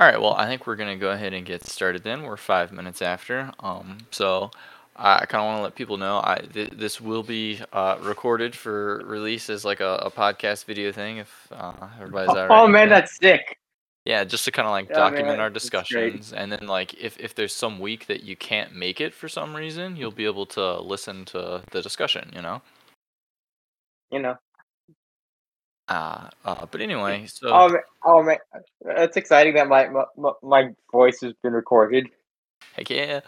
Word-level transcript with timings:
All 0.00 0.06
right, 0.06 0.18
well, 0.18 0.32
I 0.32 0.46
think 0.46 0.66
we're 0.66 0.76
gonna 0.76 0.96
go 0.96 1.10
ahead 1.10 1.34
and 1.34 1.44
get 1.44 1.66
started 1.66 2.04
then. 2.04 2.22
We're 2.22 2.38
five 2.38 2.72
minutes 2.72 3.02
after. 3.02 3.52
Um, 3.60 3.98
so 4.10 4.50
I 4.96 5.26
kind 5.26 5.42
of 5.42 5.46
want 5.46 5.58
to 5.58 5.62
let 5.62 5.74
people 5.74 5.98
know 5.98 6.22
I 6.24 6.36
th- 6.36 6.70
this 6.70 7.02
will 7.02 7.22
be 7.22 7.60
uh, 7.74 7.98
recorded 8.00 8.56
for 8.56 9.02
release 9.04 9.50
as 9.50 9.62
like 9.62 9.80
a, 9.80 9.96
a 9.96 10.10
podcast 10.10 10.64
video 10.64 10.90
thing. 10.90 11.18
If 11.18 11.48
uh, 11.52 11.74
everybody's 12.00 12.30
all 12.30 12.48
right. 12.48 12.62
Oh 12.62 12.66
man, 12.66 12.88
that. 12.88 13.00
that's 13.00 13.18
sick. 13.18 13.58
Yeah, 14.06 14.24
just 14.24 14.46
to 14.46 14.50
kind 14.50 14.66
of 14.66 14.72
like 14.72 14.88
Yeah, 14.88 14.96
document 14.96 15.28
man, 15.28 15.40
our 15.40 15.50
discussions, 15.50 16.32
and 16.32 16.50
then 16.50 16.66
like 16.66 16.94
if 16.94 17.20
if 17.20 17.34
there's 17.34 17.54
some 17.54 17.78
week 17.78 18.06
that 18.06 18.22
you 18.22 18.36
can't 18.36 18.74
make 18.74 19.02
it 19.02 19.12
for 19.12 19.28
some 19.28 19.54
reason, 19.54 19.96
you'll 19.96 20.12
be 20.12 20.24
able 20.24 20.46
to 20.46 20.80
listen 20.80 21.26
to 21.26 21.62
the 21.72 21.82
discussion. 21.82 22.30
You 22.34 22.40
know. 22.40 22.62
You 24.10 24.20
know. 24.20 24.36
Uh, 25.90 26.28
uh 26.44 26.66
but 26.70 26.80
anyway, 26.80 27.26
so 27.26 27.48
Oh 27.48 27.68
man, 27.68 27.82
oh 28.04 28.22
man, 28.22 28.38
it's 28.86 29.16
exciting 29.16 29.54
that 29.54 29.68
my, 29.68 29.88
my 30.16 30.32
my 30.42 30.70
voice 30.92 31.20
has 31.20 31.32
been 31.42 31.52
recorded. 31.52 32.08
heck 32.76 32.88
yeah. 32.88 33.20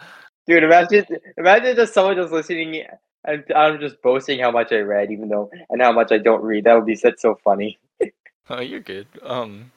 Dude, 0.47 0.63
imagine 0.63 1.05
imagine 1.37 1.75
just 1.75 1.93
someone 1.93 2.15
just 2.15 2.31
listening 2.31 2.83
and 3.25 3.43
I'm 3.55 3.79
just 3.79 4.01
boasting 4.01 4.39
how 4.39 4.51
much 4.51 4.71
I 4.71 4.79
read, 4.79 5.11
even 5.11 5.29
though 5.29 5.51
and 5.69 5.81
how 5.81 5.91
much 5.91 6.11
I 6.11 6.17
don't 6.17 6.41
read. 6.41 6.63
That 6.63 6.75
would 6.75 6.85
be 6.85 6.95
that's 6.95 7.21
so 7.21 7.37
funny. 7.43 7.79
Oh, 8.49 8.59
you're 8.59 8.81
good. 8.81 9.07
Um, 9.21 9.71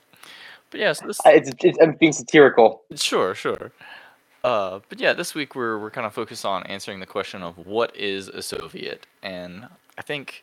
but 0.73 0.81
yeah, 0.81 0.93
so 0.93 1.07
this 1.07 1.21
I- 1.25 1.35
It's, 1.35 1.53
it's 1.63 1.79
I'm 1.81 1.93
being 1.93 2.13
satirical. 2.13 2.83
Sure, 2.97 3.33
sure. 3.33 3.71
Uh, 4.43 4.81
but 4.89 4.99
yeah, 5.01 5.13
this 5.13 5.37
week 5.37 5.55
we're 5.55 5.79
we're 5.79 5.91
kind 5.91 6.07
of 6.07 6.13
focused 6.13 6.45
on 6.45 6.65
answering 6.65 6.99
the 6.99 7.07
question 7.07 7.43
of 7.43 7.65
what 7.65 7.95
is 7.97 8.29
a 8.29 8.43
Soviet, 8.43 9.07
and 9.23 9.69
I 9.97 10.03
think 10.03 10.43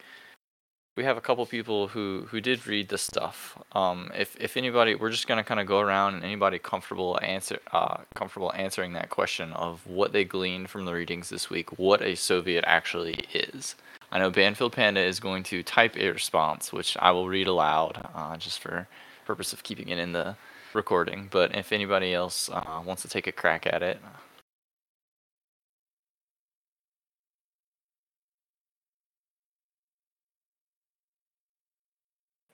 we 0.96 1.04
have 1.04 1.18
a 1.18 1.22
couple 1.22 1.46
people 1.46 1.88
who 1.88 2.28
who 2.30 2.40
did 2.40 2.66
read 2.68 2.90
the 2.90 2.98
stuff. 2.98 3.58
Um, 3.72 4.12
if 4.16 4.36
if 4.40 4.58
anybody, 4.58 4.96
we're 4.96 5.10
just 5.10 5.28
gonna 5.28 5.44
kind 5.44 5.60
of 5.60 5.66
go 5.66 5.80
around 5.80 6.16
and 6.16 6.24
anybody 6.24 6.60
comfortable 6.60 7.20
answer 7.22 7.60
uh 7.72 7.98
comfortable 8.14 8.52
answering 8.54 8.94
that 8.94 9.10
question 9.10 9.54
of 9.54 9.86
what 9.88 10.12
they 10.14 10.24
gleaned 10.24 10.70
from 10.70 10.86
the 10.86 10.94
readings 10.94 11.30
this 11.30 11.50
week, 11.50 11.78
what 11.80 12.02
a 12.02 12.16
Soviet 12.16 12.64
actually 12.68 13.26
is. 13.34 13.76
I 14.12 14.20
know 14.20 14.30
Banfield 14.30 14.74
Panda 14.74 15.02
is 15.02 15.20
going 15.20 15.42
to 15.46 15.64
type 15.64 15.98
a 15.98 16.12
response, 16.12 16.72
which 16.72 16.96
I 17.00 17.10
will 17.12 17.28
read 17.28 17.48
aloud, 17.48 18.08
uh, 18.14 18.38
just 18.38 18.60
for 18.60 18.88
purpose 19.26 19.54
of 19.54 19.64
keeping 19.64 19.90
it 19.90 19.98
in 19.98 20.14
the 20.14 20.36
recording. 20.74 21.30
But 21.32 21.56
if 21.56 21.72
anybody 21.72 22.14
else 22.14 22.48
uh, 22.54 22.82
wants 22.86 23.02
to 23.02 23.08
take 23.08 23.26
a 23.26 23.32
crack 23.32 23.66
at 23.66 23.82
it, 23.82 24.00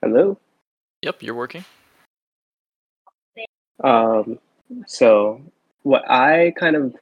Hello. 0.01 0.37
yep, 1.01 1.21
you're 1.21 1.35
working. 1.35 1.65
Um, 3.83 4.39
so 4.87 5.41
what 5.83 6.09
I 6.09 6.53
kind 6.57 6.75
of 6.75 6.95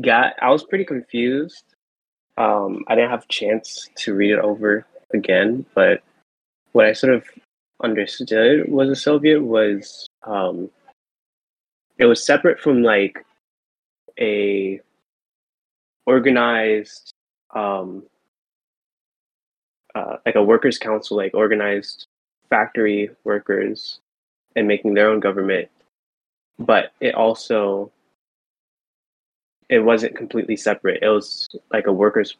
got, 0.00 0.34
I 0.40 0.50
was 0.50 0.64
pretty 0.64 0.84
confused. 0.84 1.64
Um, 2.36 2.84
I 2.88 2.94
didn't 2.94 3.10
have 3.10 3.24
a 3.24 3.32
chance 3.32 3.88
to 3.96 4.14
read 4.14 4.32
it 4.32 4.38
over 4.38 4.86
again, 5.12 5.64
but 5.74 6.02
what 6.72 6.86
I 6.86 6.92
sort 6.92 7.14
of 7.14 7.24
understood 7.82 8.68
was 8.68 8.88
a 8.88 8.96
Soviet 8.96 9.42
was 9.42 10.06
um, 10.24 10.70
it 11.98 12.04
was 12.04 12.24
separate 12.24 12.60
from 12.60 12.82
like 12.82 13.24
a 14.20 14.80
organized 16.06 17.12
um, 17.54 18.04
uh, 19.96 20.18
like 20.26 20.34
a 20.34 20.42
workers 20.42 20.78
council 20.78 21.16
like 21.16 21.32
organized 21.32 22.06
factory 22.50 23.08
workers 23.24 23.98
and 24.54 24.68
making 24.68 24.92
their 24.92 25.08
own 25.08 25.20
government. 25.20 25.68
But 26.58 26.92
it 27.00 27.14
also 27.14 27.90
it 29.68 29.80
wasn't 29.80 30.14
completely 30.14 30.56
separate. 30.56 31.02
It 31.02 31.08
was 31.08 31.48
like 31.72 31.86
a 31.86 31.92
workers 31.92 32.36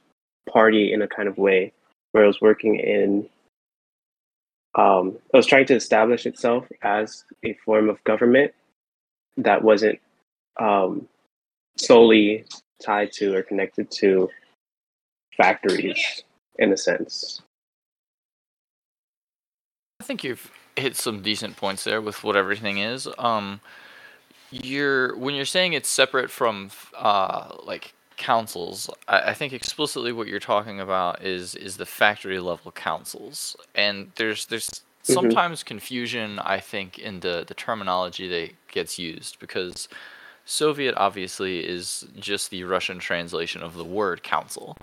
party 0.49 0.93
in 0.93 1.03
a 1.03 1.09
kind 1.09 1.29
of 1.29 1.39
way 1.39 1.73
where 2.13 2.25
it 2.25 2.29
was 2.29 2.41
working 2.41 2.79
in 2.79 3.29
um, 4.75 5.17
it 5.33 5.37
was 5.37 5.47
trying 5.47 5.65
to 5.67 5.75
establish 5.75 6.27
itself 6.27 6.67
as 6.83 7.25
a 7.43 7.55
form 7.65 7.89
of 7.89 8.05
government 8.05 8.53
that 9.39 9.65
wasn't 9.65 9.99
um, 10.61 11.09
solely 11.79 12.45
tied 12.85 13.13
to 13.13 13.35
or 13.35 13.43
connected 13.43 13.91
to 13.91 14.29
factories 15.39 16.23
in 16.59 16.73
a 16.73 16.77
sense 16.77 17.41
think 20.07 20.25
you've 20.25 20.51
hit 20.77 20.97
some 20.97 21.23
decent 21.23 21.57
points 21.57 21.85
there 21.85 22.01
with 22.01 22.23
what 22.23 22.37
everything 22.37 22.79
is. 22.79 23.09
Um, 23.19 23.61
you're 24.51 25.17
when 25.17 25.35
you're 25.35 25.45
saying 25.45 25.73
it's 25.73 25.89
separate 25.89 26.31
from 26.31 26.71
uh 26.95 27.57
like 27.65 27.93
councils, 28.17 28.89
I, 29.09 29.31
I 29.31 29.35
think 29.35 29.53
explicitly 29.53 30.13
what 30.13 30.29
you're 30.29 30.41
talking 30.41 30.81
about 30.81 31.23
is 31.23 31.55
is 31.55 31.77
the 31.77 31.87
factory 31.87 32.41
level 32.41 32.73
councils, 32.73 33.57
and 33.75 34.13
there's 34.17 34.47
there's 34.47 34.83
sometimes 35.03 35.63
confusion 35.63 36.39
I 36.39 36.61
think 36.61 36.99
in 36.99 37.21
the 37.21 37.45
the 37.47 37.55
terminology 37.55 38.29
that 38.29 38.51
gets 38.73 38.99
used 38.99 39.39
because 39.39 39.89
Soviet 40.45 40.95
obviously 40.97 41.61
is 41.67 42.07
just 42.19 42.51
the 42.51 42.65
Russian 42.65 42.99
translation 42.99 43.63
of 43.63 43.75
the 43.75 43.85
word 43.85 44.23
council. 44.23 44.77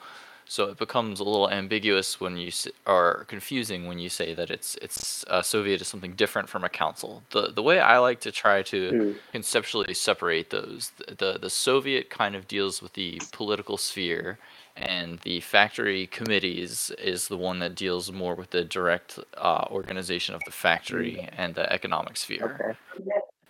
So 0.54 0.66
it 0.70 0.78
becomes 0.78 1.20
a 1.20 1.24
little 1.24 1.50
ambiguous 1.50 2.20
when 2.22 2.38
you 2.38 2.50
s- 2.50 2.68
or 2.86 3.26
confusing 3.28 3.88
when 3.88 3.98
you 3.98 4.10
say 4.10 4.36
that 4.36 4.52
it's 4.52 4.76
it's 4.86 5.26
a 5.28 5.44
Soviet 5.44 5.82
is 5.82 5.88
something 5.88 6.14
different 6.24 6.48
from 6.48 6.64
a 6.64 6.70
council. 6.70 7.12
The 7.32 7.44
the 7.58 7.64
way 7.70 7.80
I 7.80 7.98
like 7.98 8.20
to 8.22 8.32
try 8.32 8.62
to 8.74 8.80
Mm. 8.94 9.20
conceptually 9.32 9.94
separate 9.96 10.52
those, 10.52 10.92
th- 10.98 11.18
the 11.18 11.32
the 11.40 11.50
Soviet 11.50 12.06
kind 12.12 12.36
of 12.36 12.48
deals 12.48 12.76
with 12.84 12.94
the 12.94 13.10
political 13.32 13.78
sphere, 13.78 14.38
and 14.76 15.20
the 15.22 15.40
factory 15.40 16.06
committees 16.20 16.92
is 17.00 17.28
the 17.30 17.38
one 17.50 17.58
that 17.64 17.74
deals 17.86 18.12
more 18.12 18.36
with 18.36 18.52
the 18.52 18.64
direct 18.64 19.18
uh, 19.38 19.66
organization 19.72 20.36
of 20.36 20.44
the 20.44 20.52
factory 20.52 21.16
and 21.36 21.56
the 21.56 21.66
economic 21.74 22.16
sphere. 22.16 22.48
Okay. 22.62 22.78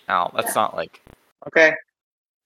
Now 0.08 0.32
that's 0.36 0.56
not 0.56 0.74
like 0.76 1.02
Okay. 1.48 1.74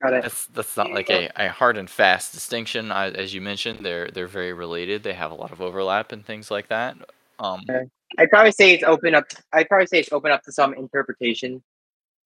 Got 0.03 0.13
it. 0.13 0.23
that's 0.23 0.47
that's 0.47 0.77
not 0.77 0.91
like 0.93 1.09
a, 1.09 1.29
a 1.37 1.49
hard 1.49 1.77
and 1.77 1.89
fast 1.89 2.33
distinction. 2.33 2.91
I, 2.91 3.09
as 3.11 3.33
you 3.33 3.41
mentioned, 3.41 3.79
they're 3.85 4.09
they're 4.11 4.27
very 4.27 4.53
related. 4.53 5.03
They 5.03 5.13
have 5.13 5.31
a 5.31 5.35
lot 5.35 5.51
of 5.51 5.61
overlap 5.61 6.11
and 6.11 6.25
things 6.25 6.51
like 6.51 6.69
that. 6.69 6.97
Um, 7.39 7.61
Okay. 7.69 7.85
I'd 8.19 8.29
probably 8.29 8.51
say 8.51 8.73
it's 8.73 8.83
open 8.83 9.15
up. 9.15 9.25
I'd 9.53 9.69
probably 9.69 9.87
say 9.87 9.99
it's 9.99 10.11
open 10.13 10.31
up 10.31 10.43
to 10.43 10.51
some 10.51 10.73
interpretation. 10.75 11.63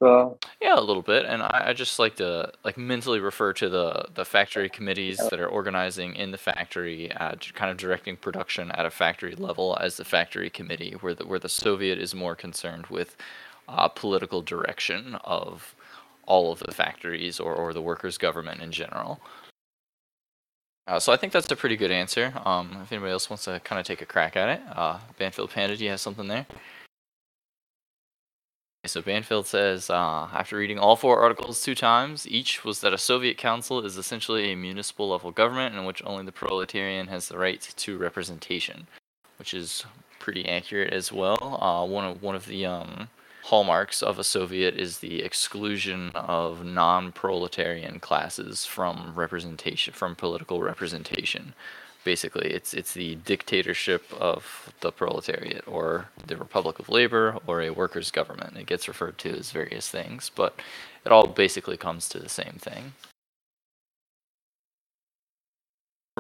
So 0.02 0.40
yeah, 0.62 0.80
a 0.80 0.82
little 0.82 1.04
bit. 1.04 1.26
And 1.26 1.44
I, 1.44 1.66
I 1.68 1.74
just 1.74 2.00
like 2.00 2.16
to 2.18 2.52
like 2.66 2.78
mentally 2.78 3.20
refer 3.20 3.54
to 3.54 3.70
the 3.70 4.08
the 4.16 4.26
factory 4.26 4.70
committees 4.70 5.28
that 5.30 5.40
are 5.40 5.48
organizing 5.48 6.16
in 6.16 6.32
the 6.32 6.38
factory, 6.40 7.12
uh, 7.14 7.36
kind 7.54 7.72
of 7.72 7.78
directing 7.78 8.18
production 8.18 8.72
at 8.72 8.86
a 8.86 8.92
factory 8.92 9.36
level 9.36 9.78
as 9.82 9.98
the 9.98 10.06
factory 10.06 10.50
committee, 10.50 10.94
where 11.02 11.14
the 11.16 11.26
where 11.28 11.40
the 11.40 11.50
Soviet 11.50 12.00
is 12.00 12.16
more 12.16 12.36
concerned 12.36 12.88
with 12.88 13.18
uh, 13.68 13.88
political 13.90 14.42
direction 14.42 15.16
of 15.24 15.76
all 16.26 16.52
of 16.52 16.60
the 16.60 16.72
factories 16.72 17.40
or, 17.40 17.54
or 17.54 17.74
the 17.74 17.82
workers' 17.82 18.18
government 18.18 18.62
in 18.62 18.72
general. 18.72 19.20
Uh, 20.88 21.00
so 21.00 21.14
I 21.14 21.18
think 21.18 21.32
that's 21.32 21.52
a 21.52 21.56
pretty 21.56 21.78
good 21.78 21.92
answer. 21.92 22.34
Um, 22.44 22.78
if 22.82 22.92
anybody 22.92 23.12
else 23.12 23.30
wants 23.30 23.46
to 23.46 23.60
kind 23.62 23.80
of 23.80 23.86
take 23.86 24.02
a 24.02 24.06
crack 24.06 24.36
at 24.36 24.50
it, 24.50 24.62
uh, 24.76 25.00
Banfield 25.18 25.52
Panda, 25.52 25.78
do 25.78 25.84
you 25.84 25.90
have 25.92 26.00
something 26.00 26.28
there? 26.28 26.46
So 28.86 29.02
Banfield 29.02 29.46
says, 29.46 29.92
uh, 29.92 30.28
after 30.34 30.58
reading 30.58 30.80
all 30.80 30.96
four 30.96 31.22
articles 31.22 31.62
two 31.62 31.76
times, 31.76 32.28
each 32.28 32.66
was 32.66 32.82
that 32.82 32.94
a 32.94 32.98
Soviet 32.98 33.38
council 33.38 33.86
is 33.86 33.96
essentially 33.96 34.52
a 34.52 34.56
municipal 34.56 35.08
level 35.10 35.30
government 35.30 35.76
in 35.76 35.86
which 35.86 36.02
only 36.04 36.26
the 36.26 36.32
proletarian 36.32 37.08
has 37.08 37.28
the 37.28 37.38
right 37.38 37.62
to 37.62 37.98
representation, 38.00 38.88
which 39.38 39.54
is 39.54 39.86
pretty 40.18 40.50
accurate 40.50 40.92
as 40.92 41.12
well. 41.12 41.60
Uh, 41.62 41.86
one 41.86 42.06
of 42.06 42.24
one 42.24 42.34
of 42.36 42.48
the 42.48 42.66
um, 42.66 43.08
hallmarks 43.44 44.02
of 44.04 44.20
a 44.20 44.24
Soviet 44.24 44.76
is 44.76 45.00
the 45.00 45.22
exclusion 45.24 46.12
of 46.14 46.64
non-proletarian 46.64 48.00
classes 48.00 48.66
from 48.66 49.14
representation, 49.16 49.94
from 49.94 50.16
political 50.16 50.62
representation. 50.62 51.54
Basically, 52.04 52.50
it's 52.50 52.74
it's 52.74 52.94
the 52.94 53.16
dictatorship 53.16 54.12
of 54.20 54.74
the 54.80 54.92
proletariat, 54.92 55.64
or 55.68 56.10
the 56.26 56.36
Republic 56.36 56.80
of 56.80 56.90
Labor, 56.90 57.38
or 57.46 57.62
a 57.62 57.70
workers' 57.70 58.10
government. 58.10 58.58
It 58.58 58.66
gets 58.66 58.88
referred 58.88 59.20
to 59.20 59.38
as 59.38 59.52
various 59.52 59.88
things, 59.88 60.32
but 60.34 60.60
it 61.06 61.12
all 61.12 61.28
basically 61.28 61.78
comes 61.78 62.10
to 62.10 62.20
the 62.20 62.30
same 62.30 62.58
thing. 62.60 62.94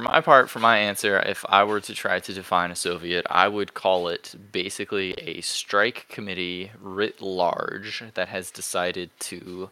For 0.01 0.05
my 0.05 0.21
part, 0.21 0.49
for 0.49 0.57
my 0.57 0.79
answer, 0.79 1.19
if 1.19 1.45
I 1.47 1.63
were 1.63 1.79
to 1.81 1.93
try 1.93 2.19
to 2.19 2.33
define 2.33 2.71
a 2.71 2.75
Soviet, 2.75 3.23
I 3.29 3.47
would 3.47 3.75
call 3.75 4.07
it 4.07 4.33
basically 4.51 5.11
a 5.19 5.41
strike 5.41 6.07
committee 6.09 6.71
writ 6.81 7.21
large 7.21 8.03
that 8.15 8.27
has 8.27 8.49
decided 8.49 9.11
to 9.19 9.69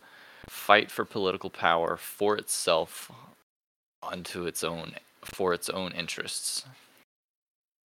fight 0.48 0.92
for 0.92 1.04
political 1.04 1.50
power 1.50 1.98
for 1.98 2.38
itself 2.38 3.12
unto 4.04 4.46
its 4.46 4.64
own 4.64 4.98
for 5.24 5.52
its 5.52 5.68
own 5.68 5.94
interests. 5.94 6.64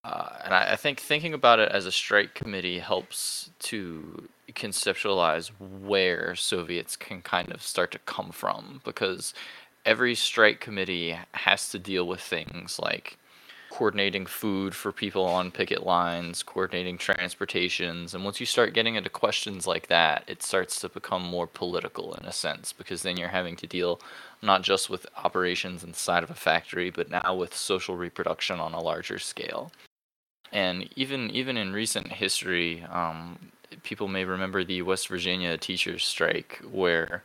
Uh, 0.04 0.28
and 0.44 0.52
I, 0.52 0.72
I 0.72 0.76
think 0.76 1.00
thinking 1.00 1.32
about 1.32 1.60
it 1.60 1.72
as 1.72 1.86
a 1.86 1.92
strike 1.92 2.34
committee 2.34 2.80
helps 2.80 3.52
to 3.60 4.28
conceptualize 4.52 5.50
where 5.58 6.34
Soviets 6.34 6.94
can 6.94 7.22
kind 7.22 7.50
of 7.52 7.62
start 7.62 7.90
to 7.92 7.98
come 8.00 8.32
from 8.32 8.82
because 8.84 9.32
every 9.84 10.14
strike 10.14 10.60
committee 10.60 11.18
has 11.32 11.68
to 11.70 11.78
deal 11.78 12.06
with 12.06 12.20
things 12.20 12.78
like 12.78 13.18
coordinating 13.70 14.24
food 14.24 14.72
for 14.72 14.92
people 14.92 15.24
on 15.24 15.50
picket 15.50 15.84
lines, 15.84 16.44
coordinating 16.44 16.96
transportations. 16.96 18.14
And 18.14 18.22
once 18.22 18.38
you 18.38 18.46
start 18.46 18.72
getting 18.72 18.94
into 18.94 19.10
questions 19.10 19.66
like 19.66 19.88
that, 19.88 20.22
it 20.28 20.44
starts 20.44 20.80
to 20.80 20.88
become 20.88 21.22
more 21.22 21.48
political 21.48 22.14
in 22.14 22.24
a 22.24 22.30
sense 22.30 22.72
because 22.72 23.02
then 23.02 23.16
you're 23.16 23.28
having 23.28 23.56
to 23.56 23.66
deal 23.66 24.00
not 24.40 24.62
just 24.62 24.88
with 24.88 25.06
operations 25.24 25.82
inside 25.82 26.22
of 26.22 26.30
a 26.30 26.34
factory, 26.34 26.88
but 26.88 27.10
now 27.10 27.34
with 27.34 27.52
social 27.52 27.96
reproduction 27.96 28.60
on 28.60 28.74
a 28.74 28.80
larger 28.80 29.18
scale. 29.18 29.72
And 30.52 30.88
even 30.94 31.30
even 31.30 31.56
in 31.56 31.72
recent 31.72 32.12
history, 32.12 32.84
um, 32.84 33.38
people 33.82 34.06
may 34.06 34.24
remember 34.24 34.62
the 34.62 34.82
West 34.82 35.08
Virginia 35.08 35.58
teachers 35.58 36.04
strike, 36.04 36.60
where 36.70 37.24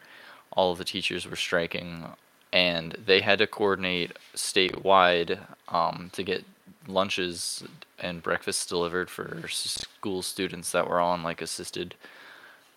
all 0.51 0.71
of 0.71 0.79
the 0.79 0.83
teachers 0.83 1.29
were 1.29 1.35
striking 1.35 2.06
and 2.51 2.93
they 3.05 3.21
had 3.21 3.39
to 3.39 3.47
coordinate 3.47 4.13
statewide 4.35 5.39
um, 5.67 6.09
to 6.13 6.23
get 6.23 6.43
lunches 6.87 7.63
and 7.99 8.23
breakfasts 8.23 8.65
delivered 8.65 9.09
for 9.09 9.47
school 9.47 10.21
students 10.21 10.71
that 10.71 10.87
were 10.89 10.99
on 10.99 11.21
like 11.21 11.41
assisted 11.41 11.95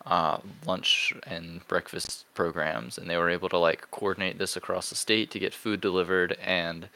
uh, 0.04 0.38
lunch 0.66 1.12
and 1.26 1.66
breakfast 1.69 2.24
programs. 2.34 2.98
And 2.98 3.08
they 3.08 3.16
were 3.16 3.30
able 3.30 3.48
to 3.50 3.58
like 3.58 3.90
coordinate 3.90 4.38
this 4.38 4.56
across 4.56 4.90
the 4.90 4.96
state 4.96 5.30
to 5.30 5.38
get 5.38 5.54
food 5.54 5.80
delivered. 5.80 6.36
And 6.44 6.88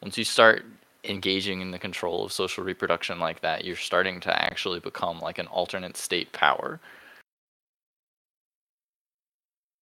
once 0.00 0.16
you 0.16 0.24
start 0.24 0.64
engaging 1.04 1.60
in 1.60 1.72
the 1.72 1.78
control 1.78 2.24
of 2.24 2.32
social 2.32 2.62
reproduction 2.62 3.18
like 3.18 3.40
that 3.40 3.64
you're 3.64 3.74
starting 3.74 4.20
to 4.20 4.42
actually 4.42 4.78
become 4.78 5.18
like 5.18 5.38
an 5.38 5.48
alternate 5.48 5.96
state 5.96 6.32
power 6.32 6.78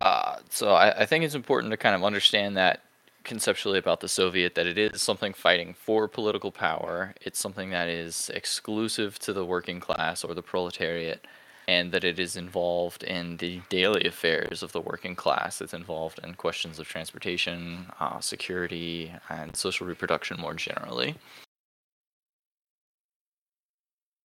uh, 0.01 0.37
so 0.49 0.73
I, 0.73 1.01
I 1.01 1.07
think 1.07 1.25
it's 1.25 1.35
important 1.35 1.71
to 1.73 1.77
kind 1.77 1.95
of 1.95 2.05
understand 2.05 2.57
that 2.57 2.81
conceptually 3.25 3.79
about 3.79 4.01
the 4.01 4.09
Soviet 4.09 4.55
that 4.55 4.67
it 4.67 4.79
is 4.79 5.03
something 5.03 5.35
fighting 5.35 5.75
for 5.75 6.09
political 6.09 6.51
power. 6.51 7.15
It's 7.21 7.39
something 7.39 7.71
that 7.71 7.89
is 7.89 8.31
exclusive 8.35 9.19
to 9.21 9.33
the 9.33 9.45
working 9.45 9.81
class 9.81 10.25
or 10.25 10.35
the 10.35 10.43
proletariat, 10.43 11.27
and 11.69 11.93
that 11.93 12.05
it 12.05 12.19
is 12.19 12.37
involved 12.37 13.03
in 13.03 13.37
the 13.37 13.61
daily 13.69 14.05
affairs 14.05 14.63
of 14.63 14.73
the 14.73 14.81
working 14.81 15.15
class. 15.15 15.61
It's 15.61 15.75
involved 15.75 16.19
in 16.25 16.35
questions 16.35 16.79
of 16.79 16.89
transportation, 16.89 17.87
uh, 18.01 18.21
security, 18.21 19.13
and 19.29 19.55
social 19.55 19.87
reproduction 19.87 20.41
more 20.41 20.55
generally. 20.55 21.17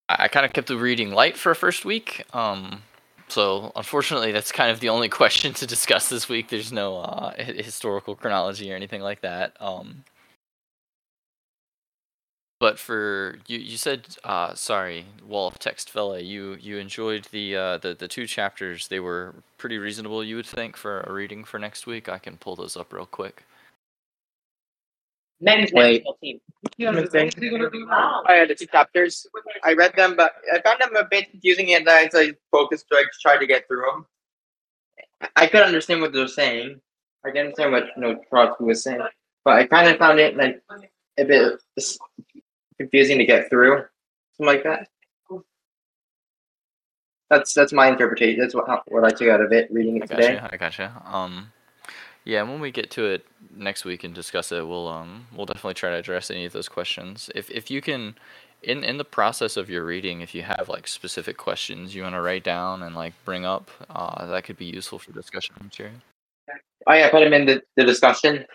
I, 0.07 0.27
kind 0.27 0.45
of 0.45 0.53
kept 0.53 0.67
the 0.67 0.77
reading 0.77 1.11
light 1.11 1.35
for 1.35 1.51
a 1.51 1.55
first 1.55 1.83
week. 1.83 2.23
Um, 2.33 2.83
so 3.27 3.71
unfortunately, 3.75 4.31
that's 4.31 4.51
kind 4.51 4.71
of 4.71 4.79
the 4.79 4.89
only 4.89 5.09
question 5.21 5.53
to 5.55 5.67
discuss 5.67 6.09
this 6.09 6.29
week. 6.29 6.49
There's 6.49 6.71
no 6.71 6.97
uh, 6.97 7.33
historical 7.37 8.15
chronology 8.15 8.71
or 8.71 8.75
anything 8.75 9.01
like 9.01 9.21
that. 9.21 9.53
Um, 9.59 10.03
but 12.59 12.79
for 12.79 13.37
you, 13.47 13.59
you 13.59 13.77
said, 13.77 14.17
uh, 14.23 14.53
sorry, 14.55 15.05
Wall 15.27 15.47
of 15.47 15.59
Text 15.59 15.89
fella, 15.89 16.19
you 16.19 16.57
you 16.59 16.77
enjoyed 16.77 17.25
the 17.31 17.55
uh, 17.55 17.77
the 17.77 17.93
the 17.93 18.07
two 18.07 18.25
chapters. 18.27 18.87
They 18.87 18.99
were 18.99 19.35
pretty 19.57 19.77
reasonable, 19.77 20.23
you 20.23 20.37
would 20.37 20.45
think, 20.45 20.77
for 20.77 21.01
a 21.01 21.11
reading 21.11 21.43
for 21.43 21.59
next 21.59 21.85
week. 21.85 22.07
I 22.07 22.17
can 22.17 22.37
pull 22.37 22.55
those 22.55 22.77
up 22.77 22.93
real 22.93 23.05
quick. 23.05 23.43
Men's 25.45 25.71
Wait. 25.71 26.03
national 26.03 26.17
team. 26.21 26.39
I 28.27 28.33
had 28.33 28.49
the 28.49 28.55
two 28.55 28.65
chapters. 28.65 29.27
I 29.63 29.73
read 29.73 29.95
them, 29.95 30.15
but 30.17 30.33
I 30.51 30.59
found 30.61 30.81
them 30.81 30.95
a 30.95 31.07
bit 31.09 31.29
confusing, 31.29 31.73
and 31.75 31.87
I 31.87 32.09
so 32.09 32.19
I 32.19 32.33
focused 32.51 32.87
to 32.89 32.95
like, 32.95 33.05
try 33.21 33.37
to 33.37 33.45
get 33.45 33.67
through 33.67 33.85
them. 33.85 34.05
I 35.35 35.45
could 35.45 35.61
understand 35.61 36.01
what 36.01 36.13
they 36.13 36.19
were 36.19 36.27
saying. 36.27 36.81
I 37.23 37.29
didn't 37.29 37.47
understand 37.59 37.71
what 37.73 37.83
you 37.95 38.01
know 38.01 38.19
Trotsky 38.29 38.63
was 38.63 38.83
saying, 38.83 39.01
but 39.45 39.53
I 39.53 39.67
kind 39.67 39.87
of 39.87 39.97
found 39.97 40.19
it 40.19 40.35
like 40.35 40.61
a 41.19 41.25
bit 41.25 41.61
confusing 42.79 43.19
to 43.19 43.25
get 43.25 43.49
through, 43.49 43.83
something 44.37 44.55
like 44.55 44.63
that. 44.63 44.89
That's 47.29 47.53
that's 47.53 47.73
my 47.73 47.87
interpretation. 47.87 48.39
That's 48.39 48.55
what 48.55 48.67
what 48.87 49.03
I 49.03 49.11
took 49.11 49.29
out 49.29 49.41
of 49.41 49.51
it 49.51 49.71
reading 49.71 50.01
I 50.01 50.05
it 50.05 50.09
today. 50.09 50.33
gotcha. 50.33 50.49
I 50.51 50.57
gotcha. 50.57 51.03
Um, 51.05 51.51
yeah, 52.25 52.41
and 52.41 52.49
when 52.49 52.59
we 52.59 52.71
get 52.71 52.89
to 52.91 53.05
it 53.05 53.25
next 53.55 53.85
week 53.85 54.03
and 54.03 54.13
discuss 54.13 54.51
it, 54.51 54.67
we'll 54.67 54.87
um 54.87 55.27
we'll 55.35 55.45
definitely 55.45 55.75
try 55.75 55.91
to 55.91 55.95
address 55.95 56.31
any 56.31 56.45
of 56.45 56.53
those 56.53 56.67
questions. 56.67 57.29
If 57.35 57.51
if 57.51 57.69
you 57.69 57.81
can, 57.81 58.15
in 58.63 58.83
in 58.83 58.97
the 58.97 59.05
process 59.05 59.57
of 59.57 59.69
your 59.69 59.85
reading, 59.85 60.21
if 60.21 60.33
you 60.33 60.41
have 60.41 60.67
like 60.67 60.87
specific 60.87 61.37
questions 61.37 61.93
you 61.93 62.01
want 62.01 62.15
to 62.15 62.21
write 62.21 62.43
down 62.43 62.81
and 62.81 62.95
like 62.95 63.13
bring 63.25 63.45
up, 63.45 63.69
uh, 63.91 64.25
that 64.25 64.43
could 64.43 64.57
be 64.57 64.65
useful 64.65 64.97
for 64.97 65.11
discussion 65.11 65.55
material. 65.61 65.95
Oh 66.87 66.93
yeah, 66.93 67.09
put 67.11 67.19
them 67.19 67.33
in 67.33 67.45
the, 67.45 67.61
the 67.75 67.83
discussion. 67.83 68.45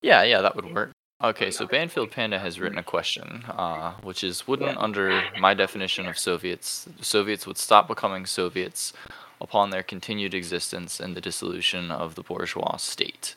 Yeah, 0.00 0.22
yeah, 0.22 0.40
that 0.40 0.56
would 0.56 0.74
work. 0.74 0.92
Okay, 1.22 1.50
so 1.50 1.66
Banfield 1.66 2.12
Panda 2.12 2.38
has 2.38 2.60
written 2.60 2.78
a 2.78 2.82
question, 2.82 3.44
uh, 3.48 3.94
which 4.02 4.22
is 4.22 4.46
wouldn't 4.46 4.78
under 4.78 5.20
my 5.40 5.52
definition 5.52 6.06
of 6.06 6.16
Soviets, 6.16 6.88
Soviets 7.00 7.44
would 7.44 7.58
stop 7.58 7.88
becoming 7.88 8.24
Soviets 8.24 8.92
upon 9.40 9.70
their 9.70 9.82
continued 9.82 10.34
existence 10.34 11.00
and 11.00 11.14
the 11.14 11.20
dissolution 11.20 11.90
of 11.90 12.14
the 12.14 12.22
bourgeois 12.22 12.76
state. 12.76 13.34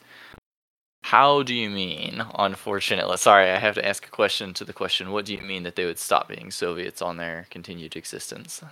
How 1.04 1.44
do 1.44 1.54
you 1.54 1.70
mean, 1.70 2.24
unfortunately? 2.36 3.18
Sorry, 3.18 3.50
I 3.50 3.58
have 3.58 3.76
to 3.76 3.86
ask 3.86 4.06
a 4.06 4.12
question 4.12 4.54
to 4.54 4.64
the 4.64 4.74
question. 4.74 5.12
What 5.12 5.26
do 5.26 5.34
you 5.34 5.42
mean 5.42 5.64
that 5.64 5.76
they 5.76 5.86
would 5.86 6.00
stop 6.00 6.30
being 6.30 6.52
Soviets 6.52 7.02
on 7.02 7.18
their 7.18 7.48
continued 7.50 7.96
existence? 7.96 8.64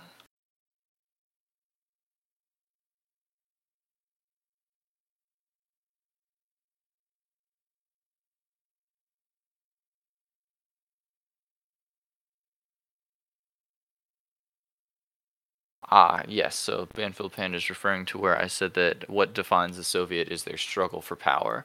Ah, 15.90 16.22
yes. 16.28 16.56
So 16.56 16.86
Banfield 16.94 17.32
Panda 17.32 17.56
is 17.56 17.68
referring 17.68 18.04
to 18.06 18.18
where 18.18 18.38
I 18.40 18.46
said 18.46 18.74
that 18.74 19.08
what 19.10 19.34
defines 19.34 19.76
a 19.78 19.84
Soviet 19.84 20.28
is 20.28 20.44
their 20.44 20.56
struggle 20.56 21.00
for 21.02 21.16
power. 21.16 21.64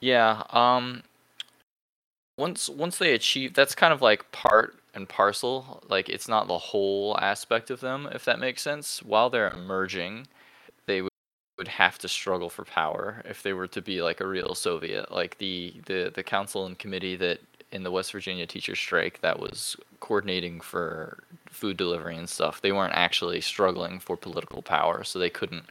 Yeah. 0.00 0.42
Um. 0.50 1.04
Once 2.36 2.68
once 2.68 2.98
they 2.98 3.12
achieve, 3.14 3.54
that's 3.54 3.74
kind 3.74 3.92
of 3.92 4.00
like 4.00 4.30
part 4.32 4.76
and 4.94 5.08
parcel. 5.08 5.82
Like 5.88 6.08
it's 6.08 6.28
not 6.28 6.46
the 6.46 6.58
whole 6.58 7.18
aspect 7.18 7.70
of 7.70 7.80
them, 7.80 8.08
if 8.12 8.24
that 8.24 8.38
makes 8.38 8.62
sense. 8.62 9.02
While 9.02 9.28
they're 9.30 9.50
emerging, 9.50 10.26
they 10.86 11.02
would 11.02 11.10
would 11.58 11.68
have 11.68 11.98
to 12.00 12.08
struggle 12.08 12.50
for 12.50 12.64
power 12.64 13.22
if 13.26 13.42
they 13.42 13.52
were 13.52 13.68
to 13.68 13.82
be 13.82 14.02
like 14.02 14.20
a 14.20 14.26
real 14.28 14.54
Soviet. 14.54 15.12
Like 15.12 15.38
the 15.38 15.74
the 15.86 16.12
the 16.14 16.22
council 16.24 16.66
and 16.66 16.78
committee 16.78 17.16
that 17.16 17.40
in 17.72 17.82
the 17.82 17.90
West 17.90 18.12
Virginia 18.12 18.46
teacher 18.46 18.74
strike 18.74 19.20
that 19.20 19.38
was 19.38 19.76
coordinating 20.00 20.60
for 20.60 21.18
food 21.46 21.76
delivery 21.76 22.16
and 22.16 22.28
stuff. 22.28 22.60
They 22.60 22.72
weren't 22.72 22.94
actually 22.94 23.40
struggling 23.40 23.98
for 24.00 24.16
political 24.16 24.62
power, 24.62 25.04
so 25.04 25.18
they 25.18 25.30
couldn't 25.30 25.64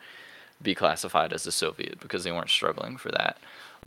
be 0.61 0.75
classified 0.75 1.33
as 1.33 1.45
a 1.45 1.51
Soviet 1.51 1.99
because 1.99 2.23
they 2.23 2.31
weren't 2.31 2.49
struggling 2.49 2.97
for 2.97 3.11
that. 3.11 3.37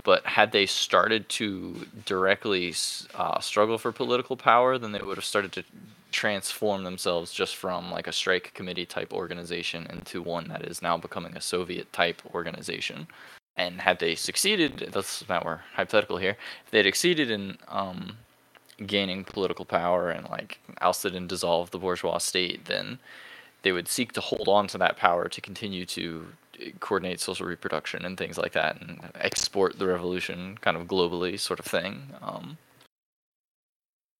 But 0.03 0.25
had 0.25 0.53
they 0.53 0.67
started 0.67 1.29
to 1.31 1.87
directly 2.07 2.75
uh, 3.15 3.41
struggle 3.41 3.77
for 3.77 3.93
political 3.93 4.37
power, 4.37 4.79
then 4.79 4.93
they 4.93 5.01
would 5.01 5.17
have 5.19 5.25
started 5.25 5.53
to 5.53 5.65
transform 6.11 6.85
themselves 6.85 7.33
just 7.33 7.57
from 7.57 7.91
like 7.91 8.07
a 8.07 8.13
strike 8.13 8.53
committee 8.55 8.87
type 8.87 9.13
organization 9.13 9.87
into 9.91 10.23
one 10.23 10.49
that 10.49 10.65
is 10.65 10.83
now 10.83 10.97
becoming 10.97 11.37
a 11.37 11.41
Soviet 11.41 11.93
type 11.93 12.23
organization. 12.35 13.07
And 13.61 13.83
had 13.83 13.99
they 13.99 14.15
succeeded, 14.15 14.89
that's 14.91 15.29
not 15.29 15.45
we're 15.45 15.61
hypothetical 15.75 16.17
here. 16.17 16.39
If 16.65 16.71
they'd 16.71 16.85
succeeded 16.85 17.31
in 17.31 17.59
um, 17.69 18.17
gaining 18.87 19.23
political 19.23 19.67
power 19.67 20.11
and 20.11 20.27
like 20.31 20.59
ousted 20.81 21.15
and 21.15 21.29
dissolved 21.29 21.71
the 21.71 21.79
bourgeois 21.79 22.17
state, 22.19 22.65
then 22.65 22.99
they 23.61 23.73
would 23.73 23.87
seek 23.87 24.13
to 24.13 24.23
hold 24.23 24.49
on 24.49 24.67
to 24.69 24.79
that 24.79 24.97
power 24.97 25.29
to 25.29 25.41
continue 25.43 25.85
to 25.85 26.29
coordinate 26.81 27.21
social 27.21 27.47
reproduction 27.47 28.07
and 28.07 28.17
things 28.17 28.39
like 28.39 28.53
that 28.53 28.81
and 28.81 29.01
export 29.15 29.79
the 29.79 29.87
revolution 29.87 30.59
kind 30.63 30.77
of 30.77 30.87
globally 30.87 31.39
sort 31.39 31.59
of 31.59 31.65
thing 31.65 32.03
um, 32.21 32.59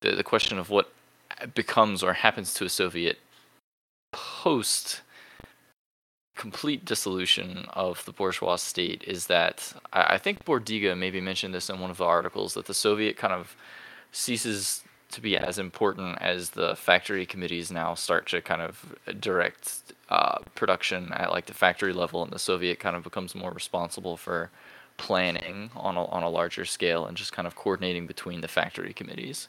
the, 0.01 0.13
the 0.13 0.23
question 0.23 0.59
of 0.59 0.71
what 0.71 0.91
becomes 1.55 2.03
or 2.03 2.15
happens 2.15 2.55
to 2.55 2.65
a 2.65 2.69
soviet 2.71 3.19
post 4.11 5.03
complete 6.41 6.87
dissolution 6.87 7.67
of 7.75 8.03
the 8.07 8.13
bourgeois 8.13 8.57
state 8.57 9.05
is 9.07 9.27
that 9.27 9.75
I, 9.93 10.15
I 10.15 10.19
think 10.19 10.45
Bordiga 10.47 10.97
maybe 10.97 11.21
mentioned 11.21 11.53
this 11.55 11.69
in 11.69 11.79
one 11.81 11.91
of 11.91 11.99
the 11.99 12.07
articles 12.07 12.55
that 12.55 12.65
the 12.65 12.73
soviet 12.73 13.19
kind 13.19 13.35
of 13.35 13.55
ceases 14.11 14.83
to 15.11 15.21
be 15.21 15.37
as 15.37 15.59
important 15.59 16.19
as 16.21 16.51
the 16.51 16.75
factory 16.77 17.27
committees 17.27 17.71
now 17.71 17.95
start 17.95 18.29
to 18.29 18.41
kind 18.41 18.63
of 18.63 18.97
direct 19.19 19.93
uh, 20.09 20.39
production 20.55 21.13
at 21.13 21.31
like 21.31 21.47
the 21.47 21.55
factory 21.55 21.93
level, 21.93 22.23
and 22.23 22.33
the 22.33 22.39
Soviet 22.39 22.79
kind 22.79 22.97
of 22.97 23.03
becomes 23.03 23.35
more 23.35 23.51
responsible 23.51 24.17
for 24.17 24.51
planning 24.97 25.71
on 25.75 25.97
a, 25.97 26.05
on 26.07 26.23
a 26.23 26.29
larger 26.29 26.65
scale 26.65 27.07
and 27.07 27.17
just 27.17 27.33
kind 27.33 27.47
of 27.47 27.57
coordinating 27.57 28.07
between 28.07 28.41
the 28.41 28.49
factory 28.49 28.93
committees. 28.93 29.49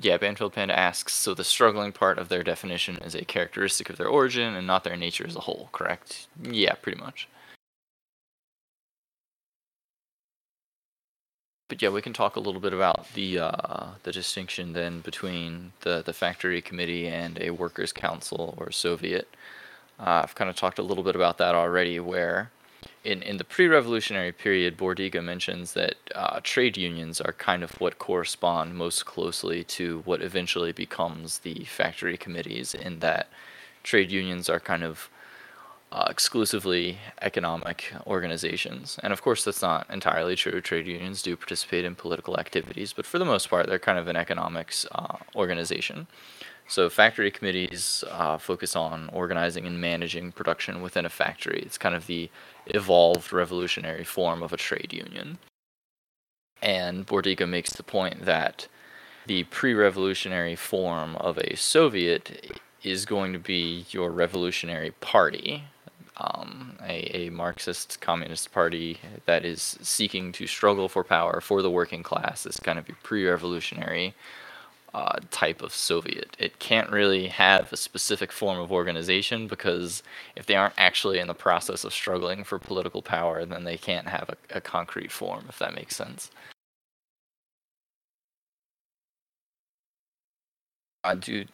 Yeah, 0.00 0.16
Banfield 0.16 0.52
Panda 0.52 0.78
asks, 0.78 1.12
so 1.12 1.34
the 1.34 1.42
struggling 1.42 1.90
part 1.92 2.18
of 2.18 2.28
their 2.28 2.44
definition 2.44 2.98
is 2.98 3.16
a 3.16 3.24
characteristic 3.24 3.90
of 3.90 3.96
their 3.96 4.06
origin 4.06 4.54
and 4.54 4.66
not 4.66 4.84
their 4.84 4.96
nature 4.96 5.26
as 5.26 5.34
a 5.34 5.40
whole, 5.40 5.68
correct? 5.72 6.28
Yeah, 6.40 6.74
pretty 6.74 7.00
much. 7.00 7.28
But 11.68 11.82
yeah, 11.82 11.90
we 11.90 12.00
can 12.00 12.12
talk 12.12 12.36
a 12.36 12.40
little 12.40 12.60
bit 12.60 12.72
about 12.72 13.12
the 13.12 13.40
uh, 13.40 13.88
the 14.02 14.12
distinction 14.12 14.72
then 14.72 15.00
between 15.00 15.72
the, 15.80 16.02
the 16.02 16.14
factory 16.14 16.62
committee 16.62 17.06
and 17.08 17.38
a 17.42 17.50
workers' 17.50 17.92
council 17.92 18.54
or 18.56 18.70
Soviet. 18.70 19.28
Uh, 20.00 20.22
I've 20.22 20.34
kind 20.34 20.48
of 20.48 20.56
talked 20.56 20.78
a 20.78 20.82
little 20.82 21.04
bit 21.04 21.16
about 21.16 21.38
that 21.38 21.54
already, 21.54 22.00
where 22.00 22.50
in, 23.08 23.22
in 23.22 23.38
the 23.38 23.44
pre-revolutionary 23.44 24.32
period, 24.32 24.76
Bordiga 24.76 25.24
mentions 25.24 25.72
that 25.72 25.94
uh, 26.14 26.40
trade 26.42 26.76
unions 26.76 27.22
are 27.22 27.32
kind 27.32 27.62
of 27.62 27.70
what 27.80 27.98
correspond 27.98 28.74
most 28.74 29.06
closely 29.06 29.64
to 29.64 30.02
what 30.04 30.20
eventually 30.20 30.72
becomes 30.72 31.38
the 31.38 31.64
factory 31.64 32.18
committees, 32.18 32.74
in 32.74 32.98
that 32.98 33.30
trade 33.82 34.10
unions 34.10 34.50
are 34.50 34.60
kind 34.60 34.84
of 34.84 35.08
uh, 35.90 36.04
exclusively 36.10 36.98
economic 37.22 37.94
organizations. 38.06 38.98
And 39.02 39.10
of 39.10 39.22
course, 39.22 39.42
that's 39.42 39.62
not 39.62 39.86
entirely 39.90 40.36
true. 40.36 40.60
Trade 40.60 40.86
unions 40.86 41.22
do 41.22 41.34
participate 41.34 41.86
in 41.86 41.94
political 41.94 42.38
activities, 42.38 42.92
but 42.92 43.06
for 43.06 43.18
the 43.18 43.24
most 43.24 43.48
part, 43.48 43.66
they're 43.68 43.78
kind 43.78 43.98
of 43.98 44.08
an 44.08 44.16
economics 44.16 44.84
uh, 44.92 45.16
organization. 45.34 46.06
So 46.68 46.90
factory 46.90 47.30
committees 47.30 48.04
uh, 48.10 48.36
focus 48.36 48.76
on 48.76 49.08
organizing 49.10 49.66
and 49.66 49.80
managing 49.80 50.32
production 50.32 50.82
within 50.82 51.06
a 51.06 51.08
factory. 51.08 51.62
It's 51.64 51.78
kind 51.78 51.94
of 51.94 52.06
the 52.06 52.30
evolved 52.66 53.32
revolutionary 53.32 54.04
form 54.04 54.42
of 54.42 54.52
a 54.52 54.58
trade 54.58 54.92
union. 54.92 55.38
And 56.60 57.06
Bordiga 57.06 57.48
makes 57.48 57.72
the 57.72 57.82
point 57.82 58.26
that 58.26 58.68
the 59.26 59.44
pre-revolutionary 59.44 60.56
form 60.56 61.16
of 61.16 61.38
a 61.38 61.56
Soviet 61.56 62.52
is 62.82 63.06
going 63.06 63.32
to 63.32 63.38
be 63.38 63.86
your 63.90 64.10
revolutionary 64.10 64.90
party, 65.00 65.64
um, 66.18 66.76
a, 66.82 67.16
a 67.16 67.30
Marxist 67.30 68.00
communist 68.02 68.52
party 68.52 68.98
that 69.24 69.44
is 69.44 69.78
seeking 69.80 70.32
to 70.32 70.46
struggle 70.46 70.88
for 70.88 71.02
power 71.02 71.40
for 71.40 71.62
the 71.62 71.70
working 71.70 72.02
class 72.02 72.44
is 72.44 72.58
kind 72.60 72.78
of 72.78 72.88
your 72.88 72.96
pre-revolutionary 73.02 74.14
uh, 74.94 75.18
type 75.30 75.62
of 75.62 75.74
Soviet. 75.74 76.36
It 76.38 76.58
can't 76.58 76.90
really 76.90 77.28
have 77.28 77.72
a 77.72 77.76
specific 77.76 78.32
form 78.32 78.58
of 78.58 78.72
organization 78.72 79.46
because 79.46 80.02
if 80.36 80.46
they 80.46 80.56
aren't 80.56 80.74
actually 80.78 81.18
in 81.18 81.26
the 81.28 81.34
process 81.34 81.84
of 81.84 81.92
struggling 81.92 82.44
for 82.44 82.58
political 82.58 83.02
power, 83.02 83.44
then 83.44 83.64
they 83.64 83.76
can't 83.76 84.08
have 84.08 84.30
a, 84.30 84.56
a 84.56 84.60
concrete 84.60 85.12
form, 85.12 85.46
if 85.48 85.58
that 85.58 85.74
makes 85.74 85.96
sense. 85.96 86.30
Uh, 91.04 91.14
do 91.14 91.44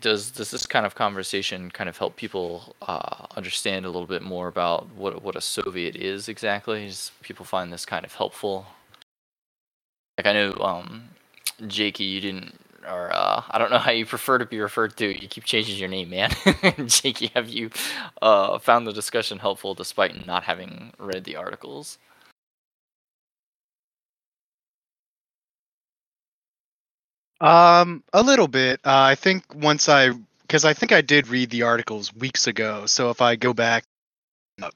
does 0.00 0.30
does 0.30 0.50
this 0.50 0.66
kind 0.66 0.86
of 0.86 0.94
conversation 0.94 1.70
kind 1.70 1.88
of 1.90 1.98
help 1.98 2.16
people 2.16 2.74
uh, 2.82 3.26
understand 3.36 3.84
a 3.84 3.88
little 3.90 4.06
bit 4.06 4.22
more 4.22 4.48
about 4.48 4.88
what 4.96 5.22
what 5.22 5.36
a 5.36 5.40
Soviet 5.40 5.94
is 5.94 6.28
exactly? 6.28 6.86
Does 6.86 7.12
people 7.22 7.44
find 7.44 7.72
this 7.72 7.84
kind 7.84 8.04
of 8.04 8.14
helpful? 8.14 8.66
Like 10.18 10.26
I 10.26 10.32
know, 10.32 10.54
um, 10.60 11.10
Jakey, 11.66 12.04
you 12.04 12.20
didn't 12.20 12.54
or 12.88 13.10
uh, 13.12 13.42
I 13.50 13.58
don't 13.58 13.70
know 13.70 13.78
how 13.78 13.90
you 13.90 14.06
prefer 14.06 14.38
to 14.38 14.46
be 14.46 14.60
referred 14.60 14.96
to. 14.98 15.06
You 15.06 15.28
keep 15.28 15.44
changing 15.44 15.78
your 15.78 15.88
name, 15.88 16.10
man. 16.10 16.30
Jakey, 16.86 17.30
have 17.34 17.48
you 17.48 17.70
uh, 18.22 18.58
found 18.58 18.86
the 18.86 18.92
discussion 18.92 19.38
helpful 19.38 19.74
despite 19.74 20.26
not 20.26 20.44
having 20.44 20.92
read 20.98 21.24
the 21.24 21.36
articles? 21.36 21.98
Um, 27.40 28.02
a 28.12 28.22
little 28.22 28.48
bit. 28.48 28.80
Uh, 28.84 29.02
I 29.02 29.14
think 29.14 29.44
once 29.54 29.88
I, 29.88 30.10
because 30.42 30.64
I 30.64 30.72
think 30.72 30.92
I 30.92 31.00
did 31.00 31.28
read 31.28 31.50
the 31.50 31.62
articles 31.62 32.14
weeks 32.14 32.46
ago. 32.46 32.86
So 32.86 33.10
if 33.10 33.20
I 33.20 33.36
go 33.36 33.52
back, 33.52 33.84
uh, 34.62 34.70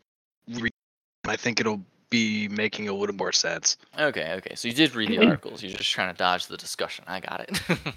I 1.26 1.36
think 1.36 1.60
it'll 1.60 1.82
be 2.10 2.48
making 2.48 2.88
a 2.88 2.92
little 2.92 3.14
more 3.14 3.32
sense. 3.32 3.76
Okay, 3.98 4.32
okay. 4.38 4.54
So 4.54 4.68
you 4.68 4.74
did 4.74 4.94
read 4.94 5.10
the 5.10 5.18
articles. 5.26 5.62
You're 5.62 5.72
just 5.76 5.90
trying 5.90 6.12
to 6.12 6.18
dodge 6.18 6.46
the 6.46 6.56
discussion. 6.56 7.04
I 7.06 7.20
got 7.20 7.40
it. 7.48 7.60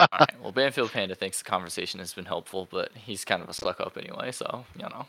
All 0.00 0.08
right. 0.20 0.40
Well, 0.42 0.52
Banfield 0.52 0.92
Panda 0.92 1.14
thinks 1.14 1.38
the 1.38 1.44
conversation 1.44 1.98
has 2.00 2.12
been 2.14 2.24
helpful, 2.26 2.68
but 2.70 2.92
he's 2.94 3.24
kind 3.24 3.42
of 3.42 3.48
a 3.48 3.54
suck 3.54 3.80
up 3.80 3.96
anyway, 3.96 4.30
so 4.32 4.64
you 4.76 4.82
know. 4.84 5.06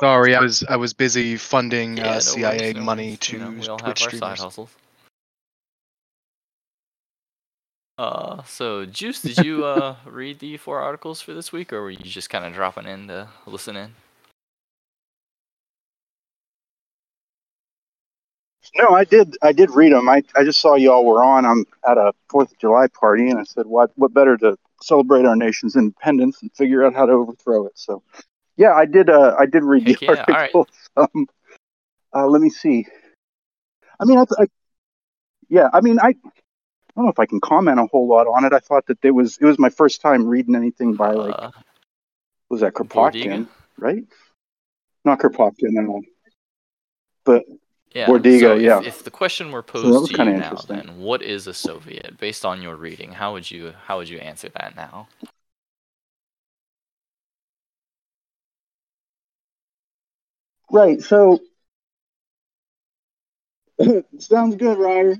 Sorry, 0.00 0.34
I 0.34 0.40
was 0.40 0.64
I 0.68 0.76
was 0.76 0.92
busy 0.94 1.36
funding 1.36 1.98
Yeah, 1.98 2.06
uh, 2.06 2.14
no 2.14 2.20
CIA 2.20 2.58
worries, 2.58 2.74
no 2.74 2.82
money 2.82 3.04
worries. 3.06 3.18
to 3.18 3.32
You 3.32 3.38
know, 3.38 3.50
we 3.52 3.68
all 3.68 3.78
have 3.78 4.00
our 4.00 4.10
Twitch 4.10 4.16
side 4.16 4.38
streamers. 4.38 4.40
hustles. 4.40 4.70
Uh, 8.00 8.42
so 8.44 8.86
Juice, 8.86 9.20
did 9.20 9.36
you 9.44 9.62
uh 9.62 9.94
read 10.06 10.38
the 10.38 10.56
four 10.56 10.80
articles 10.80 11.20
for 11.20 11.34
this 11.34 11.52
week, 11.52 11.70
or 11.70 11.82
were 11.82 11.90
you 11.90 11.98
just 11.98 12.30
kind 12.30 12.46
of 12.46 12.54
dropping 12.54 12.86
in 12.86 13.08
to 13.08 13.28
listen 13.44 13.76
in? 13.76 13.94
No, 18.76 18.94
I 18.94 19.04
did. 19.04 19.36
I 19.42 19.52
did 19.52 19.68
read 19.72 19.92
them. 19.92 20.08
I, 20.08 20.22
I 20.34 20.44
just 20.44 20.62
saw 20.62 20.76
y'all 20.76 21.04
were 21.04 21.22
on. 21.22 21.44
I'm 21.44 21.66
at 21.86 21.98
a 21.98 22.14
Fourth 22.30 22.52
of 22.52 22.58
July 22.58 22.86
party, 22.86 23.28
and 23.28 23.38
I 23.38 23.42
said, 23.42 23.66
"What 23.66 23.90
what 23.96 24.14
better 24.14 24.38
to 24.38 24.56
celebrate 24.80 25.26
our 25.26 25.36
nation's 25.36 25.76
independence 25.76 26.40
and 26.40 26.50
figure 26.54 26.82
out 26.86 26.94
how 26.94 27.04
to 27.04 27.12
overthrow 27.12 27.66
it?" 27.66 27.72
So, 27.74 28.02
yeah, 28.56 28.72
I 28.72 28.86
did. 28.86 29.10
Uh, 29.10 29.36
I 29.38 29.44
did 29.44 29.62
read 29.62 29.86
Heck 29.86 29.98
the 29.98 30.06
yeah, 30.06 30.24
all 30.26 30.26
right. 30.26 30.54
articles. 30.54 30.68
Um, 30.96 31.26
uh, 32.14 32.26
let 32.26 32.40
me 32.40 32.48
see. 32.48 32.86
I 34.00 34.06
mean, 34.06 34.16
I, 34.18 34.24
I, 34.38 34.46
yeah, 35.50 35.68
I 35.72 35.82
mean, 35.82 35.98
I, 36.00 36.08
I 36.08 36.30
don't 36.94 37.04
know 37.04 37.10
if 37.10 37.18
I 37.18 37.26
can 37.26 37.40
comment 37.40 37.78
a 37.78 37.86
whole 37.86 38.08
lot 38.08 38.26
on 38.26 38.44
it. 38.44 38.52
I 38.52 38.58
thought 38.58 38.86
that 38.86 38.98
it 39.04 39.12
was 39.12 39.38
it 39.38 39.44
was 39.44 39.58
my 39.58 39.70
first 39.70 40.00
time 40.00 40.26
reading 40.26 40.54
anything 40.54 40.94
by 40.94 41.12
like 41.12 41.34
Uh, 41.36 41.50
was 42.48 42.60
that? 42.60 42.74
Kropotkin, 42.74 43.48
right? 43.78 44.04
Not 45.04 45.20
Kropotkin, 45.20 45.72
no. 45.72 46.02
But 47.24 47.44
Yeah. 47.94 48.06
Bordiga, 48.06 48.40
so 48.40 48.56
if, 48.56 48.62
yeah. 48.62 48.82
if 48.84 49.02
the 49.04 49.10
question 49.10 49.50
were 49.50 49.62
posed 49.62 49.86
was 49.86 50.08
to 50.10 50.24
you 50.24 50.32
now, 50.32 50.54
then 50.68 50.98
what 50.98 51.22
is 51.22 51.46
a 51.46 51.54
Soviet? 51.54 52.18
Based 52.18 52.44
on 52.44 52.62
your 52.62 52.76
reading, 52.76 53.12
how 53.12 53.32
would 53.32 53.50
you 53.50 53.72
how 53.86 53.98
would 53.98 54.08
you 54.08 54.18
answer 54.18 54.48
that 54.50 54.76
now? 54.76 55.08
right, 60.70 61.02
so 61.02 61.40
sounds 64.18 64.56
good, 64.56 64.78
Ryder. 64.78 65.16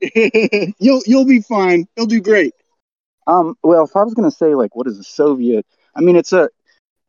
you'll 0.78 1.02
you'll 1.06 1.26
be 1.26 1.40
fine. 1.40 1.86
You'll 1.96 2.06
do 2.06 2.20
great. 2.20 2.54
Um, 3.26 3.56
well, 3.62 3.84
if 3.84 3.96
I 3.96 4.02
was 4.02 4.14
gonna 4.14 4.30
say 4.30 4.54
like, 4.54 4.74
what 4.76 4.86
is 4.86 4.98
a 4.98 5.04
Soviet? 5.04 5.66
I 5.94 6.00
mean, 6.00 6.16
it's 6.16 6.32
a, 6.32 6.48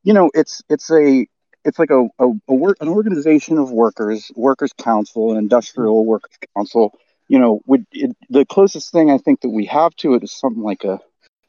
you 0.04 0.14
know, 0.14 0.32
it's 0.34 0.62
it's 0.70 0.92
a 0.92 1.28
it's 1.66 1.80
like 1.80 1.92
a 1.92 2.08
a, 2.20 2.32
a 2.48 2.54
work 2.54 2.78
an 2.82 2.90
organization 2.90 3.58
of 3.58 3.72
workers, 3.72 4.32
workers 4.36 4.74
council, 4.74 5.32
an 5.32 5.38
industrial 5.38 6.06
workers 6.06 6.38
council. 6.56 6.94
You 7.28 7.40
know, 7.40 7.62
would 7.68 7.86
it, 7.92 8.16
the 8.30 8.46
closest 8.46 8.92
thing 8.92 9.12
I 9.12 9.18
think 9.18 9.42
that 9.42 9.50
we 9.50 9.66
have 9.66 9.96
to 9.98 10.16
it 10.16 10.24
is 10.24 10.32
something 10.32 10.64
like 10.64 10.84
a 10.84 11.00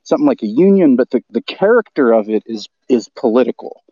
something 0.03 0.27
like 0.27 0.43
a 0.43 0.47
union, 0.47 0.97
but 0.97 1.11
the 1.11 1.23
the 1.31 1.43
character 1.43 2.13
of 2.13 2.29
it 2.29 2.43
is 2.47 2.69
is 2.89 3.09
political. 3.09 3.83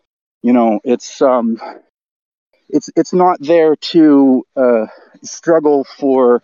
You 0.43 0.53
know, 0.53 0.79
it's 0.83 1.21
um, 1.21 1.59
it's 2.69 2.89
it's 2.95 3.13
not 3.13 3.37
there 3.41 3.75
to 3.75 4.45
uh, 4.55 4.85
struggle 5.23 5.83
for 5.83 6.43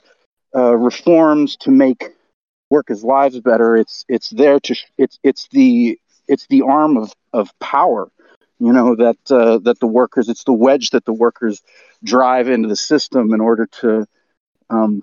uh, 0.55 0.75
reforms 0.75 1.57
to 1.57 1.71
make 1.71 2.09
workers' 2.69 3.03
lives 3.03 3.39
better. 3.39 3.75
It's 3.75 4.05
it's 4.07 4.29
there 4.29 4.59
to 4.61 4.75
it's 4.97 5.19
it's 5.23 5.47
the 5.51 5.99
it's 6.27 6.47
the 6.47 6.63
arm 6.63 6.97
of, 6.97 7.13
of 7.33 7.49
power, 7.59 8.09
you 8.59 8.71
know 8.71 8.95
that 8.95 9.17
uh, 9.29 9.59
that 9.59 9.79
the 9.79 9.87
workers 9.87 10.29
it's 10.29 10.43
the 10.45 10.53
wedge 10.53 10.91
that 10.91 11.05
the 11.05 11.13
workers 11.13 11.61
drive 12.03 12.47
into 12.47 12.69
the 12.69 12.75
system 12.75 13.33
in 13.33 13.41
order 13.41 13.67
to 13.81 14.05
um, 14.69 15.01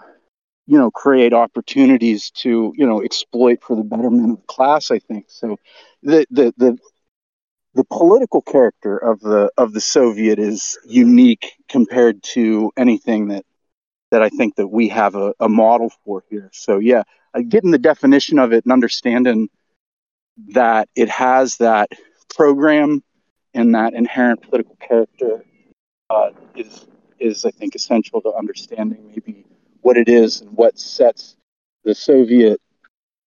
you 0.67 0.79
know 0.79 0.91
create 0.91 1.33
opportunities 1.33 2.31
to 2.31 2.73
you 2.77 2.87
know 2.87 3.03
exploit 3.03 3.63
for 3.63 3.77
the 3.77 3.85
betterment 3.85 4.33
of 4.33 4.37
the 4.39 4.47
class. 4.47 4.91
I 4.91 4.99
think 4.99 5.27
so. 5.29 5.59
The 6.03 6.27
the 6.31 6.55
the 6.57 6.79
the 7.75 7.85
political 7.85 8.41
character 8.41 8.97
of 8.97 9.21
the 9.21 9.51
of 9.59 9.73
the 9.73 9.81
Soviet 9.81 10.39
is 10.39 10.79
unique 10.87 11.53
compared 11.69 12.23
to 12.23 12.73
anything 12.77 13.29
that 13.29 13.45
that 14.13 14.23
I 14.23 14.29
think 14.29 14.57
that 14.57 14.69
we 14.69 14.89
have 14.91 15.15
a, 15.15 15.35
a 15.41 15.49
model 15.49 15.91
for 16.05 16.23
here. 16.29 16.51
So 16.53 16.79
yeah, 16.79 17.03
uh, 17.35 17.41
getting 17.41 17.71
the 17.71 17.79
definition 17.79 18.39
of 18.39 18.53
it 18.53 18.63
and 18.65 18.73
understanding 18.73 19.49
that 20.49 20.91
it 20.95 21.09
has 21.09 21.57
that 21.57 21.89
program 22.35 23.03
and 23.55 23.75
that 23.75 23.95
inherent 23.95 24.43
political 24.43 24.77
character 24.77 25.45
uh, 26.11 26.29
is 26.55 26.87
is 27.19 27.47
I 27.47 27.53
think 27.53 27.75
essential 27.75 28.21
to 28.21 28.35
understanding 28.35 29.09
maybe 29.09 29.47
what 29.81 29.97
it 29.97 30.09
is 30.09 30.43
and 30.43 30.51
what 30.53 30.79
sets 30.79 31.37
the 31.85 31.95
Soviet 31.95 32.61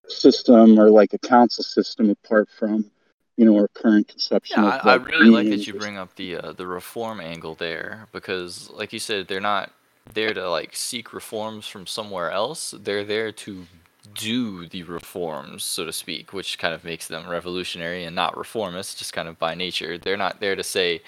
system 0.09 0.81
or 0.81 0.91
like 0.91 1.15
a 1.15 1.19
council 1.19 1.63
system 1.63 2.11
apart 2.11 2.49
from 2.59 2.91
you 3.37 3.45
know 3.45 3.57
our 3.57 3.69
current 3.69 4.09
conception 4.09 4.65
Yeah, 4.65 4.81
I, 4.83 4.91
I 4.91 4.95
really 4.97 5.31
like 5.31 5.49
that 5.51 5.65
you 5.65 5.75
bring 5.75 5.97
up 5.97 6.17
the 6.17 6.39
uh, 6.39 6.53
the 6.53 6.67
reform 6.67 7.21
angle 7.21 7.55
there 7.55 8.09
because, 8.11 8.69
like 8.71 8.93
you 8.93 8.99
said, 8.99 9.29
they're 9.29 9.41
not 9.41 9.71
there 10.13 10.35
to 10.35 10.49
like 10.49 10.75
seek 10.75 11.13
reforms 11.13 11.67
from 11.67 11.87
somewhere 11.87 12.31
else. 12.31 12.75
They're 12.79 13.05
there 13.05 13.33
to 13.33 13.67
do 14.15 14.67
the 14.69 14.83
reforms, 14.83 15.63
so 15.63 15.85
to 15.85 15.93
speak, 15.93 16.33
which 16.33 16.59
kind 16.59 16.75
of 16.75 16.85
makes 16.85 17.07
them 17.07 17.29
revolutionary 17.29 18.05
and 18.05 18.17
not 18.17 18.37
reformist, 18.37 18.99
just 18.99 19.13
kind 19.13 19.29
of 19.29 19.39
by 19.39 19.55
nature. 19.55 19.97
They're 19.99 20.17
not 20.17 20.41
there 20.41 20.57
to 20.57 20.63
say, 20.63 21.03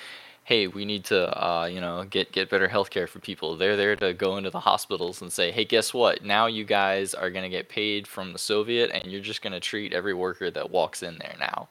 "Hey, 0.44 0.66
we 0.68 0.84
need 0.84 1.04
to, 1.06 1.44
uh, 1.44 1.66
you 1.66 1.80
know, 1.80 2.04
get 2.04 2.32
get 2.32 2.50
better 2.50 2.68
healthcare 2.68 3.08
for 3.08 3.18
people." 3.18 3.56
They're 3.56 3.76
there 3.76 3.96
to 3.96 4.14
go 4.14 4.36
into 4.36 4.50
the 4.50 4.60
hospitals 4.60 5.20
and 5.22 5.32
say, 5.32 5.50
"Hey, 5.50 5.64
guess 5.64 5.92
what? 5.92 6.24
Now 6.24 6.46
you 6.46 6.64
guys 6.64 7.14
are 7.14 7.30
gonna 7.30 7.48
get 7.48 7.68
paid 7.68 8.06
from 8.06 8.32
the 8.32 8.38
Soviet, 8.38 8.90
and 8.92 9.10
you're 9.10 9.20
just 9.20 9.42
gonna 9.42 9.60
treat 9.60 9.92
every 9.92 10.14
worker 10.14 10.50
that 10.50 10.70
walks 10.70 11.02
in 11.02 11.18
there 11.18 11.36
now." 11.38 11.68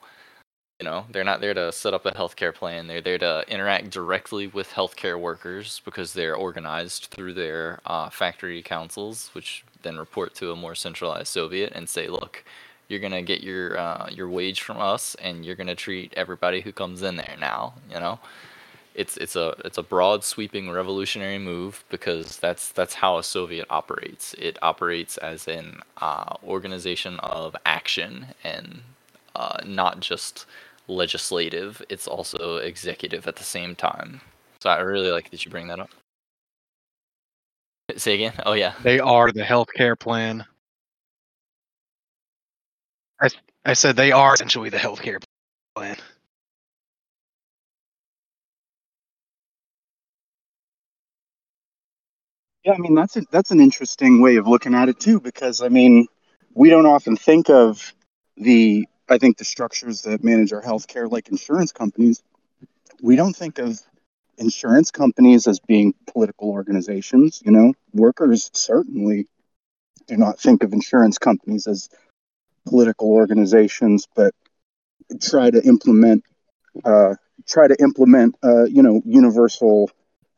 You 0.80 0.84
know, 0.84 1.06
they're 1.10 1.24
not 1.24 1.40
there 1.40 1.54
to 1.54 1.70
set 1.72 1.94
up 1.94 2.04
a 2.04 2.10
healthcare 2.10 2.52
plan. 2.54 2.88
They're 2.88 3.00
there 3.00 3.18
to 3.18 3.44
interact 3.48 3.90
directly 3.90 4.48
with 4.48 4.70
healthcare 4.70 5.18
workers 5.18 5.80
because 5.84 6.12
they're 6.12 6.34
organized 6.34 7.06
through 7.12 7.34
their 7.34 7.80
uh, 7.86 8.10
factory 8.10 8.60
councils, 8.60 9.30
which 9.34 9.64
then 9.82 9.98
report 9.98 10.34
to 10.36 10.50
a 10.50 10.56
more 10.56 10.74
centralized 10.74 11.28
Soviet 11.28 11.72
and 11.74 11.88
say, 11.88 12.08
"Look, 12.08 12.44
you're 12.88 12.98
gonna 13.00 13.22
get 13.22 13.42
your 13.42 13.78
uh, 13.78 14.08
your 14.10 14.28
wage 14.28 14.62
from 14.62 14.78
us, 14.78 15.14
and 15.16 15.44
you're 15.46 15.54
gonna 15.54 15.76
treat 15.76 16.12
everybody 16.16 16.60
who 16.60 16.72
comes 16.72 17.02
in 17.02 17.16
there 17.16 17.36
now." 17.38 17.74
You 17.88 18.00
know, 18.00 18.18
it's 18.94 19.16
it's 19.18 19.36
a 19.36 19.54
it's 19.64 19.78
a 19.78 19.82
broad 19.82 20.24
sweeping 20.24 20.70
revolutionary 20.70 21.38
move 21.38 21.84
because 21.88 22.38
that's 22.38 22.72
that's 22.72 22.94
how 22.94 23.18
a 23.18 23.22
Soviet 23.22 23.66
operates. 23.70 24.34
It 24.34 24.58
operates 24.62 25.18
as 25.18 25.46
an 25.48 25.80
uh, 26.00 26.36
organization 26.44 27.18
of 27.20 27.54
action 27.64 28.26
and 28.42 28.82
uh, 29.36 29.58
not 29.64 30.00
just 30.00 30.46
legislative. 30.88 31.82
It's 31.88 32.06
also 32.06 32.56
executive 32.56 33.26
at 33.26 33.36
the 33.36 33.44
same 33.44 33.74
time. 33.74 34.20
So 34.60 34.70
I 34.70 34.80
really 34.80 35.10
like 35.10 35.30
that 35.30 35.44
you 35.44 35.50
bring 35.50 35.68
that 35.68 35.80
up. 35.80 35.90
Say 37.96 38.14
again? 38.14 38.32
Oh 38.46 38.54
yeah. 38.54 38.74
They 38.82 38.98
are 38.98 39.30
the 39.30 39.42
healthcare 39.42 39.98
plan. 39.98 40.44
I 43.20 43.28
I 43.64 43.72
said 43.74 43.96
they 43.96 44.12
are 44.12 44.34
essentially 44.34 44.70
the 44.70 44.78
healthcare 44.78 45.22
plan. 45.76 45.96
Yeah, 52.64 52.72
I 52.72 52.78
mean 52.78 52.94
that's 52.94 53.16
a, 53.16 53.22
that's 53.30 53.50
an 53.50 53.60
interesting 53.60 54.22
way 54.22 54.36
of 54.36 54.46
looking 54.46 54.74
at 54.74 54.88
it 54.88 54.98
too, 54.98 55.20
because 55.20 55.60
I 55.60 55.68
mean 55.68 56.06
we 56.54 56.70
don't 56.70 56.86
often 56.86 57.16
think 57.16 57.50
of 57.50 57.92
the 58.36 58.86
I 59.08 59.18
think 59.18 59.38
the 59.38 59.44
structures 59.44 60.02
that 60.02 60.24
manage 60.24 60.52
our 60.52 60.62
healthcare, 60.62 61.10
like 61.10 61.28
insurance 61.28 61.72
companies, 61.72 62.22
we 63.02 63.16
don't 63.16 63.34
think 63.36 63.58
of 63.58 63.78
insurance 64.38 64.90
companies 64.90 65.46
as 65.46 65.60
being 65.60 65.94
political 66.06 66.50
organizations. 66.50 67.42
You 67.44 67.52
know, 67.52 67.74
workers 67.92 68.50
certainly 68.54 69.26
do 70.06 70.16
not 70.16 70.40
think 70.40 70.62
of 70.62 70.72
insurance 70.72 71.18
companies 71.18 71.66
as 71.66 71.88
political 72.66 73.12
organizations, 73.12 74.06
but 74.14 74.34
try 75.20 75.50
to 75.50 75.62
implement 75.64 76.24
uh, 76.84 77.14
try 77.46 77.68
to 77.68 77.76
implement 77.80 78.36
uh, 78.42 78.64
you 78.64 78.82
know 78.82 79.02
universal 79.04 79.90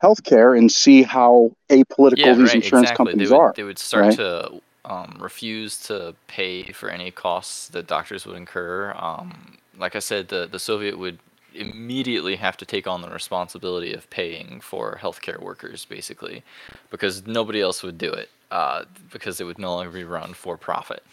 healthcare 0.03 0.57
and 0.57 0.71
see 0.71 1.01
how 1.03 1.51
apolitical 1.69 2.17
Yeah, 2.17 2.33
these 2.35 2.47
right, 2.47 2.55
insurance 2.55 2.91
exactly. 2.91 3.05
They 3.13 3.25
companies 3.25 3.31
would 3.31 3.37
are. 3.37 3.53
they 3.55 3.63
would 3.63 3.79
start 3.79 4.05
right? 4.05 4.15
to 4.17 4.61
um, 4.87 5.17
refuse 5.19 5.77
to 5.87 6.15
pay 6.27 6.71
for 6.71 6.89
any 6.89 7.11
costs 7.11 7.67
that 7.69 7.87
doctors 7.87 8.25
would 8.25 8.37
incur. 8.37 8.93
Um, 8.97 9.57
like 9.77 9.95
I 9.95 9.99
said, 9.99 10.29
the 10.29 10.47
the 10.47 10.59
Soviet 10.59 10.97
would 10.97 11.19
immediately 11.53 12.35
have 12.35 12.57
to 12.57 12.65
take 12.65 12.87
on 12.87 13.01
the 13.01 13.09
responsibility 13.09 13.93
of 13.93 14.09
paying 14.09 14.61
for 14.61 14.97
healthcare 15.01 15.39
workers, 15.41 15.85
basically, 15.85 16.43
because 16.89 17.25
nobody 17.27 17.61
else 17.61 17.83
would 17.83 17.97
do 17.97 18.11
it. 18.11 18.29
Uh, 18.49 18.85
because 19.11 19.41
it 19.41 19.43
would 19.43 19.59
no 19.59 19.75
longer 19.75 19.91
be 19.91 20.05
run 20.05 20.33
for 20.33 20.55
profit. 20.57 21.03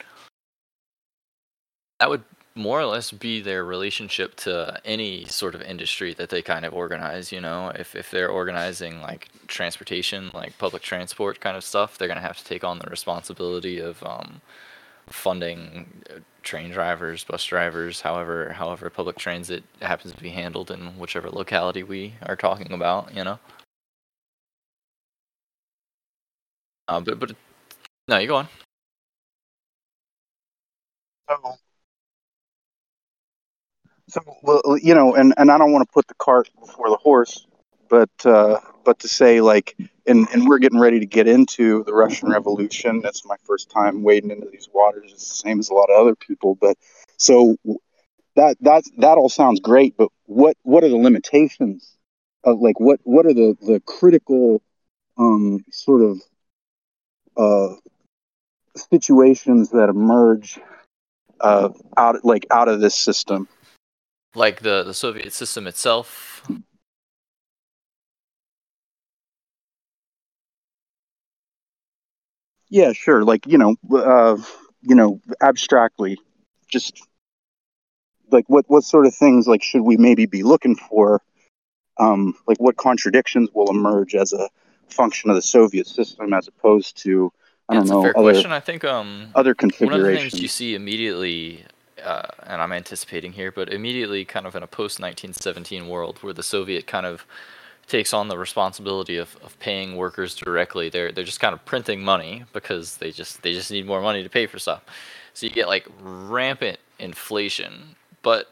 That 1.99 2.09
would 2.09 2.23
more 2.57 2.81
or 2.81 2.87
less 2.87 3.11
be 3.11 3.41
their 3.41 3.65
relationship 3.65 4.37
to 4.37 4.81
any 4.85 5.25
sort 5.27 5.55
of 5.55 5.63
industry 5.63 6.15
that 6.15 6.31
they 6.31 6.43
kind 6.43 6.65
of 6.65 6.73
organize. 6.73 7.33
You 7.33 7.41
know, 7.41 7.73
if 7.75 7.95
if 7.97 8.11
they're 8.11 8.29
organizing 8.31 9.01
like 9.01 9.29
transportation, 9.49 10.31
like 10.35 10.57
public 10.59 10.83
transport 10.83 11.41
kind 11.41 11.57
of 11.57 11.65
stuff, 11.65 11.99
they're 11.99 12.09
gonna 12.09 12.21
have 12.21 12.39
to 12.39 12.45
take 12.45 12.65
on 12.65 12.79
the 12.79 12.89
responsibility 12.91 13.79
of 13.81 14.03
um, 14.05 14.41
funding 15.09 16.03
uh, 16.11 16.21
train 16.43 16.71
drivers, 16.71 17.25
bus 17.25 17.45
drivers, 17.45 18.03
however 18.03 18.53
however 18.55 18.91
public 18.91 19.17
transit 19.19 19.65
happens 19.83 20.15
to 20.15 20.23
be 20.23 20.31
handled 20.31 20.71
in 20.71 20.99
whichever 20.99 21.31
locality 21.31 21.83
we 21.83 22.15
are 22.23 22.37
talking 22.37 22.73
about. 22.73 23.15
You 23.15 23.25
know, 23.25 23.39
uh, 26.89 27.01
but 27.01 27.19
but 27.19 27.33
no, 28.09 28.19
you 28.19 28.29
go 28.29 28.37
on. 28.37 28.49
So 34.15 34.37
well, 34.43 34.63
you 34.81 34.95
know, 34.95 35.15
and, 35.17 35.35
and 35.37 35.51
I 35.51 35.59
don't 35.59 35.73
want 35.73 35.89
to 35.89 35.93
put 35.93 36.07
the 36.07 36.15
cart 36.15 36.49
before 36.61 36.89
the 36.89 36.97
horse, 36.97 37.47
but 37.89 38.11
uh, 38.25 38.61
but 38.85 39.01
to 39.01 39.09
say 39.09 39.41
like, 39.41 39.77
and 40.07 40.29
and 40.33 40.47
we're 40.47 40.59
getting 40.59 40.79
ready 40.79 41.01
to 41.01 41.07
get 41.07 41.27
into 41.27 41.83
the 41.83 41.93
Russian 41.93 42.31
Revolution. 42.31 43.01
That's 43.01 43.25
my 43.25 43.35
first 43.43 43.71
time 43.71 44.05
wading 44.05 44.31
into 44.31 44.47
these 44.53 44.69
waters. 44.73 45.11
It's 45.13 45.29
the 45.31 45.35
same 45.35 45.59
as 45.59 45.69
a 45.69 45.75
lot 45.75 45.91
of 45.91 46.01
other 46.01 46.15
people, 46.15 46.55
but 46.61 46.77
so 47.17 47.57
that 48.37 48.57
that 48.61 48.85
that 48.99 49.19
all 49.19 49.29
sounds 49.29 49.59
great. 49.59 49.97
But 49.97 50.11
what 50.27 50.57
what 50.63 50.85
are 50.85 50.89
the 50.89 50.97
limitations 50.97 51.97
of 52.45 52.61
like 52.61 52.79
what 52.79 53.01
what 53.03 53.27
are 53.27 53.35
the 53.35 53.57
the 53.63 53.83
critical 53.85 54.63
um, 55.19 55.65
sort 55.73 56.03
of 56.03 56.21
uh, 57.37 57.75
situations 58.77 59.71
that 59.71 59.89
emerge 59.89 60.61
uh, 61.41 61.71
out 61.97 62.25
like 62.25 62.47
out 62.53 62.69
of 62.69 62.81
this 62.81 62.95
system? 62.95 63.49
Like 64.35 64.61
the 64.61 64.83
the 64.83 64.95
Soviet 64.95 65.33
system 65.33 65.67
itself. 65.67 66.43
Yeah, 72.69 72.93
sure. 72.93 73.25
Like 73.25 73.47
you 73.47 73.59
know, 73.59 73.77
uh, 73.93 74.37
you 74.83 74.95
know, 74.95 75.21
abstractly, 75.41 76.19
just 76.69 77.01
like 78.31 78.45
what 78.49 78.65
what 78.69 78.85
sort 78.85 79.07
of 79.07 79.15
things 79.15 79.47
like 79.47 79.63
should 79.63 79.83
we 79.83 79.97
maybe 79.97 80.27
be 80.27 80.43
looking 80.43 80.77
for? 80.77 81.23
Um, 81.99 82.35
like 82.49 82.59
what 82.59 82.77
contradictions 82.77 83.51
will 83.55 83.71
emerge 83.71 84.17
as 84.17 84.33
a 84.33 84.49
function 84.89 85.31
of 85.31 85.37
the 85.37 85.43
Soviet 85.43 85.87
system 85.87 86.33
as 86.33 86.49
opposed 86.49 86.97
to 87.05 87.33
I 87.69 87.75
don't 87.75 87.83
it's 87.85 87.91
know 87.93 88.01
a 88.01 88.03
fair 88.03 88.19
other 88.19 88.33
question. 88.33 88.53
I 88.53 88.61
think 88.61 88.85
um 88.85 89.29
other 89.35 89.55
one 89.79 89.93
of 89.93 90.03
the 90.03 90.17
things 90.17 90.41
you 90.41 90.49
see 90.49 90.75
immediately, 90.75 91.65
uh, 92.03 92.23
and 92.45 92.61
I'm 92.61 92.73
anticipating 92.73 93.33
here, 93.33 93.53
but 93.53 93.73
immediately, 93.73 94.25
kind 94.25 94.47
of 94.47 94.57
in 94.57 94.63
a 94.63 94.67
post 94.67 95.01
1917 95.01 95.89
world 95.89 96.19
where 96.23 96.33
the 96.33 96.43
Soviet 96.43 96.87
kind 96.87 97.07
of 97.07 97.27
takes 97.87 98.15
on 98.15 98.29
the 98.29 98.39
responsibility 98.39 99.17
of, 99.17 99.37
of 99.43 99.59
paying 99.59 99.97
workers 99.97 100.35
directly. 100.35 100.89
They're 100.89 101.13
they're 101.13 101.25
just 101.25 101.41
kind 101.41 101.55
of 101.55 101.65
printing 101.65 102.03
money 102.03 102.45
because 102.53 102.97
they 102.97 103.11
just 103.11 103.43
they 103.43 103.53
just 103.53 103.71
need 103.71 103.87
more 103.87 104.01
money 104.01 104.23
to 104.23 104.31
pay 104.31 104.47
for 104.47 104.59
stuff. 104.59 104.83
So 105.35 105.47
you 105.47 105.53
get 105.53 105.69
like 105.69 105.87
rampant 106.01 106.79
inflation, 106.99 107.97
but 108.23 108.51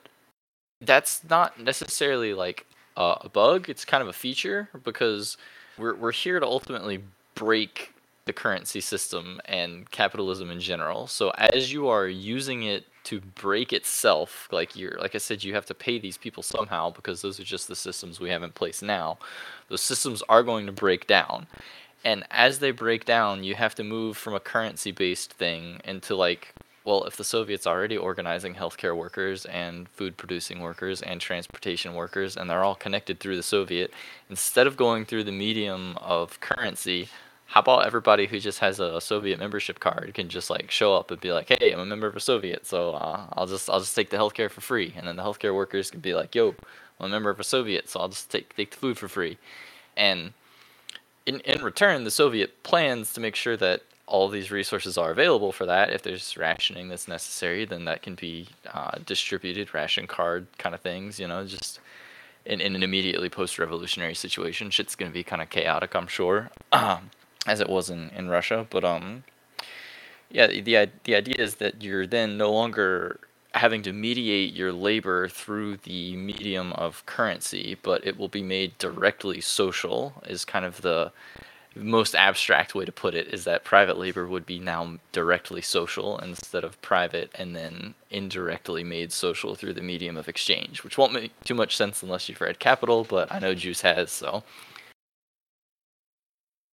that's 0.81 1.23
not 1.29 1.61
necessarily 1.61 2.35
like 2.35 2.67
a, 2.97 3.17
a 3.23 3.29
bug. 3.29 3.69
It's 3.69 3.85
kind 3.85 4.03
of 4.03 4.09
a 4.09 4.13
feature 4.13 4.69
because 4.85 5.37
we're 5.79 5.95
we're 5.95 6.13
here 6.13 6.41
to 6.41 6.47
ultimately 6.47 7.03
break 7.35 7.95
the 8.25 8.33
currency 8.33 8.81
system 8.81 9.41
and 9.47 9.91
capitalism 9.91 10.51
in 10.51 10.61
general. 10.61 11.07
So 11.07 11.31
as 11.31 11.73
you 11.73 11.89
are 11.89 12.07
using 12.07 12.63
it 12.63 12.85
to 13.05 13.21
break 13.21 13.73
itself, 13.73 14.49
like 14.53 14.77
you're 14.77 14.99
like 14.99 15.15
I 15.15 15.19
said, 15.19 15.45
you 15.45 15.55
have 15.55 15.67
to 15.67 15.75
pay 15.75 15.99
these 15.99 16.17
people 16.17 16.43
somehow 16.43 16.91
because 16.91 17.23
those 17.23 17.41
are 17.41 17.45
just 17.45 17.69
the 17.69 17.77
systems 17.77 18.21
we 18.21 18.31
have 18.31 18.43
in 18.43 18.51
place 18.51 18.83
now. 18.83 19.19
Those 19.69 19.83
systems 19.83 20.23
are 20.29 20.43
going 20.43 20.67
to 20.67 20.73
break 20.73 21.07
down. 21.07 21.47
And 22.05 22.25
as 22.31 22.59
they 22.59 22.73
break 22.73 23.05
down, 23.05 23.45
you 23.45 23.55
have 23.55 23.75
to 23.77 23.85
move 23.85 24.17
from 24.17 24.35
a 24.35 24.41
currency 24.41 24.91
based 24.91 25.33
thing 25.33 25.81
into 25.85 26.15
like 26.15 26.55
well, 26.85 27.05
if 27.05 27.17
the 27.17 27.25
Soviets 27.25 27.67
are 27.67 27.77
already 27.77 27.97
organizing 27.97 28.55
healthcare 28.55 28.97
workers 28.97 29.45
and 29.45 29.89
food 29.89 30.17
producing 30.17 30.61
workers 30.61 31.01
and 31.01 31.21
transportation 31.21 31.95
workers, 31.95 32.37
and 32.37 32.51
they're 32.51 32.65
all 32.65 32.75
connected 32.75 33.21
through 33.21 33.37
the 33.37 33.43
Soviet, 33.43 33.93
instead 34.29 34.67
of 34.67 34.77
going 34.77 35.05
through 35.05 35.25
the 35.25 35.33
medium 35.33 35.97
of 35.99 36.41
currency, 36.41 37.09
how 37.53 37.61
about 37.61 37.85
everybody 37.85 38.27
who 38.27 38.39
just 38.39 38.61
has 38.61 38.81
a 38.81 38.99
Soviet 38.99 39.39
membership 39.39 39.79
card 39.79 40.13
can 40.15 40.31
just 40.31 40.49
like 40.49 40.71
show 40.71 40.95
up 40.97 41.11
and 41.11 41.21
be 41.21 41.33
like, 41.33 41.49
"Hey, 41.49 41.71
I'm 41.71 41.81
a 41.81 41.85
member 41.85 42.07
of 42.07 42.17
a 42.17 42.21
Soviet, 42.21 42.67
so 42.67 42.93
uh, 42.93 43.27
I'll 43.35 43.47
just 43.47 43.69
I'll 43.69 43.81
just 43.81 43.95
take 43.95 44.09
the 44.09 44.17
healthcare 44.17 44.51
for 44.51 44.63
free," 44.63 44.95
and 44.97 45.07
then 45.07 45.17
the 45.17 45.23
healthcare 45.23 45.55
workers 45.55 45.91
can 45.91 46.01
be 46.01 46.15
like, 46.15 46.35
"Yo, 46.35 46.55
I'm 46.99 47.07
a 47.07 47.09
member 47.11 47.29
of 47.29 47.39
a 47.39 47.45
Soviet, 47.45 47.91
so 47.91 48.01
I'll 48.01 48.09
just 48.09 48.31
take 48.31 48.57
take 48.57 48.71
the 48.71 48.77
food 48.79 48.97
for 48.97 49.07
free," 49.07 49.37
and 49.99 50.33
in, 51.27 51.41
in 51.41 51.63
return, 51.63 52.05
the 52.05 52.11
Soviet 52.11 52.63
plans 52.63 53.13
to 53.13 53.21
make 53.21 53.37
sure 53.37 53.57
that 53.59 53.83
all 54.07 54.29
these 54.29 54.51
resources 54.51 54.97
are 54.97 55.11
available 55.11 55.53
for 55.53 55.67
that, 55.67 55.91
if 55.91 56.03
there's 56.03 56.39
rationing 56.39 56.89
that's 56.89 57.07
necessary, 57.07 57.67
then 57.67 57.85
that 57.85 58.03
can 58.03 58.15
be 58.15 58.49
uh, 58.73 58.93
distributed, 59.05 59.75
ration 59.75 60.07
card 60.07 60.47
kind 60.57 60.75
of 60.75 60.81
things. 60.81 61.21
You 61.21 61.29
know, 61.29 61.45
just 61.45 61.81
in, 62.47 62.63
in 62.63 62.75
an 62.75 62.83
immediately 62.83 63.29
post-revolutionary 63.29 64.15
situation, 64.15 64.71
shit's 64.71 64.97
gonna 64.97 65.11
be 65.11 65.23
kind 65.23 65.43
of 65.43 65.51
chaotic, 65.51 65.95
I'm 65.95 66.07
sure, 66.07 66.51
um, 66.73 67.11
as 67.47 67.61
it 67.61 67.69
was 67.69 67.91
in, 67.91 68.11
in 68.11 68.29
Russia. 68.29 68.67
But 68.69 68.85
um, 68.85 69.25
yeah, 70.31 70.47
the 70.47 70.91
the 71.05 71.15
idea 71.15 71.37
is 71.39 71.57
that 71.57 71.83
you're 71.83 72.07
then 72.07 72.37
no 72.37 72.53
longer 72.53 73.21
having 73.55 73.83
to 73.83 73.93
mediate 73.93 74.55
your 74.55 74.73
labor 74.73 75.29
through 75.29 75.77
the 75.79 76.17
medium 76.17 76.73
of 76.73 77.05
currency, 77.05 77.77
but 77.83 78.07
it 78.07 78.17
will 78.17 78.29
be 78.29 78.43
made 78.43 78.79
directly 78.79 79.41
social. 79.41 80.15
Is 80.27 80.45
kind 80.45 80.65
of 80.65 80.83
the 80.83 81.13
most 81.75 82.15
abstract 82.15 82.75
way 82.75 82.85
to 82.85 82.93
put 82.93 83.15
it 83.15 83.33
is 83.33 83.45
that 83.45 83.65
private 83.65 83.99
labor 83.99 84.27
would 84.27 84.45
be 84.45 84.59
now 84.59 84.99
directly 85.11 85.63
social 85.63 86.19
instead 86.19 86.65
of 86.65 86.81
private 86.83 87.31
and 87.35 87.57
then 87.57 87.95
indirectly 88.11 88.85
made 88.85 89.11
social 89.13 89.55
through 89.55 89.73
the 89.73 89.81
medium 89.81 90.17
of 90.17 90.29
exchange, 90.29 90.85
which 90.85 90.99
won't 90.99 91.13
make 91.13 91.33
too 91.45 91.55
much 91.55 91.77
sense 91.77 92.03
unless 92.03 92.29
you've 92.29 92.41
read 92.41 92.59
Capital, 92.59 93.05
but 93.05 93.33
I 93.33 93.39
know 93.39 93.55
Juice 93.55 93.81
has, 93.81 94.11
so. 94.11 94.43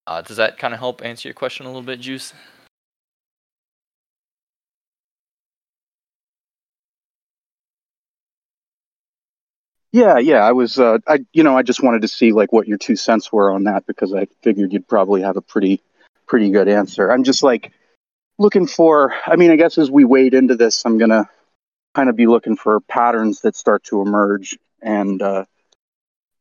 Uh, 0.09 0.23
does 0.23 0.37
that 0.37 0.57
kind 0.57 0.73
of 0.73 0.79
help 0.79 1.05
answer 1.05 1.27
your 1.27 1.35
question 1.35 1.67
a 1.67 1.69
little 1.69 1.83
bit, 1.83 1.99
Juice? 1.99 2.33
Yeah, 9.91 10.17
yeah. 10.17 10.39
I 10.39 10.53
was, 10.53 10.79
uh, 10.79 10.97
I, 11.07 11.19
you 11.31 11.43
know, 11.43 11.55
I 11.55 11.61
just 11.61 11.83
wanted 11.83 12.01
to 12.01 12.07
see 12.07 12.31
like 12.31 12.51
what 12.51 12.67
your 12.67 12.79
two 12.79 12.95
cents 12.95 13.31
were 13.31 13.51
on 13.51 13.65
that 13.65 13.85
because 13.85 14.11
I 14.11 14.25
figured 14.41 14.73
you'd 14.73 14.87
probably 14.87 15.21
have 15.21 15.37
a 15.37 15.41
pretty, 15.41 15.83
pretty 16.25 16.49
good 16.49 16.67
answer. 16.67 17.11
I'm 17.11 17.23
just 17.23 17.43
like 17.43 17.71
looking 18.39 18.65
for. 18.65 19.13
I 19.27 19.35
mean, 19.35 19.51
I 19.51 19.57
guess 19.57 19.77
as 19.77 19.91
we 19.91 20.05
wade 20.05 20.33
into 20.33 20.55
this, 20.55 20.83
I'm 20.85 20.97
gonna 20.97 21.29
kind 21.93 22.09
of 22.09 22.15
be 22.15 22.25
looking 22.25 22.55
for 22.55 22.79
patterns 22.79 23.41
that 23.41 23.55
start 23.55 23.83
to 23.85 24.01
emerge, 24.01 24.57
and 24.81 25.21
uh, 25.21 25.45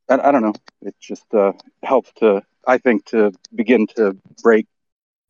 I, 0.09 0.29
I 0.29 0.33
don't 0.33 0.43
know. 0.43 0.55
It 0.81 0.95
just 0.99 1.27
uh, 1.35 1.53
helps 1.83 2.13
to, 2.21 2.43
I 2.69 2.79
think, 2.79 3.07
to 3.07 3.33
begin 3.55 3.87
to 3.97 4.17
break 4.43 4.67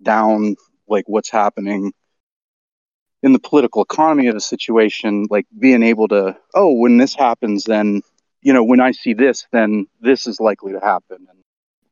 down 0.03 0.57
like 0.89 1.05
what's 1.07 1.31
happening 1.31 1.93
in 3.23 3.33
the 3.33 3.39
political 3.39 3.83
economy 3.83 4.29
of 4.29 4.37
a 4.37 4.41
situation, 4.41 5.27
like 5.31 5.47
being 5.59 5.83
able 5.83 6.09
to, 6.09 6.37
oh, 6.55 6.73
when 6.73 6.99
this 6.99 7.15
happens, 7.15 7.65
then 7.65 8.03
you 8.43 8.53
know, 8.53 8.63
when 8.63 8.81
I 8.81 8.93
see 8.93 9.15
this, 9.15 9.47
then 9.53 9.87
this 10.01 10.27
is 10.27 10.41
likely 10.41 10.73
to 10.73 10.81
happen. 10.81 11.27
And 11.29 11.45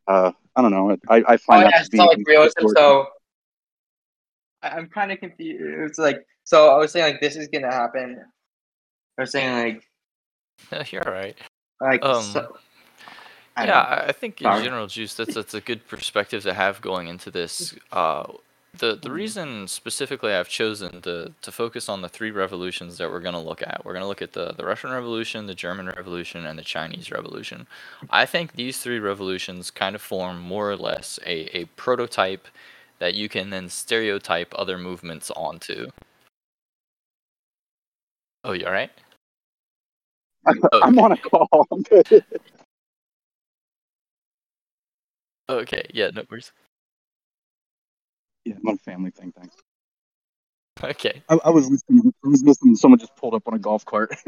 uh, 0.07 0.33
I 0.55 0.63
don't 0.63 0.71
know. 0.71 0.97
I, 1.09 1.25
I 1.27 1.37
find 1.37 1.63
oh, 1.63 1.67
that 1.67 1.75
yeah, 1.75 1.83
to 1.83 1.91
be 1.91 1.99
so 1.99 2.05
like 2.05 2.19
realism. 2.27 2.69
So 2.75 3.07
I- 4.63 4.71
I'm 4.71 4.89
kind 4.89 5.13
of 5.13 5.19
confused. 5.19 5.91
It's 5.91 5.99
like 5.99 6.25
so 6.45 6.71
I 6.71 6.79
was 6.79 6.93
saying 6.93 7.13
like 7.13 7.21
this 7.21 7.37
is 7.37 7.49
gonna 7.49 7.73
happen. 7.73 8.23
I 9.19 9.23
was 9.23 9.33
saying 9.33 9.83
like 10.71 10.91
You're 10.93 11.07
all 11.07 11.13
right. 11.13 11.37
like 11.81 12.05
Um, 12.05 12.23
so, 12.23 12.57
I 13.57 13.67
yeah. 13.67 14.05
I 14.09 14.13
think 14.13 14.43
in 14.43 14.45
Sorry. 14.45 14.65
general, 14.65 14.87
Juice, 14.87 15.15
that's 15.15 15.35
that's 15.35 15.55
a 15.55 15.61
good 15.61 15.87
perspective 15.89 16.43
to 16.45 16.55
have 16.55 16.81
going 16.83 17.09
into 17.09 17.31
this. 17.31 17.75
Uh, 17.93 18.25
the 18.79 18.97
the 18.97 19.11
reason 19.11 19.69
specifically 19.69 20.33
I've 20.35 20.49
chosen 20.49 21.01
to 21.03 21.33
to 21.43 21.53
focus 21.53 21.89
on 21.89 22.03
the 22.03 22.09
three 22.09 22.31
revolutions 22.31 22.99
that 22.99 23.11
we're 23.11 23.21
going 23.21 23.35
to 23.35 23.41
look 23.41 23.63
at. 23.63 23.83
We're 23.85 23.95
going 23.95 24.03
to 24.05 24.09
look 24.09 24.23
at 24.23 24.35
the 24.35 24.53
the 24.53 24.65
Russian 24.67 24.91
Revolution, 24.91 25.47
the 25.47 25.55
German 25.55 25.87
Revolution, 25.87 26.47
and 26.47 26.59
the 26.59 26.63
Chinese 26.65 27.11
Revolution. 27.11 27.67
I 28.11 28.27
think 28.27 28.53
these 28.55 28.79
three 28.79 28.99
revolutions 29.01 29.71
kind 29.71 29.95
of 29.97 30.03
form 30.03 30.41
more 30.41 30.71
or 30.71 30.77
less 30.77 31.19
a 31.27 31.57
a 31.57 31.65
prototype 31.77 32.49
that 32.99 33.15
you 33.15 33.29
can 33.29 33.51
then 33.51 33.69
stereotype 33.69 34.53
other 34.57 34.79
movements 34.79 35.31
onto. 35.33 35.89
Oh, 38.45 38.53
you 38.53 38.67
all 38.67 38.73
right? 38.73 38.91
I'm 40.83 40.99
on 40.99 41.13
a 41.13 41.17
call. 41.17 41.69
I'm 45.49 45.57
good. 45.57 45.63
Okay, 45.63 45.87
yeah, 45.93 46.11
no 46.11 46.25
worries. 46.31 46.53
Yeah, 48.45 48.55
I'm 48.57 48.69
on 48.69 48.75
a 48.75 48.79
family 48.79 49.11
thing. 49.11 49.33
Thanks. 49.37 49.57
Okay. 50.83 51.23
I, 51.29 51.39
I 51.45 51.51
was 51.51 51.71
listening. 51.71 52.13
I 52.25 52.29
was 52.29 52.43
listening. 52.43 52.77
Someone 52.77 52.99
just 52.99 53.17
pulled 53.17 53.35
up 53.35 53.43
on 53.47 53.55
a 53.55 53.59
golf 53.59 53.85
cart. 53.85 54.15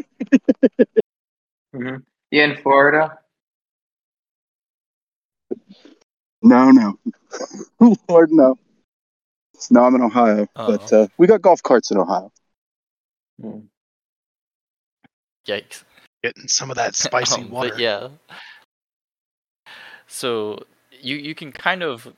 Mhm. 1.76 2.02
You 2.31 2.42
in 2.42 2.57
Florida? 2.62 3.18
no, 6.42 6.70
no, 6.70 6.98
Lord, 8.09 8.31
no. 8.33 8.59
No, 9.70 9.85
I'm 9.85 9.94
in 9.94 10.00
Ohio, 10.00 10.46
but 10.54 10.90
uh, 10.92 11.09
we 11.18 11.26
got 11.26 11.42
golf 11.42 11.62
carts 11.62 11.90
in 11.90 11.98
Ohio. 11.98 12.33
Yikes. 15.46 15.85
Getting 16.22 16.48
some 16.48 16.70
of 16.70 16.76
that 16.76 16.94
spicy 16.94 17.42
Um, 17.42 17.50
water. 17.50 17.68
But 17.68 17.78
yeah. 17.78 18.09
So 20.07 20.64
you 21.00 21.16
you 21.16 21.34
can 21.34 21.52
kind 21.52 21.82
of 21.82 22.12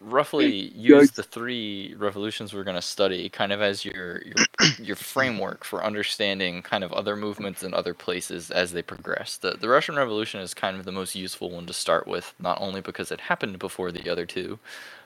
roughly 0.00 0.72
use 0.74 1.10
the 1.12 1.22
three 1.22 1.94
revolutions 1.98 2.54
we're 2.54 2.64
going 2.64 2.76
to 2.76 2.82
study 2.82 3.28
kind 3.28 3.52
of 3.52 3.60
as 3.60 3.84
your 3.84 4.22
your 4.22 4.48
your 4.78 4.96
framework 5.14 5.64
for 5.64 5.84
understanding 5.84 6.62
kind 6.62 6.84
of 6.84 6.92
other 6.92 7.16
movements 7.16 7.62
in 7.62 7.74
other 7.74 7.94
places 7.94 8.50
as 8.50 8.72
they 8.72 8.82
progress. 8.82 9.36
The 9.36 9.52
the 9.52 9.68
Russian 9.68 9.96
Revolution 9.96 10.40
is 10.40 10.54
kind 10.54 10.76
of 10.78 10.84
the 10.84 10.92
most 10.92 11.14
useful 11.14 11.50
one 11.50 11.66
to 11.66 11.72
start 11.72 12.06
with, 12.08 12.34
not 12.38 12.60
only 12.60 12.80
because 12.80 13.12
it 13.12 13.22
happened 13.22 13.58
before 13.58 13.92
the 13.92 14.10
other 14.10 14.26
two, 14.26 14.58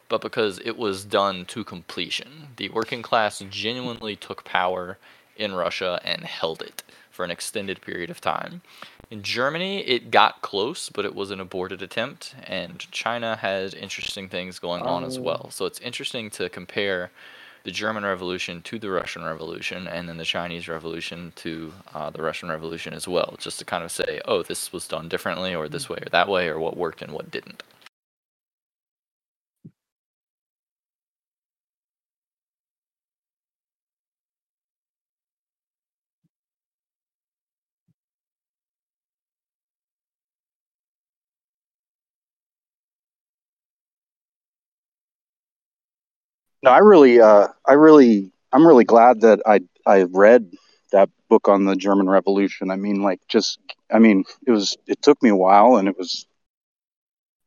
but 0.08 0.20
because 0.20 0.60
it 0.64 0.76
was 0.76 1.04
done 1.04 1.44
to 1.46 1.64
completion. 1.64 2.48
The 2.56 2.68
working 2.70 3.02
class 3.02 3.42
genuinely 3.50 4.16
took 4.16 4.44
power 4.44 4.98
in 5.36 5.54
Russia 5.54 6.00
and 6.04 6.24
held 6.24 6.62
it 6.62 6.82
for 7.10 7.24
an 7.24 7.30
extended 7.30 7.80
period 7.80 8.10
of 8.10 8.20
time. 8.20 8.62
In 9.10 9.22
Germany, 9.22 9.80
it 9.86 10.10
got 10.10 10.42
close, 10.42 10.88
but 10.88 11.04
it 11.04 11.14
was 11.14 11.30
an 11.30 11.40
aborted 11.40 11.82
attempt, 11.82 12.34
and 12.44 12.78
China 12.90 13.36
had 13.36 13.74
interesting 13.74 14.28
things 14.28 14.58
going 14.58 14.82
on 14.82 15.04
as 15.04 15.18
Oh. 15.18 15.22
well. 15.22 15.50
So 15.50 15.66
it's 15.66 15.78
interesting 15.80 16.30
to 16.30 16.48
compare 16.48 17.10
the 17.64 17.70
German 17.70 18.04
Revolution 18.04 18.60
to 18.62 18.78
the 18.78 18.90
Russian 18.90 19.24
Revolution, 19.24 19.86
and 19.86 20.08
then 20.08 20.16
the 20.18 20.24
Chinese 20.24 20.68
Revolution 20.68 21.32
to 21.36 21.72
uh, 21.94 22.10
the 22.10 22.22
Russian 22.22 22.48
Revolution 22.50 22.92
as 22.92 23.08
well, 23.08 23.36
just 23.38 23.58
to 23.58 23.64
kind 23.64 23.84
of 23.84 23.90
say, 23.90 24.20
oh, 24.26 24.42
this 24.42 24.72
was 24.72 24.86
done 24.88 25.08
differently, 25.08 25.54
or 25.54 25.68
this 25.68 25.88
way, 25.88 25.98
or 25.98 26.08
that 26.10 26.28
way, 26.28 26.48
or 26.48 26.58
what 26.58 26.76
worked 26.76 27.00
and 27.00 27.12
what 27.12 27.30
didn't. 27.30 27.62
No, 46.64 46.70
I 46.70 46.78
really, 46.78 47.20
uh, 47.20 47.48
I 47.66 47.74
really, 47.74 48.32
I'm 48.50 48.66
really 48.66 48.86
glad 48.86 49.20
that 49.20 49.40
I 49.44 49.60
I 49.86 50.04
read 50.04 50.50
that 50.92 51.10
book 51.28 51.46
on 51.46 51.66
the 51.66 51.76
German 51.76 52.08
Revolution. 52.08 52.70
I 52.70 52.76
mean, 52.76 53.02
like, 53.02 53.20
just, 53.28 53.58
I 53.92 53.98
mean, 53.98 54.24
it 54.46 54.50
was, 54.50 54.74
it 54.86 55.02
took 55.02 55.22
me 55.22 55.28
a 55.28 55.36
while, 55.36 55.76
and 55.76 55.88
it 55.88 55.98
was, 55.98 56.26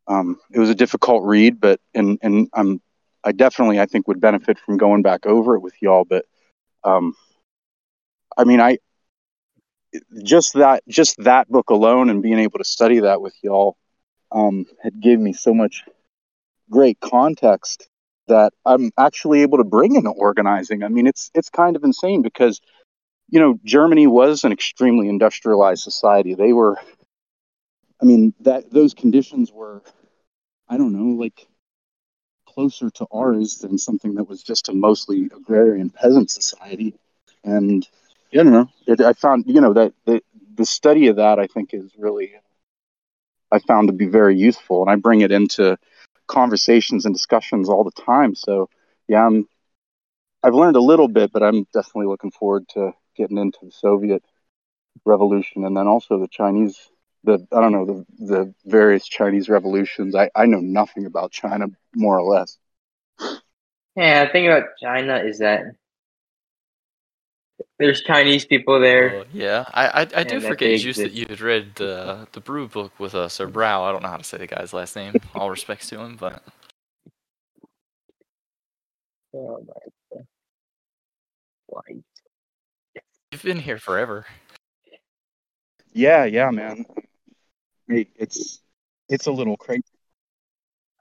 um, 0.08 0.40
it 0.52 0.60
was 0.60 0.70
a 0.70 0.76
difficult 0.76 1.24
read, 1.24 1.60
but 1.60 1.80
and 1.96 2.20
and 2.22 2.48
I'm, 2.54 2.80
I 3.24 3.32
definitely, 3.32 3.80
I 3.80 3.88
think, 3.88 4.08
would 4.08 4.22
benefit 4.22 4.60
from 4.60 4.78
going 4.78 5.02
back 5.02 5.26
over 5.26 5.56
it 5.56 5.62
with 5.62 5.74
y'all. 5.82 6.06
But, 6.06 6.26
um, 6.84 7.16
I 8.38 8.44
mean, 8.44 8.62
I 8.62 8.78
just 10.24 10.54
that, 10.54 10.84
just 10.88 11.18
that 11.24 11.50
book 11.50 11.72
alone, 11.72 12.12
and 12.12 12.22
being 12.22 12.38
able 12.38 12.60
to 12.60 12.66
study 12.66 13.00
that 13.00 13.20
with 13.20 13.34
y'all, 13.42 13.78
um, 14.32 14.68
had 14.84 15.02
gave 15.02 15.20
me 15.20 15.34
so 15.34 15.56
much 15.56 15.86
great 16.70 17.00
context 17.00 17.90
that 18.28 18.54
I'm 18.66 18.92
actually 18.98 19.42
able 19.42 19.58
to 19.60 19.64
bring 19.64 19.96
into 19.96 20.10
organizing. 20.12 20.84
I 20.84 20.90
mean, 20.90 21.08
it's 21.08 21.32
it's 21.34 21.50
kind 21.50 21.76
of 21.76 21.84
insane 21.84 22.22
because 22.22 22.62
you 23.30 23.40
know 23.40 23.60
Germany 23.66 24.08
was 24.08 24.44
an 24.44 24.52
extremely 24.52 25.10
industrialized 25.10 25.84
society. 25.84 26.36
They 26.36 26.54
were, 26.54 26.78
I 28.02 28.06
mean, 28.06 28.34
that 28.42 28.72
those 28.72 28.94
conditions 28.94 29.52
were, 29.52 29.82
I 30.70 30.78
don't 30.78 30.94
know, 30.94 31.16
like 31.22 31.48
closer 32.48 32.90
to 32.90 33.08
ours 33.12 33.58
than 33.60 33.78
something 33.78 34.16
that 34.16 34.28
was 34.28 34.44
just 34.44 34.70
a 34.70 34.74
mostly 34.74 35.26
agrarian 35.26 35.90
peasant 35.90 36.32
society. 36.32 36.96
And 37.44 37.88
don't 38.32 38.52
know. 38.52 38.70
It, 38.88 39.02
I 39.02 39.14
found 39.14 39.46
you 39.48 39.62
know 39.62 39.74
that 39.74 39.94
the 40.06 40.22
the 40.56 40.66
study 40.66 41.08
of 41.08 41.18
that 41.18 41.40
I 41.40 41.48
think 41.48 41.74
is 41.74 41.92
really 41.98 42.34
I 43.52 43.60
found 43.60 43.88
to 43.88 43.94
be 43.94 44.08
very 44.08 44.38
useful, 44.38 44.82
and 44.82 44.90
I 44.92 44.96
bring 44.96 45.22
it 45.22 45.32
into 45.32 45.78
conversations 46.28 47.06
and 47.06 47.16
discussions 47.16 47.70
all 47.70 47.84
the 47.84 48.04
time. 48.04 48.36
So 48.36 48.70
yeah, 49.08 49.26
I'm 49.26 49.48
I've 50.44 50.56
learned 50.56 50.76
a 50.76 50.82
little 50.82 51.08
bit, 51.08 51.32
but 51.32 51.44
I'm 51.44 51.66
definitely 51.74 52.08
looking 52.08 52.32
forward 52.32 52.68
to 52.70 52.94
getting 53.16 53.38
into 53.38 53.60
the 53.64 53.72
Soviet 53.72 54.24
revolution 55.06 55.66
and 55.66 55.76
then 55.76 55.88
also 55.88 56.20
the 56.20 56.28
Chinese 56.28 56.90
the 57.24 57.46
I 57.52 57.62
don't 57.62 57.72
know 57.72 57.86
the 57.86 58.06
the 58.26 58.54
various 58.66 59.08
Chinese 59.08 59.50
revolutions. 59.50 60.16
I 60.16 60.30
I 60.36 60.46
know 60.46 60.60
nothing 60.60 61.06
about 61.06 61.32
China 61.32 61.68
more 61.96 62.20
or 62.20 62.24
less. 62.36 62.58
Yeah, 63.96 64.26
the 64.26 64.32
thing 64.32 64.48
about 64.48 64.78
China 64.82 65.18
is 65.18 65.40
that 65.40 65.64
there's 67.80 68.02
Chinese 68.02 68.46
people 68.46 68.80
there. 68.80 69.16
Oh, 69.16 69.26
yeah, 69.34 69.66
I 69.74 69.88
I, 69.88 70.02
I 70.16 70.24
do 70.24 70.40
forget 70.40 70.60
they 70.60 70.76
you 70.76 70.94
said 70.94 71.06
exist. 71.08 71.16
you 71.16 71.26
had 71.30 71.42
read 71.42 71.76
the 71.76 72.28
the 72.32 72.40
brew 72.40 72.68
book 72.68 73.00
with 73.00 73.16
us 73.16 73.40
or 73.40 73.48
Brow. 73.48 73.84
I 73.84 73.92
don't 73.92 74.04
know 74.04 74.10
how 74.10 74.18
to 74.18 74.24
say 74.24 74.38
the 74.38 74.48
guy's 74.48 74.74
last 74.74 74.96
name. 74.96 75.22
All 75.36 75.50
respects 75.50 75.90
to 75.90 76.00
him, 76.00 76.16
but 76.18 76.44
Oh 79.34 79.60
my 79.68 79.74
god. 80.14 80.26
Why? 81.68 81.82
you've 83.32 83.44
been 83.44 83.60
here 83.60 83.78
forever. 83.78 84.26
Yeah, 85.94 86.26
yeah, 86.26 86.50
man. 86.52 86.86
Hey, 87.90 88.08
it's 88.16 88.62
it's 89.10 89.28
a 89.28 89.32
little 89.32 89.58
crazy. 89.58 89.84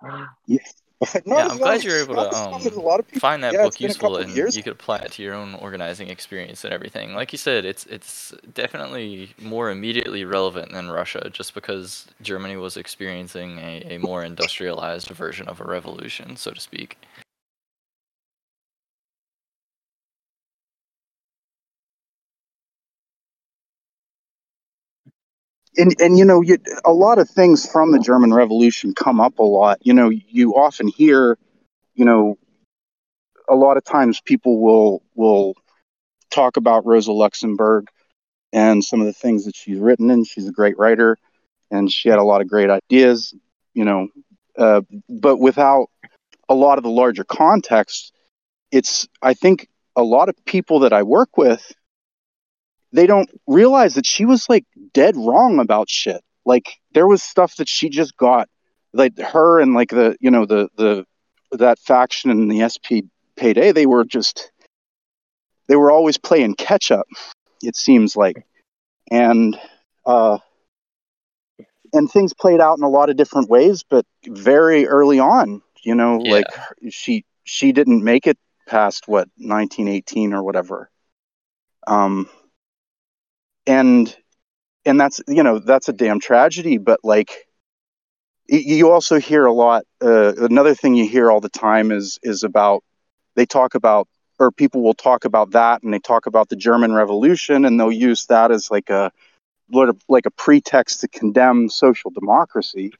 Ah. 0.02 0.28
Yeah, 0.46 0.58
No, 0.58 0.85
Yeah, 1.26 1.46
I'm 1.48 1.58
glad 1.58 1.84
you're 1.84 2.00
able 2.00 2.14
to, 2.16 2.34
um, 2.34 2.54
as 2.66 2.74
a 2.74 2.80
lot 2.80 3.00
of 3.00 3.06
people. 3.06 3.20
Find 3.20 3.42
that 3.44 3.52
Yeah, 3.52 3.62
book 3.62 3.80
useful, 3.80 4.16
and 4.16 4.54
you 4.54 4.62
could 4.62 4.72
apply 4.72 4.98
it 4.98 5.12
to 5.12 5.22
your 5.22 5.34
own 5.34 5.54
organizing 5.56 6.08
experience 6.08 6.64
and 6.64 6.72
everything. 6.72 7.14
Like 7.14 7.32
you 7.32 7.38
said, 7.38 7.64
it's 7.64 7.86
it's 7.86 8.34
definitely 8.54 9.34
more 9.40 9.70
immediately 9.70 10.24
relevant 10.24 10.72
than 10.72 10.90
Russia, 10.90 11.30
just 11.30 11.54
because 11.54 12.06
Germany 12.22 12.56
was 12.56 12.76
experiencing 12.76 13.58
a, 13.58 13.96
a 13.96 13.98
more 13.98 14.24
industrialized 14.24 15.08
version 15.10 15.48
of 15.48 15.60
a 15.60 15.64
revolution, 15.64 16.36
so 16.36 16.50
to 16.52 16.60
speak. 16.60 16.98
And 25.76 26.00
and 26.00 26.18
you 26.18 26.24
know 26.24 26.42
you, 26.42 26.58
a 26.84 26.92
lot 26.92 27.18
of 27.18 27.28
things 27.28 27.70
from 27.70 27.92
the 27.92 27.98
german 27.98 28.32
revolution 28.32 28.94
come 28.94 29.20
up 29.20 29.38
a 29.38 29.42
lot. 29.42 29.78
You 29.82 29.94
know 29.94 30.10
you 30.10 30.54
often 30.54 30.88
hear 30.88 31.38
you 31.94 32.04
know 32.04 32.38
a 33.48 33.54
lot 33.54 33.76
of 33.76 33.84
times 33.84 34.20
people 34.20 34.60
will 34.60 35.02
will 35.14 35.54
talk 36.30 36.56
about 36.56 36.86
rosa 36.86 37.12
luxemburg 37.12 37.88
and 38.52 38.84
some 38.84 39.00
of 39.00 39.06
the 39.06 39.12
things 39.12 39.44
that 39.44 39.54
she's 39.56 39.78
written 39.78 40.10
and 40.10 40.26
she's 40.26 40.48
a 40.48 40.52
great 40.52 40.78
writer 40.78 41.16
and 41.70 41.90
she 41.90 42.08
had 42.08 42.18
a 42.18 42.24
lot 42.24 42.40
of 42.40 42.48
great 42.48 42.70
ideas 42.70 43.34
you 43.74 43.84
know 43.84 44.08
uh, 44.58 44.80
but 45.08 45.36
without 45.36 45.88
a 46.48 46.54
lot 46.54 46.78
of 46.78 46.84
the 46.84 46.90
larger 46.90 47.24
context 47.24 48.12
it's 48.72 49.08
i 49.22 49.34
think 49.34 49.68
a 49.94 50.02
lot 50.02 50.28
of 50.28 50.34
people 50.44 50.80
that 50.80 50.92
i 50.92 51.02
work 51.02 51.36
with 51.36 51.72
they 52.96 53.06
don't 53.06 53.30
realize 53.46 53.94
that 53.94 54.06
she 54.06 54.24
was 54.24 54.48
like 54.48 54.64
dead 54.94 55.16
wrong 55.16 55.60
about 55.60 55.90
shit. 55.90 56.22
Like 56.46 56.78
there 56.92 57.06
was 57.06 57.22
stuff 57.22 57.56
that 57.56 57.68
she 57.68 57.90
just 57.90 58.16
got, 58.16 58.48
like 58.94 59.18
her 59.18 59.60
and 59.60 59.74
like 59.74 59.90
the 59.90 60.16
you 60.18 60.30
know 60.30 60.46
the 60.46 60.68
the 60.76 61.04
that 61.52 61.78
faction 61.78 62.30
and 62.30 62.50
the 62.50 62.66
SP 62.66 63.04
payday. 63.36 63.70
They 63.72 63.84
were 63.84 64.04
just 64.04 64.50
they 65.68 65.76
were 65.76 65.90
always 65.90 66.16
playing 66.16 66.54
catch 66.54 66.90
up. 66.90 67.06
It 67.62 67.76
seems 67.76 68.16
like, 68.16 68.46
and 69.10 69.58
uh, 70.06 70.38
and 71.92 72.10
things 72.10 72.32
played 72.32 72.60
out 72.62 72.78
in 72.78 72.84
a 72.84 72.88
lot 72.88 73.10
of 73.10 73.16
different 73.16 73.50
ways, 73.50 73.84
but 73.88 74.06
very 74.26 74.86
early 74.86 75.18
on, 75.18 75.60
you 75.82 75.94
know, 75.94 76.18
Yeah. 76.24 76.32
like 76.32 76.48
she 76.90 77.26
she 77.44 77.72
didn't 77.72 78.02
make 78.02 78.26
it 78.26 78.38
past 78.66 79.06
what 79.06 79.28
1918 79.36 80.32
or 80.32 80.42
whatever. 80.42 80.90
Um, 81.86 82.28
and 83.66 84.14
and 84.84 85.00
that's 85.00 85.20
you 85.28 85.42
know 85.42 85.58
that's 85.58 85.88
a 85.88 85.92
damn 85.92 86.20
tragedy 86.20 86.78
but 86.78 87.00
like 87.02 87.46
you 88.48 88.90
also 88.90 89.18
hear 89.18 89.44
a 89.46 89.52
lot 89.52 89.84
uh, 90.02 90.34
another 90.36 90.74
thing 90.74 90.94
you 90.94 91.08
hear 91.08 91.30
all 91.30 91.40
the 91.40 91.48
time 91.48 91.90
is 91.90 92.18
is 92.22 92.44
about 92.44 92.84
they 93.34 93.46
talk 93.46 93.74
about 93.74 94.08
or 94.38 94.52
people 94.52 94.82
will 94.82 94.94
talk 94.94 95.24
about 95.24 95.50
that 95.52 95.82
and 95.82 95.92
they 95.92 95.98
talk 95.98 96.26
about 96.26 96.48
the 96.48 96.56
german 96.56 96.92
revolution 96.92 97.64
and 97.64 97.78
they'll 97.78 97.92
use 97.92 98.26
that 98.26 98.50
as 98.50 98.70
like 98.70 98.90
a 98.90 99.10
like 100.08 100.26
a 100.26 100.30
pretext 100.30 101.00
to 101.00 101.08
condemn 101.08 101.68
social 101.68 102.10
democracy. 102.10 102.92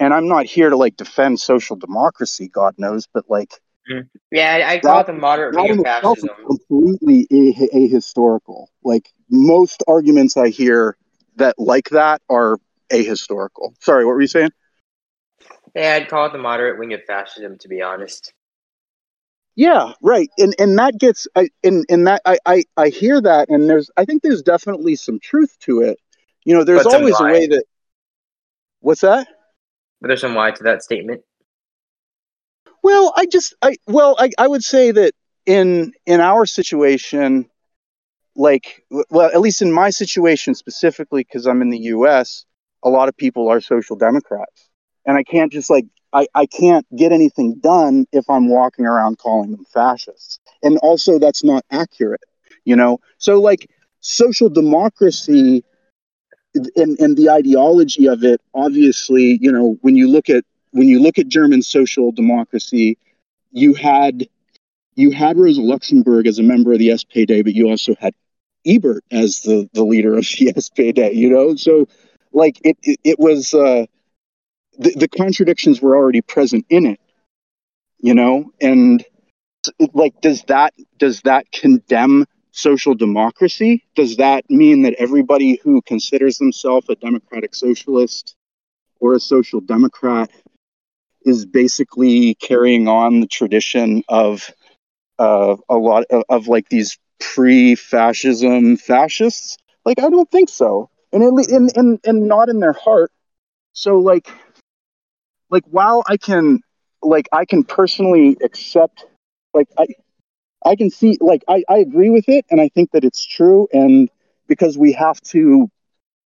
And 0.00 0.12
i'm 0.12 0.28
not 0.28 0.46
here 0.46 0.70
to 0.70 0.76
like 0.76 0.96
defend 0.96 1.40
social 1.40 1.76
democracy 1.76 2.48
god 2.48 2.74
knows 2.76 3.06
but 3.12 3.24
like 3.28 3.54
Mm-hmm. 3.90 4.06
Yeah, 4.30 4.66
I, 4.66 4.72
I 4.74 4.78
call 4.80 5.00
it 5.00 5.06
the 5.06 5.12
moderate 5.12 5.54
that 5.54 5.62
wing 5.62 5.78
of 5.78 5.84
fascism. 5.84 6.30
completely 6.46 7.26
a- 7.30 7.68
ahistorical. 7.74 8.66
Like 8.82 9.12
most 9.30 9.82
arguments 9.86 10.36
I 10.36 10.48
hear 10.48 10.96
that 11.36 11.58
like 11.58 11.90
that 11.90 12.22
are 12.28 12.58
ahistorical. 12.92 13.74
Sorry, 13.80 14.04
what 14.04 14.12
were 14.12 14.20
you 14.20 14.26
saying? 14.26 14.50
Yeah, 15.74 15.98
I'd 16.00 16.08
call 16.08 16.26
it 16.26 16.32
the 16.32 16.38
moderate 16.38 16.78
wing 16.78 16.94
of 16.94 17.04
fascism, 17.04 17.58
to 17.58 17.68
be 17.68 17.82
honest. 17.82 18.32
Yeah, 19.54 19.92
right. 20.02 20.30
And 20.38 20.54
and 20.58 20.78
that 20.78 20.98
gets 20.98 21.28
I 21.34 21.48
and 21.62 21.84
and 21.88 22.06
that 22.06 22.22
I 22.24 22.38
I 22.44 22.64
I 22.76 22.88
hear 22.88 23.20
that 23.20 23.48
and 23.48 23.68
there's 23.68 23.90
I 23.96 24.04
think 24.04 24.22
there's 24.22 24.42
definitely 24.42 24.96
some 24.96 25.20
truth 25.20 25.56
to 25.60 25.82
it. 25.82 25.98
You 26.44 26.54
know, 26.54 26.64
there's 26.64 26.86
always 26.86 27.18
a 27.20 27.24
way 27.24 27.46
that 27.46 27.64
What's 28.86 29.00
that? 29.00 29.26
But 30.00 30.08
there's 30.08 30.20
some 30.20 30.36
lie 30.36 30.52
to 30.52 30.62
that 30.62 30.80
statement. 30.82 31.22
Well, 32.86 33.12
I 33.16 33.26
just 33.26 33.52
I 33.62 33.74
well 33.88 34.14
I 34.16 34.30
I 34.38 34.46
would 34.46 34.62
say 34.62 34.92
that 34.92 35.12
in 35.44 35.92
in 36.06 36.20
our 36.20 36.46
situation 36.46 37.50
like 38.36 38.84
well 39.10 39.26
at 39.26 39.40
least 39.40 39.60
in 39.60 39.72
my 39.72 39.90
situation 39.90 40.54
specifically 40.54 41.24
cuz 41.24 41.48
I'm 41.48 41.62
in 41.62 41.70
the 41.70 41.82
US, 41.96 42.44
a 42.84 42.88
lot 42.88 43.08
of 43.08 43.16
people 43.16 43.48
are 43.48 43.60
social 43.60 43.96
democrats. 43.96 44.70
And 45.04 45.16
I 45.16 45.24
can't 45.24 45.50
just 45.50 45.68
like 45.68 45.86
I 46.12 46.28
I 46.36 46.46
can't 46.46 46.86
get 46.96 47.10
anything 47.10 47.56
done 47.58 48.06
if 48.12 48.30
I'm 48.30 48.48
walking 48.48 48.86
around 48.86 49.18
calling 49.18 49.50
them 49.50 49.64
fascists. 49.74 50.38
And 50.62 50.78
also 50.78 51.18
that's 51.18 51.42
not 51.42 51.64
accurate, 51.72 52.22
you 52.64 52.76
know? 52.76 53.00
So 53.18 53.40
like 53.40 53.68
social 54.00 54.48
democracy 54.48 55.64
and 56.76 57.00
and 57.00 57.16
the 57.16 57.30
ideology 57.30 58.06
of 58.06 58.22
it 58.22 58.40
obviously, 58.54 59.38
you 59.40 59.50
know, 59.50 59.76
when 59.80 59.96
you 59.96 60.08
look 60.08 60.30
at 60.30 60.44
when 60.76 60.88
you 60.88 61.00
look 61.00 61.18
at 61.18 61.28
German 61.28 61.62
social 61.62 62.12
democracy, 62.12 62.98
you 63.50 63.72
had 63.72 64.28
you 64.94 65.10
had 65.10 65.38
Rosa 65.38 65.62
Luxemburg 65.62 66.26
as 66.26 66.38
a 66.38 66.42
member 66.42 66.72
of 66.72 66.78
the 66.78 66.88
SPD, 66.88 67.42
but 67.42 67.54
you 67.54 67.68
also 67.68 67.94
had 67.98 68.14
Ebert 68.66 69.04
as 69.10 69.40
the, 69.40 69.68
the 69.72 69.84
leader 69.84 70.14
of 70.14 70.24
the 70.24 70.52
SPD, 70.56 71.14
you 71.14 71.30
know? 71.30 71.56
So 71.56 71.88
like 72.32 72.60
it 72.62 72.76
it, 72.82 73.00
it 73.04 73.18
was 73.18 73.54
uh 73.54 73.86
the, 74.78 74.90
the 74.96 75.08
contradictions 75.08 75.80
were 75.80 75.96
already 75.96 76.20
present 76.20 76.66
in 76.68 76.84
it, 76.84 77.00
you 77.98 78.14
know? 78.14 78.52
And 78.60 79.02
like 79.94 80.20
does 80.20 80.42
that 80.44 80.74
does 80.98 81.22
that 81.22 81.50
condemn 81.52 82.26
social 82.52 82.94
democracy? 82.94 83.84
Does 83.94 84.18
that 84.18 84.44
mean 84.50 84.82
that 84.82 84.94
everybody 84.98 85.58
who 85.62 85.80
considers 85.82 86.36
themselves 86.36 86.88
a 86.90 86.96
democratic 86.96 87.54
socialist 87.54 88.36
or 89.00 89.14
a 89.14 89.20
social 89.20 89.60
democrat 89.60 90.30
is 91.26 91.46
basically 91.46 92.36
carrying 92.36 92.88
on 92.88 93.20
the 93.20 93.26
tradition 93.28 94.04
of 94.08 94.50
uh, 95.18 95.56
a 95.68 95.76
lot 95.76 96.04
of, 96.10 96.24
of 96.28 96.48
like 96.48 96.68
these 96.68 96.98
pre-fascism 97.20 98.76
fascists. 98.76 99.58
Like 99.84 99.98
I 100.00 100.10
don't 100.10 100.30
think 100.30 100.48
so, 100.50 100.90
and 101.12 101.22
at 101.22 101.32
le- 101.32 101.56
and, 101.56 101.70
and 101.76 102.00
and 102.04 102.28
not 102.28 102.48
in 102.48 102.60
their 102.60 102.72
heart. 102.74 103.10
So 103.72 103.98
like, 104.00 104.28
like 105.50 105.64
while 105.70 106.02
I 106.08 106.16
can 106.16 106.60
like 107.02 107.28
I 107.32 107.44
can 107.44 107.64
personally 107.64 108.36
accept, 108.42 109.06
like 109.54 109.68
I 109.78 109.86
I 110.64 110.76
can 110.76 110.90
see 110.90 111.18
like 111.20 111.44
I 111.48 111.64
I 111.68 111.78
agree 111.78 112.10
with 112.10 112.28
it, 112.28 112.44
and 112.50 112.60
I 112.60 112.68
think 112.68 112.92
that 112.92 113.04
it's 113.04 113.24
true, 113.24 113.68
and 113.72 114.10
because 114.48 114.78
we 114.78 114.92
have 114.92 115.20
to 115.32 115.68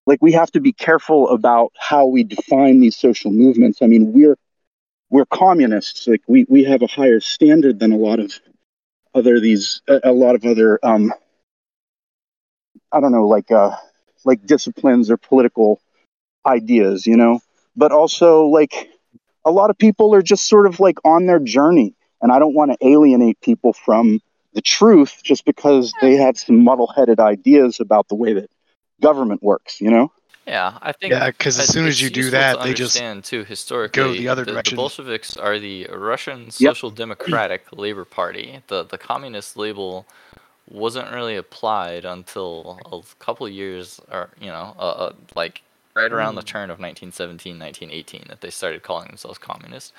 like 0.08 0.20
we 0.22 0.34
have 0.34 0.52
to 0.52 0.62
be 0.62 0.74
careful 0.74 1.30
about 1.30 1.72
how 1.80 2.08
we 2.08 2.24
define 2.24 2.80
these 2.80 2.96
social 2.98 3.32
movements. 3.32 3.82
I 3.82 3.88
mean, 3.88 4.14
we're 4.14 4.38
we're 5.10 5.26
communists. 5.26 6.08
Like 6.08 6.22
we 6.28 6.46
we 6.50 6.64
have 6.66 6.82
a 6.82 6.88
higher 6.88 7.20
standard 7.20 7.80
than 7.80 7.92
a 7.92 7.98
lot 7.98 8.20
of 8.20 8.34
other 9.14 9.40
these 9.40 9.82
a, 9.88 10.12
lot 10.12 10.36
of 10.36 10.46
other 10.46 10.80
um 10.84 11.14
I 12.92 13.00
don't 13.00 13.12
know 13.12 13.28
like 13.28 13.52
uh 13.52 13.76
like 14.26 14.46
disciplines 14.46 15.10
or 15.12 15.18
political 15.18 15.80
ideas, 16.46 17.06
you 17.06 17.18
know. 17.18 17.40
But 17.76 17.92
also 17.92 18.46
like 18.48 18.90
a 19.46 19.52
lot 19.52 19.70
of 19.70 19.78
people 19.78 20.14
are 20.16 20.22
just 20.22 20.48
sort 20.48 20.68
of 20.68 20.80
like 20.80 20.98
on 21.06 21.26
their 21.26 21.40
journey, 21.40 21.94
and 22.22 22.32
I 22.32 22.40
don't 22.40 22.56
want 22.56 22.72
to 22.72 22.88
alienate 22.88 23.40
people 23.42 23.74
from 23.74 24.22
the 24.54 24.62
truth 24.62 25.22
just 25.24 25.46
because 25.46 25.94
they 26.02 26.16
have 26.16 26.38
some 26.38 26.64
muddle-headed 26.64 27.20
ideas 27.20 27.82
about 27.82 28.08
the 28.08 28.16
way 28.16 28.34
that 28.34 28.50
government 29.02 29.44
works, 29.44 29.82
you 29.82 29.92
know. 29.92 30.12
Yeah, 30.48 30.78
I 30.82 30.92
think. 30.92 31.12
Yeah, 31.12 31.28
because 31.28 31.60
as 31.60 31.70
soon 31.70 31.88
as 31.88 32.02
you 32.02 32.10
do 32.10 32.30
that, 32.30 32.62
they 32.62 32.74
just 32.74 32.96
understand 32.96 33.24
too 33.24 33.44
historically. 33.44 34.20
the 34.20 34.28
other 34.28 34.46
the, 34.46 34.52
direction. 34.52 34.76
The 34.76 34.82
Bolsheviks 34.82 35.38
are 35.38 35.58
the 35.58 35.88
Russian 35.88 36.52
Social 36.52 36.92
Democratic 36.92 37.66
Labor 37.72 38.06
Party. 38.06 38.62
The 38.68 38.84
the 38.84 38.98
communist 38.98 39.58
label 39.58 40.06
wasn't 40.70 41.12
really 41.12 41.36
applied 41.36 42.06
until 42.06 42.80
a 42.92 43.24
couple 43.24 43.50
years, 43.50 44.00
or 44.12 44.30
you 44.40 44.48
know, 44.48 44.76
uh, 44.78 44.82
uh, 44.82 45.14
like 45.36 45.64
right 45.96 46.12
around 46.12 46.36
the 46.36 46.44
turn 46.44 46.70
of 46.70 46.80
1917, 46.80 47.58
1918, 47.58 48.26
that 48.28 48.42
they 48.42 48.50
started 48.50 48.84
calling 48.84 49.08
themselves 49.08 49.38
communist. 49.40 49.94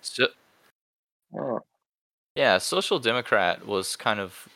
So, 0.00 0.28
Oh. 1.34 1.60
Yeah, 2.34 2.58
Social 2.58 2.98
Democrat 2.98 3.66
was 3.66 3.96
kind 3.96 4.20
of 4.20 4.48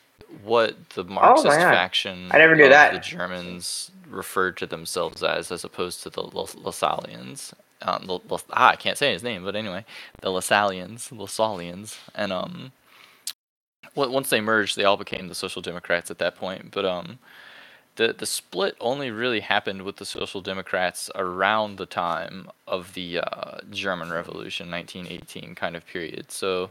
what 0.44 0.90
the 0.90 1.04
Marxist 1.04 1.58
yeah. 1.58 1.70
faction 1.70 2.28
I 2.30 2.38
never 2.38 2.54
knew 2.54 2.64
of 2.64 2.70
that. 2.70 2.92
the 2.94 3.00
Germans 3.00 3.90
referred 4.12 4.56
to 4.58 4.66
themselves 4.66 5.22
as, 5.22 5.50
as 5.52 5.64
opposed 5.64 6.02
to 6.02 6.10
the 6.10 6.22
Las- 6.22 6.54
Lassallians. 6.56 7.54
Um, 7.82 8.06
the, 8.06 8.18
Las- 8.28 8.44
ah, 8.52 8.70
I 8.70 8.76
can't 8.76 8.98
say 8.98 9.12
his 9.12 9.22
name, 9.24 9.44
but 9.44 9.56
anyway, 9.56 9.84
the 10.20 10.28
Lassallians, 10.30 11.10
Lassallians, 11.10 11.98
and 12.14 12.32
um, 12.32 12.72
on- 13.96 14.12
once 14.12 14.30
they 14.30 14.40
merged, 14.40 14.76
they 14.76 14.84
all 14.84 14.96
became 14.96 15.28
the 15.28 15.34
Social 15.34 15.62
Democrats 15.62 16.10
at 16.10 16.18
that 16.18 16.36
point. 16.36 16.70
But 16.70 16.84
um, 16.84 17.18
the 17.96 18.12
the 18.12 18.26
split 18.26 18.76
only 18.80 19.10
really 19.10 19.40
happened 19.40 19.82
with 19.82 19.96
the 19.96 20.04
Social 20.06 20.40
Democrats 20.40 21.10
around 21.14 21.76
the 21.76 21.86
time 21.86 22.48
of 22.66 22.94
the 22.94 23.20
uh, 23.20 23.58
German 23.70 24.10
Revolution, 24.12 24.70
1918 24.70 25.54
kind 25.54 25.76
of 25.76 25.86
period. 25.86 26.30
So, 26.30 26.70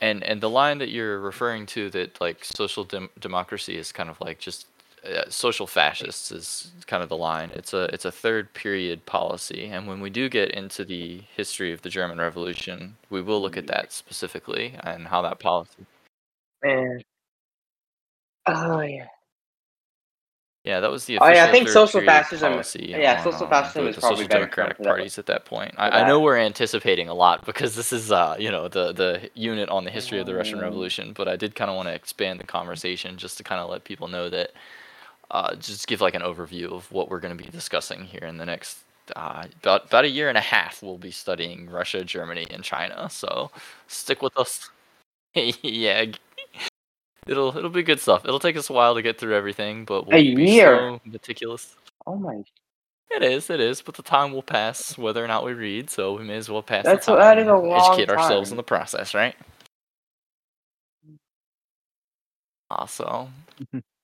and 0.00 0.22
and 0.24 0.40
the 0.40 0.50
line 0.50 0.78
that 0.78 0.90
you're 0.90 1.20
referring 1.20 1.66
to 1.66 1.90
that 1.90 2.20
like 2.20 2.44
social 2.44 2.84
dem- 2.84 3.10
democracy 3.20 3.76
is 3.76 3.92
kind 3.92 4.10
of 4.10 4.20
like 4.20 4.38
just 4.38 4.66
uh, 5.06 5.30
social 5.30 5.66
fascists 5.66 6.32
is 6.32 6.72
kind 6.86 7.02
of 7.02 7.08
the 7.08 7.16
line. 7.16 7.50
It's 7.54 7.72
a 7.74 7.84
it's 7.94 8.04
a 8.04 8.12
third 8.12 8.52
period 8.54 9.06
policy, 9.06 9.66
and 9.66 9.86
when 9.86 10.00
we 10.00 10.10
do 10.10 10.28
get 10.28 10.50
into 10.52 10.84
the 10.84 11.22
history 11.36 11.72
of 11.72 11.82
the 11.82 11.90
German 11.90 12.18
Revolution, 12.18 12.96
we 13.10 13.22
will 13.22 13.40
look 13.42 13.56
at 13.56 13.66
that 13.68 13.92
specifically 13.92 14.74
and 14.82 15.08
how 15.08 15.22
that 15.22 15.38
policy. 15.38 15.86
Man. 16.64 17.02
Oh 18.46 18.80
yeah. 18.80 19.06
Yeah, 20.64 20.80
that 20.80 20.90
was 20.90 21.04
the 21.04 21.18
Oh, 21.18 21.28
yeah, 21.28 21.44
I 21.44 21.52
think 21.52 21.68
social 21.68 22.00
fascism- 22.02 22.52
policy. 22.52 22.86
yeah, 22.88 23.18
on, 23.18 23.24
social 23.32 23.44
um, 23.46 23.50
fascism 23.50 23.86
is 23.86 23.94
the 23.94 24.00
probably 24.00 24.24
social 24.24 24.28
democratic 24.28 24.82
parties 24.82 25.16
at 25.18 25.26
that 25.26 25.44
point. 25.44 25.72
I, 25.78 25.90
I 25.90 26.08
know 26.08 26.20
we're 26.20 26.38
anticipating 26.38 27.08
a 27.08 27.14
lot 27.14 27.46
because 27.46 27.76
this 27.76 27.92
is, 27.92 28.10
uh, 28.10 28.34
you 28.38 28.50
know, 28.50 28.66
the 28.68 28.92
the 28.92 29.30
unit 29.34 29.68
on 29.68 29.84
the 29.84 29.92
history 29.92 30.18
of 30.18 30.26
the 30.26 30.34
Russian 30.34 30.58
Mm. 30.58 30.62
Revolution. 30.62 31.12
But 31.16 31.28
I 31.28 31.36
did 31.36 31.54
kind 31.54 31.70
of 31.70 31.76
want 31.76 31.88
to 31.88 31.94
expand 31.94 32.40
the 32.40 32.44
conversation 32.46 33.16
just 33.16 33.36
to 33.38 33.44
kind 33.44 33.60
of 33.60 33.70
let 33.70 33.84
people 33.84 34.08
know 34.08 34.28
that, 34.28 34.52
uh, 35.30 35.54
just 35.56 35.86
give 35.86 36.00
like 36.00 36.14
an 36.14 36.22
overview 36.22 36.72
of 36.72 36.90
what 36.92 37.10
we're 37.10 37.20
going 37.20 37.36
to 37.36 37.42
be 37.42 37.50
discussing 37.50 38.04
here 38.04 38.24
in 38.26 38.38
the 38.38 38.46
next. 38.46 38.78
Uh, 39.14 39.46
about 39.62 39.86
about 39.86 40.04
a 40.04 40.08
year 40.08 40.28
and 40.28 40.36
a 40.38 40.40
half, 40.42 40.82
we'll 40.82 40.98
be 40.98 41.12
studying 41.12 41.70
Russia, 41.70 42.04
Germany, 42.04 42.46
and 42.50 42.64
China. 42.64 43.08
So 43.10 43.50
stick 43.86 44.20
with 44.22 44.36
us. 44.36 44.68
yeah, 45.34 46.06
it'll 47.26 47.56
it'll 47.56 47.70
be 47.70 47.84
good 47.84 48.00
stuff. 48.00 48.24
It'll 48.24 48.40
take 48.40 48.56
us 48.56 48.68
a 48.70 48.72
while 48.72 48.94
to 48.96 49.02
get 49.02 49.18
through 49.18 49.34
everything, 49.36 49.84
but 49.84 50.06
we'll 50.06 50.16
A 50.16 50.34
be 50.34 50.44
year? 50.44 50.76
so 50.76 51.00
meticulous. 51.04 51.76
Oh 52.06 52.16
my. 52.16 52.42
It 53.10 53.22
is, 53.22 53.50
it 53.50 53.60
is, 53.60 53.82
but 53.82 53.94
the 53.94 54.02
time 54.02 54.32
will 54.32 54.42
pass 54.42 54.98
whether 54.98 55.24
or 55.24 55.28
not 55.28 55.44
we 55.44 55.52
read, 55.54 55.88
so 55.90 56.16
we 56.16 56.24
may 56.24 56.36
as 56.36 56.50
well 56.50 56.62
pass 56.62 56.84
That's 56.84 57.06
the 57.06 57.12
time. 57.16 57.20
that 57.20 57.38
is 57.38 57.46
a 57.48 57.54
and 57.54 57.68
long 57.68 57.94
educate 57.94 58.10
ourselves 58.10 58.50
in 58.50 58.56
the 58.56 58.64
process, 58.64 59.14
right? 59.14 59.36
Awesome. 62.70 63.32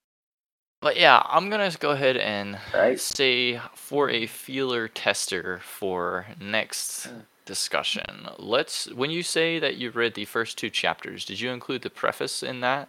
but 0.82 0.98
yeah, 0.98 1.22
I'm 1.26 1.48
gonna 1.50 1.72
go 1.80 1.92
ahead 1.92 2.18
and 2.18 2.58
Right. 2.74 3.00
say 3.00 3.60
for 3.74 4.10
a 4.10 4.26
feeler 4.26 4.88
tester 4.88 5.60
for 5.60 6.26
next 6.40 7.08
Mm. 7.08 7.26
discussion. 7.46 8.28
Let's 8.38 8.88
when 8.92 9.10
you 9.10 9.22
say 9.22 9.58
that 9.60 9.76
you 9.76 9.90
read 9.90 10.14
the 10.14 10.26
first 10.26 10.58
two 10.58 10.70
chapters, 10.70 11.24
did 11.24 11.40
you 11.40 11.50
include 11.50 11.82
the 11.82 11.90
preface 11.90 12.42
in 12.42 12.60
that? 12.60 12.88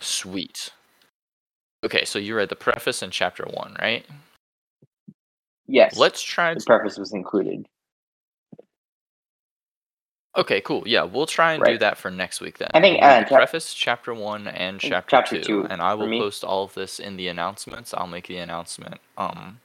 Sweet. 0.00 0.72
Okay, 1.84 2.04
so 2.04 2.18
you 2.18 2.36
read 2.36 2.48
the 2.50 2.56
preface 2.56 3.02
in 3.02 3.10
chapter 3.10 3.44
one, 3.44 3.76
right? 3.80 4.06
Yes. 5.66 5.96
Let's 5.96 6.22
try 6.22 6.54
the 6.54 6.60
preface 6.62 6.98
was 6.98 7.12
included. 7.14 7.66
Okay, 10.36 10.60
cool. 10.60 10.84
Yeah, 10.86 11.02
we'll 11.02 11.26
try 11.26 11.54
and 11.54 11.64
do 11.64 11.78
that 11.78 11.98
for 11.98 12.10
next 12.10 12.40
week 12.40 12.58
then. 12.58 12.70
I 12.72 12.80
think, 12.80 13.02
uh, 13.02 13.20
chap- 13.20 13.28
preface, 13.30 13.74
chapter 13.74 14.14
one, 14.14 14.46
and 14.48 14.80
chapter, 14.80 15.10
chapter 15.10 15.36
two, 15.38 15.42
two 15.42 15.66
and 15.66 15.82
I 15.82 15.94
will 15.94 16.06
post 16.20 16.44
all 16.44 16.64
of 16.64 16.74
this 16.74 17.00
in 17.00 17.16
the 17.16 17.28
announcements. 17.28 17.92
I'll 17.92 18.06
make 18.06 18.28
the 18.28 18.38
announcement 18.38 19.00
um 19.18 19.58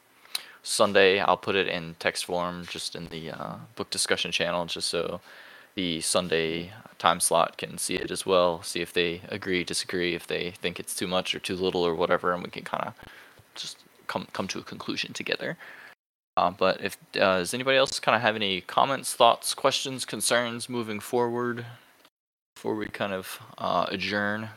Sunday. 0.62 1.20
I'll 1.20 1.36
put 1.36 1.54
it 1.56 1.68
in 1.68 1.94
text 2.00 2.24
form, 2.24 2.66
just 2.68 2.96
in 2.96 3.06
the 3.06 3.30
uh, 3.30 3.54
book 3.76 3.90
discussion 3.90 4.32
channel, 4.32 4.66
just 4.66 4.88
so 4.88 5.20
the 5.76 6.00
Sunday 6.00 6.72
time 6.98 7.20
slot 7.20 7.58
can 7.58 7.78
see 7.78 7.94
it 7.94 8.10
as 8.10 8.26
well. 8.26 8.62
See 8.62 8.80
if 8.80 8.92
they 8.92 9.22
agree, 9.28 9.62
disagree, 9.64 10.14
if 10.14 10.26
they 10.26 10.50
think 10.50 10.80
it's 10.80 10.96
too 10.96 11.06
much 11.06 11.34
or 11.34 11.38
too 11.38 11.56
little 11.56 11.86
or 11.86 11.94
whatever, 11.94 12.32
and 12.32 12.42
we 12.42 12.50
can 12.50 12.64
kind 12.64 12.84
of 12.88 12.94
just 13.54 13.78
come 14.08 14.26
come 14.32 14.48
to 14.48 14.58
a 14.58 14.62
conclusion 14.64 15.12
together. 15.12 15.56
Uh, 16.36 16.50
but 16.50 16.80
if 16.82 16.98
uh, 17.14 17.38
does 17.38 17.54
anybody 17.54 17.78
else 17.78 17.98
kind 17.98 18.14
of 18.14 18.20
have 18.20 18.36
any 18.36 18.60
comments, 18.60 19.14
thoughts, 19.14 19.54
questions, 19.54 20.04
concerns 20.04 20.68
moving 20.68 21.00
forward 21.00 21.64
before 22.54 22.74
we 22.74 22.86
kind 22.86 23.12
of 23.12 23.40
uh, 23.56 23.86
adjourn? 23.88 24.50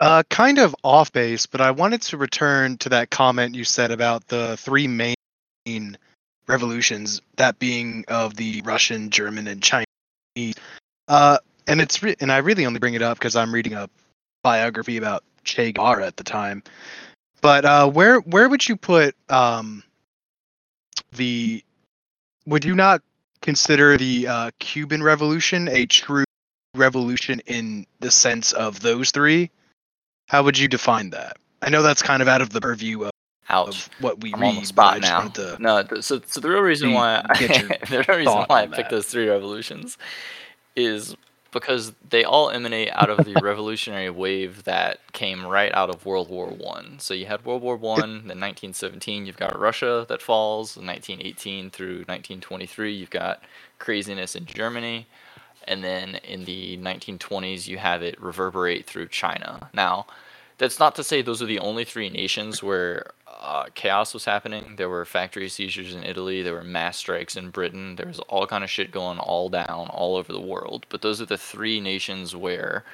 Uh, 0.00 0.22
kind 0.30 0.58
of 0.58 0.74
off 0.84 1.12
base, 1.12 1.44
but 1.46 1.60
I 1.60 1.72
wanted 1.72 2.00
to 2.02 2.16
return 2.16 2.78
to 2.78 2.88
that 2.90 3.10
comment 3.10 3.56
you 3.56 3.64
said 3.64 3.90
about 3.90 4.28
the 4.28 4.56
three 4.56 4.86
main 4.86 5.98
revolutions, 6.46 7.20
that 7.36 7.58
being 7.58 8.04
of 8.06 8.36
the 8.36 8.62
Russian, 8.64 9.10
German, 9.10 9.48
and 9.48 9.60
Chinese. 9.60 10.54
Uh, 11.08 11.38
and 11.68 11.80
it's 11.80 12.02
re- 12.02 12.16
and 12.20 12.32
I 12.32 12.38
really 12.38 12.66
only 12.66 12.78
bring 12.80 12.94
it 12.94 13.02
up 13.02 13.18
because 13.18 13.36
I'm 13.36 13.52
reading 13.52 13.74
a 13.74 13.88
biography 14.42 14.96
about 14.96 15.22
Che 15.44 15.72
Guevara 15.72 16.06
at 16.06 16.16
the 16.16 16.24
time. 16.24 16.62
But 17.40 17.64
uh, 17.64 17.88
where 17.88 18.18
where 18.20 18.48
would 18.48 18.68
you 18.68 18.76
put 18.76 19.14
um, 19.28 19.82
the? 21.12 21.62
Would 22.46 22.64
you 22.64 22.74
not 22.74 23.02
consider 23.42 23.96
the 23.98 24.26
uh, 24.26 24.50
Cuban 24.58 25.02
Revolution 25.02 25.68
a 25.68 25.86
true 25.86 26.24
revolution 26.74 27.40
in 27.46 27.86
the 28.00 28.10
sense 28.10 28.52
of 28.52 28.80
those 28.80 29.10
three? 29.10 29.50
How 30.28 30.42
would 30.42 30.58
you 30.58 30.66
define 30.68 31.10
that? 31.10 31.36
I 31.62 31.70
know 31.70 31.82
that's 31.82 32.02
kind 32.02 32.22
of 32.22 32.28
out 32.28 32.40
of 32.40 32.50
the 32.50 32.60
purview 32.60 33.04
of, 33.04 33.10
Ouch. 33.50 33.88
what 34.00 34.20
we 34.22 34.32
I'm 34.34 34.40
read. 34.40 34.48
on 34.48 34.54
the 34.56 34.66
spot 34.66 35.00
now. 35.00 35.28
to- 35.28 35.56
No, 35.60 35.82
th- 35.82 36.02
so 36.04 36.20
so 36.26 36.40
the 36.40 36.48
real 36.50 36.60
reason 36.60 36.92
why 36.92 37.22
I, 37.28 37.34
the 37.90 38.04
real 38.08 38.18
reason 38.18 38.34
why 38.46 38.62
I 38.62 38.66
picked 38.66 38.76
that. 38.76 38.90
those 38.90 39.06
three 39.06 39.28
revolutions 39.28 39.96
is 40.76 41.16
because 41.50 41.92
they 42.08 42.24
all 42.24 42.50
emanate 42.50 42.90
out 42.92 43.10
of 43.10 43.24
the 43.24 43.34
revolutionary 43.42 44.10
wave 44.10 44.64
that 44.64 45.00
came 45.12 45.46
right 45.46 45.72
out 45.74 45.90
of 45.90 46.04
World 46.04 46.28
War 46.28 46.48
One. 46.48 46.98
So 46.98 47.14
you 47.14 47.26
had 47.26 47.44
World 47.44 47.62
War 47.62 47.76
One, 47.76 48.26
then 48.28 48.40
1917. 48.40 49.26
You've 49.26 49.36
got 49.36 49.58
Russia 49.58 50.04
that 50.08 50.22
falls. 50.22 50.76
1918 50.76 51.70
through 51.70 52.04
1923, 52.06 52.94
you've 52.94 53.10
got 53.10 53.42
craziness 53.78 54.36
in 54.36 54.44
Germany, 54.46 55.06
and 55.64 55.82
then 55.82 56.16
in 56.16 56.44
the 56.44 56.76
1920s, 56.78 57.66
you 57.66 57.78
have 57.78 58.02
it 58.02 58.20
reverberate 58.20 58.86
through 58.86 59.08
China. 59.08 59.70
Now, 59.72 60.06
that's 60.58 60.78
not 60.78 60.94
to 60.96 61.04
say 61.04 61.22
those 61.22 61.40
are 61.40 61.46
the 61.46 61.60
only 61.60 61.84
three 61.84 62.10
nations 62.10 62.62
where 62.62 63.12
uh, 63.38 63.66
chaos 63.74 64.12
was 64.12 64.24
happening. 64.24 64.74
There 64.76 64.88
were 64.88 65.04
factory 65.04 65.48
seizures 65.48 65.94
in 65.94 66.02
Italy. 66.02 66.42
There 66.42 66.54
were 66.54 66.64
mass 66.64 66.96
strikes 66.96 67.36
in 67.36 67.50
Britain. 67.50 67.96
There 67.96 68.06
was 68.06 68.18
all 68.20 68.46
kind 68.46 68.64
of 68.64 68.70
shit 68.70 68.90
going 68.90 69.18
all 69.18 69.48
down 69.48 69.88
all 69.88 70.16
over 70.16 70.32
the 70.32 70.40
world. 70.40 70.86
But 70.88 71.02
those 71.02 71.20
are 71.20 71.26
the 71.26 71.38
three 71.38 71.80
nations 71.80 72.34
where 72.34 72.84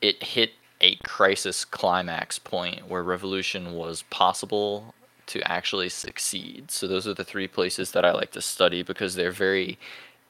it 0.00 0.22
hit 0.22 0.52
a 0.80 0.96
crisis 0.96 1.64
climax 1.64 2.38
point 2.38 2.88
where 2.88 3.02
revolution 3.02 3.72
was 3.72 4.02
possible 4.02 4.94
to 5.26 5.40
actually 5.50 5.88
succeed. 5.88 6.70
So 6.70 6.86
those 6.86 7.06
are 7.06 7.14
the 7.14 7.24
three 7.24 7.48
places 7.48 7.92
that 7.92 8.04
I 8.04 8.12
like 8.12 8.32
to 8.32 8.42
study 8.42 8.82
because 8.82 9.14
they're 9.14 9.32
very 9.32 9.78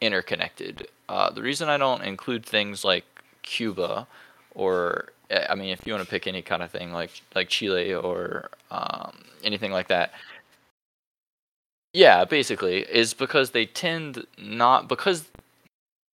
interconnected. 0.01 0.89
Uh, 1.09 1.31
the 1.31 1.43
reason 1.43 1.69
I 1.69 1.77
don't 1.77 2.03
include 2.03 2.45
things 2.45 2.85
like 2.85 3.05
Cuba 3.43 4.07
or 4.55 5.09
I 5.33 5.55
mean, 5.55 5.71
if 5.71 5.87
you 5.87 5.93
want 5.93 6.05
to 6.05 6.11
pick 6.11 6.27
any 6.27 6.43
kind 6.43 6.63
of 6.63 6.71
thing 6.71 6.93
like 6.93 7.11
like 7.35 7.49
Chile 7.49 7.95
or 7.95 8.51
um, 8.71 9.19
anything 9.43 9.73
like 9.73 9.89
that, 9.89 10.13
yeah, 11.93 12.25
basically, 12.25 12.81
is 12.81 13.15
because 13.15 13.51
they 13.51 13.67
tend 13.67 14.27
not 14.39 14.89
because 14.89 15.25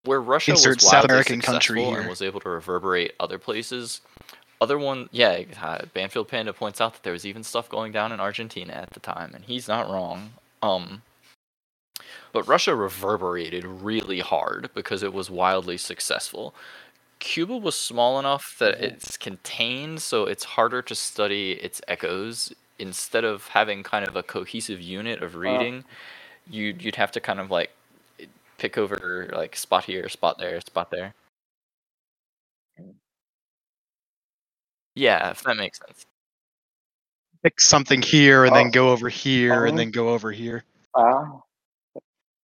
where 0.03 0.21
Russia 0.21 0.51
Insert 0.51 0.77
was 0.77 0.83
South 0.83 0.93
wildly 0.93 1.13
American 1.13 1.41
country 1.41 1.83
and 1.83 2.07
was 2.07 2.21
able 2.21 2.39
to 2.41 2.49
reverberate 2.49 3.13
other 3.19 3.37
places. 3.37 4.01
Other 4.59 4.79
one, 4.79 5.07
yeah, 5.11 5.43
uh, 5.61 5.85
Banfield 5.93 6.29
Panda 6.29 6.51
points 6.51 6.81
out 6.81 6.93
that 6.93 7.03
there 7.03 7.13
was 7.13 7.27
even 7.27 7.43
stuff 7.43 7.69
going 7.69 7.91
down 7.91 8.11
in 8.11 8.19
Argentina 8.19 8.73
at 8.73 8.91
the 8.91 8.99
time, 8.99 9.33
and 9.35 9.43
he's 9.45 9.67
not 9.67 9.87
wrong. 9.87 10.31
Um, 10.63 11.03
but 12.31 12.47
Russia 12.47 12.75
reverberated 12.75 13.65
really 13.65 14.19
hard 14.19 14.71
because 14.73 15.03
it 15.03 15.13
was 15.13 15.29
wildly 15.29 15.77
successful. 15.77 16.55
Cuba 17.19 17.57
was 17.57 17.75
small 17.75 18.19
enough 18.19 18.55
that 18.59 18.75
mm-hmm. 18.75 18.85
it's 18.85 19.17
contained, 19.17 20.01
so 20.01 20.25
it's 20.25 20.43
harder 20.43 20.81
to 20.83 20.95
study 20.95 21.53
its 21.53 21.81
echoes. 21.87 22.53
Instead 22.79 23.23
of 23.25 23.47
having 23.49 23.83
kind 23.83 24.07
of 24.07 24.15
a 24.15 24.23
cohesive 24.23 24.79
unit 24.81 25.23
of 25.23 25.35
uh. 25.35 25.39
reading, 25.39 25.83
you'd 26.49 26.81
you'd 26.83 26.95
have 26.95 27.11
to 27.13 27.19
kind 27.19 27.39
of 27.39 27.51
like 27.51 27.71
pick 28.57 28.77
over 28.77 29.29
like 29.33 29.55
spot 29.55 29.85
here, 29.85 30.09
spot 30.09 30.37
there, 30.39 30.59
spot 30.61 30.91
there. 30.91 31.13
Mm. 32.79 32.93
Yeah, 34.95 35.31
if 35.31 35.43
that 35.43 35.57
makes 35.57 35.79
sense. 35.79 36.05
pick 37.43 37.59
something 37.61 38.01
here 38.01 38.45
and 38.45 38.53
Oh. 38.53 38.55
Uh-huh. 38.55 38.63
then 38.65 38.71
go 38.71 38.89
over 38.91 39.09
here 39.09 39.65
Oh. 39.65 39.69
and 39.69 39.77
then 39.77 39.91
go 39.91 40.09
over 40.09 40.31
here. 40.31 40.63
Wow. 40.95 41.43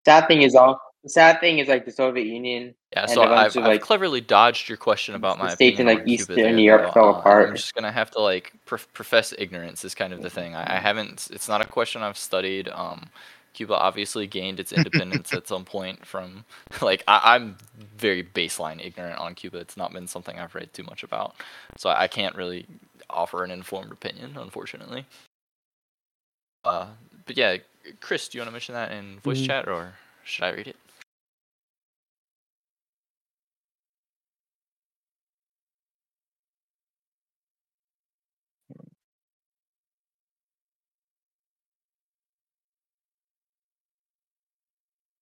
Sad 0.06 0.28
thing 0.28 0.42
is 0.44 0.56
all. 0.56 0.80
The 1.04 1.10
sad 1.10 1.40
thing 1.42 1.60
is 1.60 1.68
like 1.68 1.84
the 1.86 1.92
Soviet 1.92 2.26
Union. 2.28 2.74
Yeah, 2.94 3.08
so 3.08 3.24
I've, 3.24 3.56
of, 3.58 3.64
I've 3.64 3.82
cleverly 3.82 4.22
dodged 4.22 4.70
your 4.70 4.78
question 4.78 5.16
about 5.16 5.38
the 5.38 5.44
my 5.46 5.54
states 5.54 5.80
in, 5.80 5.88
like, 5.88 6.02
on 6.02 6.08
Eastern 6.08 6.36
there, 6.38 6.60
Europe 6.60 6.86
though. 6.88 6.92
fell 6.92 7.20
apart. 7.20 7.50
I'm 7.50 7.56
just 7.56 7.74
gonna 7.74 7.92
have 7.92 8.10
to 8.12 8.22
like 8.22 8.54
prof- 8.66 8.92
profess 8.94 9.34
ignorance 9.38 9.84
is 9.84 9.94
kind 9.96 10.14
of 10.14 10.22
the 10.22 10.30
thing. 10.30 10.56
I, 10.56 10.78
I 10.78 10.80
haven't. 10.80 11.28
It's 11.32 11.50
not 11.50 11.62
a 11.62 11.66
question 11.66 12.02
I've 12.04 12.18
studied. 12.18 12.70
Um, 12.70 13.10
Cuba 13.54 13.76
obviously 13.76 14.28
gained 14.28 14.60
its 14.60 14.72
independence 14.72 15.34
at 15.34 15.48
some 15.48 15.66
point 15.66 16.06
from 16.06 16.46
like 16.82 17.04
I, 17.08 17.36
I'm 17.36 17.58
very 17.98 18.24
baseline 18.24 18.84
ignorant 18.84 19.20
on 19.20 19.36
Cuba. 19.36 19.58
It's 19.58 19.76
not 19.76 19.92
been 19.92 20.08
something 20.08 20.40
I've 20.40 20.56
read 20.56 20.74
too 20.74 20.84
much 20.84 21.04
about, 21.04 21.36
so 21.78 21.90
I, 21.90 22.04
I 22.04 22.08
can't 22.08 22.36
really 22.36 22.66
offer 23.10 23.44
an 23.44 23.52
informed 23.52 23.92
opinion, 23.92 24.38
unfortunately. 24.38 25.06
Uh, 26.64 26.88
but 27.26 27.36
yeah, 27.38 27.58
Chris, 28.00 28.30
do 28.30 28.38
you 28.38 28.42
want 28.42 28.48
to 28.48 28.54
mention 28.54 28.74
that 28.76 28.92
in 28.94 29.20
voice 29.20 29.42
Mhm. 29.42 29.46
chat 29.48 29.68
or 29.68 29.94
should 30.24 30.46
I 30.46 30.52
read 30.52 30.68
it? 30.68 30.78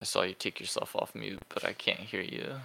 I 0.02 0.04
saw 0.04 0.22
you 0.22 0.34
take 0.34 0.60
yourself 0.60 0.96
off 0.96 1.14
mute, 1.14 1.40
but 1.48 1.64
I 1.64 1.74
can't 1.74 2.00
hear 2.00 2.22
you. 2.22 2.56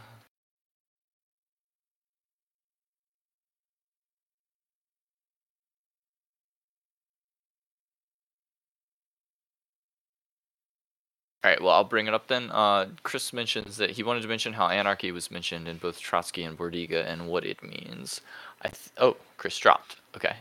All 11.43 11.51
right, 11.51 11.61
well, 11.61 11.73
I'll 11.75 11.83
bring 11.83 12.07
it 12.07 12.13
up 12.15 12.27
then. 12.27 12.49
Uh, 12.51 12.87
Chris 13.03 13.31
mentions 13.33 13.77
that 13.77 13.91
he 13.91 14.03
wanted 14.03 14.23
to 14.23 14.27
mention 14.27 14.53
how 14.53 14.67
anarchy 14.69 15.11
was 15.11 15.31
mentioned 15.31 15.67
in 15.67 15.77
both 15.77 15.99
Trotsky 15.99 16.43
and 16.43 16.57
Bordiga 16.57 17.05
and 17.05 17.27
what 17.27 17.45
it 17.45 17.63
means. 17.63 18.21
I 18.63 18.69
th- 18.69 18.89
oh, 18.97 19.17
Chris 19.37 19.57
dropped. 19.59 19.97
Okay. 20.15 20.35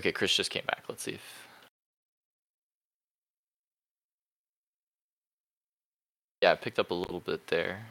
Okay, 0.00 0.12
Chris 0.12 0.34
just 0.34 0.50
came 0.50 0.64
back. 0.66 0.84
Let's 0.88 1.02
see 1.04 1.12
if. 1.12 1.45
Yeah, 6.46 6.52
I 6.52 6.54
picked 6.54 6.78
up 6.78 6.92
a 6.92 6.94
little 6.94 7.18
bit 7.18 7.48
there. 7.48 7.86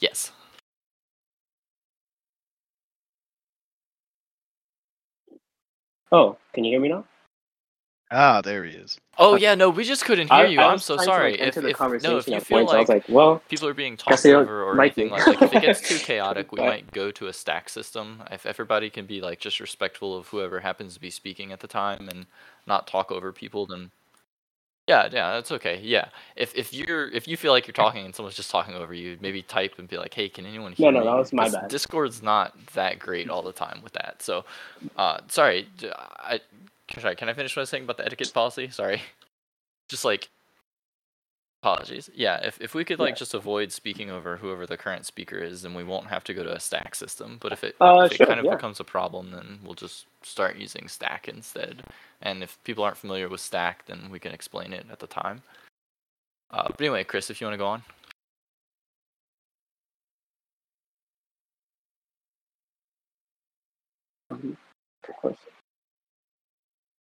Yes. 0.00 0.32
Oh, 6.10 6.36
can 6.52 6.64
you 6.64 6.72
hear 6.72 6.80
me 6.80 6.88
now? 6.88 7.04
Ah, 8.10 8.40
there 8.42 8.64
he 8.64 8.72
is. 8.76 8.98
Oh 9.18 9.34
Okay. 9.34 9.44
yeah, 9.44 9.54
no, 9.54 9.70
we 9.70 9.84
just 9.84 10.04
couldn't 10.04 10.32
hear 10.32 10.46
I- 10.46 10.46
you. 10.46 10.58
I 10.58 10.72
I'm 10.72 10.78
so 10.78 10.96
trying 10.96 11.06
to, 11.06 11.12
sorry. 11.12 11.30
like, 11.32 11.40
if, 11.40 11.54
the 11.54 11.68
if 11.68 11.78
no, 12.02 12.18
if 12.18 12.26
you 12.26 12.40
feel 12.40 12.58
points, 12.58 12.72
I 12.72 12.76
like 12.78 12.80
was 12.80 12.88
like, 12.88 13.04
well, 13.08 13.40
people 13.48 13.68
are 13.68 13.74
being 13.74 13.94
guess 13.94 14.22
talked 14.22 14.26
over 14.26 14.64
or 14.64 14.74
like 14.74 14.98
anything 14.98 15.10
like, 15.12 15.26
like 15.28 15.42
if 15.42 15.52
it 15.54 15.62
gets 15.62 15.80
too 15.88 15.98
chaotic, 16.00 16.50
we 16.50 16.58
might 16.72 16.90
go 16.90 17.12
to 17.12 17.28
a 17.28 17.32
stack 17.32 17.68
system. 17.68 18.24
If 18.32 18.46
everybody 18.46 18.90
can 18.90 19.06
be 19.06 19.20
like 19.20 19.38
just 19.38 19.60
respectful 19.60 20.16
of 20.16 20.26
whoever 20.26 20.58
happens 20.58 20.94
to 20.94 21.00
be 21.00 21.10
speaking 21.10 21.52
at 21.52 21.60
the 21.60 21.68
time 21.68 22.08
and 22.08 22.26
not 22.66 22.88
talk 22.88 23.12
over 23.12 23.32
people, 23.32 23.66
then 23.66 23.92
yeah, 24.86 25.08
yeah, 25.12 25.32
that's 25.32 25.50
okay. 25.52 25.80
Yeah, 25.82 26.08
if 26.36 26.54
if 26.54 26.72
you're 26.72 27.08
if 27.10 27.26
you 27.26 27.36
feel 27.36 27.52
like 27.52 27.66
you're 27.66 27.72
talking 27.72 28.04
and 28.04 28.14
someone's 28.14 28.36
just 28.36 28.50
talking 28.50 28.74
over 28.74 28.94
you, 28.94 29.16
maybe 29.20 29.42
type 29.42 29.74
and 29.78 29.88
be 29.88 29.98
like, 29.98 30.14
hey, 30.14 30.28
can 30.28 30.46
anyone 30.46 30.74
No, 30.78 30.90
hear 30.90 30.92
no, 30.92 31.00
me? 31.00 31.06
that 31.06 31.16
was 31.16 31.32
my 31.32 31.44
'Cause 31.44 31.54
bad. 31.54 31.68
Discord's 31.68 32.22
not 32.22 32.54
that 32.74 32.98
great 32.98 33.28
all 33.28 33.42
the 33.42 33.52
time 33.52 33.80
with 33.82 33.92
that. 33.94 34.22
So, 34.22 34.44
uh, 34.96 35.18
sorry, 35.28 35.68
d- 35.78 35.90
I 35.96 36.40
sorry. 36.98 37.16
Can 37.16 37.28
I 37.28 37.32
finish 37.34 37.56
what 37.56 37.60
I 37.60 37.62
was 37.62 37.70
saying 37.70 37.84
about 37.84 37.96
the 37.96 38.06
etiquette 38.06 38.32
policy? 38.32 38.68
Sorry, 38.70 39.02
just 39.88 40.04
like 40.04 40.28
Apologies. 41.66 42.08
Yeah, 42.14 42.36
if, 42.46 42.60
if 42.60 42.74
we 42.76 42.84
could 42.84 43.00
like 43.00 43.14
Yeah. 43.14 43.16
just 43.16 43.34
avoid 43.34 43.72
speaking 43.72 44.08
over 44.08 44.36
whoever 44.36 44.68
the 44.68 44.76
current 44.76 45.04
speaker 45.04 45.36
is, 45.38 45.62
then 45.62 45.74
we 45.74 45.82
won't 45.82 46.06
have 46.06 46.22
to 46.24 46.32
go 46.32 46.44
to 46.44 46.54
a 46.54 46.60
stack 46.60 46.94
system. 46.94 47.38
But 47.40 47.50
if 47.50 47.64
it 47.64 47.74
Uh, 47.80 48.02
if 48.08 48.20
it 48.20 48.24
kind 48.24 48.38
of 48.38 48.46
yeah. 48.46 48.54
becomes 48.54 48.78
a 48.78 48.84
problem, 48.84 49.32
then 49.32 49.58
we'll 49.64 49.74
just 49.74 50.06
start 50.22 50.54
using 50.54 50.86
stack 50.86 51.26
instead. 51.26 51.82
And 52.22 52.44
if 52.44 52.62
people 52.62 52.84
aren't 52.84 52.96
familiar 52.96 53.28
with 53.28 53.40
stack, 53.40 53.84
then 53.86 54.10
we 54.12 54.20
can 54.20 54.30
explain 54.30 54.72
it 54.72 54.86
at 54.92 55.00
the 55.00 55.08
time. 55.08 55.42
Uh, 56.52 56.68
but 56.68 56.80
anyway, 56.80 57.02
Chris, 57.02 57.30
if 57.30 57.40
you 57.40 57.48
want 57.48 57.54
to 57.54 57.58
go 57.58 57.66
on. 57.66 57.82
Of 65.08 65.16
course. 65.16 65.38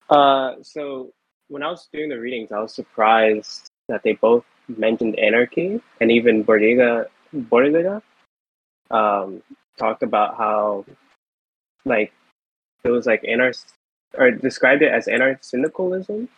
Uh, 0.10 0.56
so 0.64 1.14
when 1.50 1.62
I 1.62 1.70
was 1.70 1.88
doing 1.94 2.10
the 2.10 2.20
readings, 2.20 2.52
I 2.52 2.60
was 2.60 2.74
surprised 2.74 3.70
that 3.88 4.02
they 4.02 4.14
both 4.14 4.44
mentioned 4.68 5.18
anarchy, 5.20 5.82
and 6.02 6.12
even 6.12 6.44
Bordiga, 6.44 7.06
Bordiga, 7.34 8.02
um, 8.92 9.42
talked 9.78 10.04
about 10.04 10.38
how, 10.38 10.86
like, 11.86 12.14
it 12.84 12.90
was 12.90 13.06
like 13.06 13.24
anar 13.24 13.54
or 14.18 14.32
described 14.32 14.82
it 14.82 14.92
as 14.92 15.08
anarcho-syndicalism, 15.08 16.30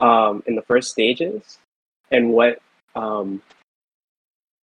um, 0.00 0.42
in 0.46 0.54
the 0.54 0.62
first 0.62 0.90
stages, 0.90 1.58
and 2.10 2.32
what, 2.32 2.60
um, 2.94 3.42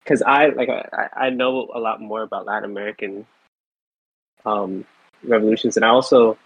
because 0.03 0.21
I 0.21 0.47
like 0.47 0.69
I, 0.69 1.09
I 1.15 1.29
know 1.29 1.69
a 1.73 1.79
lot 1.79 1.99
more 1.99 2.21
about 2.21 2.45
Latin 2.45 2.69
American, 2.69 3.25
um, 4.45 4.85
revolutions, 5.23 5.75
and 5.75 5.85
I 5.85 5.89
also 5.89 6.37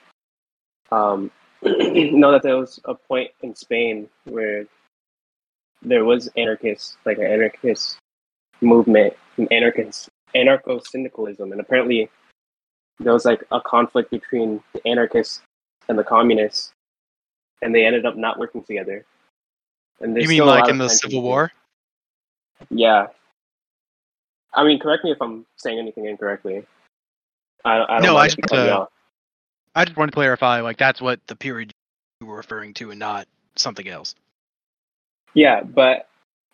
um, 0.92 1.32
know 1.62 2.32
that 2.32 2.42
there 2.44 2.58
was 2.58 2.80
a 2.86 2.96
point 2.96 3.32
in 3.42 3.56
Spain 3.56 4.10
where 4.26 4.66
there 5.82 6.06
was 6.06 6.30
anarchists, 6.38 6.98
like 7.06 7.18
an 7.18 7.26
anarchist 7.26 7.98
movement, 8.62 9.14
an 9.38 9.48
anarchist 9.52 10.10
anarcho 10.36 10.86
syndicalism, 10.86 11.52
and 11.52 11.62
apparently 11.62 12.10
there 13.00 13.14
was 13.14 13.26
like 13.26 13.44
a 13.52 13.62
conflict 13.62 14.12
between 14.12 14.62
the 14.74 14.86
anarchists 14.88 15.42
and 15.88 15.98
the 15.98 16.04
communists, 16.04 16.72
and 17.62 17.74
they 17.74 17.86
ended 17.86 18.06
up 18.06 18.16
not 18.16 18.38
working 18.38 18.64
together. 18.64 19.06
And 20.02 20.16
You 20.16 20.28
mean 20.28 20.38
still 20.38 20.46
a 20.46 20.48
lot 20.48 20.62
like 20.62 20.70
in 20.70 20.78
the 20.78 20.90
Civil 20.90 21.22
War? 21.22 21.52
Yeah. 22.70 23.08
I 24.54 24.64
mean, 24.64 24.80
correct 24.80 25.04
me 25.04 25.12
if 25.12 25.22
I'm 25.22 25.46
saying 25.58 25.78
anything 25.78 26.06
incorrectly. 26.06 26.66
I, 27.66 27.84
I 27.84 27.88
don't 28.00 28.04
No, 28.04 28.18
I 28.18 28.28
just, 28.28 28.52
uh. 28.52 28.86
I 29.76 29.86
just 29.86 29.98
want 29.98 30.12
to 30.12 30.16
clarify, 30.16 30.62
like 30.62 30.78
that's 30.78 31.02
what 31.02 31.20
the 31.28 31.36
period 31.36 31.72
you 32.20 32.28
were 32.28 32.38
referring 32.38 32.74
to, 32.76 32.92
and 32.92 33.00
not 33.00 33.28
something 33.56 33.88
else. 33.88 34.16
Yeah, 35.34 35.62
but 35.64 36.08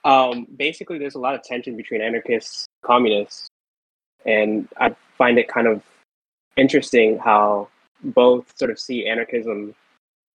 um, 0.03 0.47
basically, 0.55 0.99
there's 0.99 1.15
a 1.15 1.19
lot 1.19 1.36
of 1.36 1.43
tension 1.43 1.76
between 1.76 2.01
anarchists, 2.01 2.67
communists, 2.84 3.47
and 4.26 4.67
I 4.80 4.95
find 5.17 5.38
it 5.38 5.47
kind 5.47 5.67
of 5.67 5.82
interesting 6.57 7.17
how 7.17 7.69
both 8.03 8.53
sort 8.57 8.71
of 8.71 8.80
see 8.80 9.07
anarchism 9.07 9.73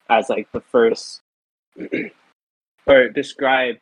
as 0.08 0.28
like 0.30 0.50
the 0.52 0.60
first, 0.60 1.20
or 2.86 3.08
describe 3.10 3.76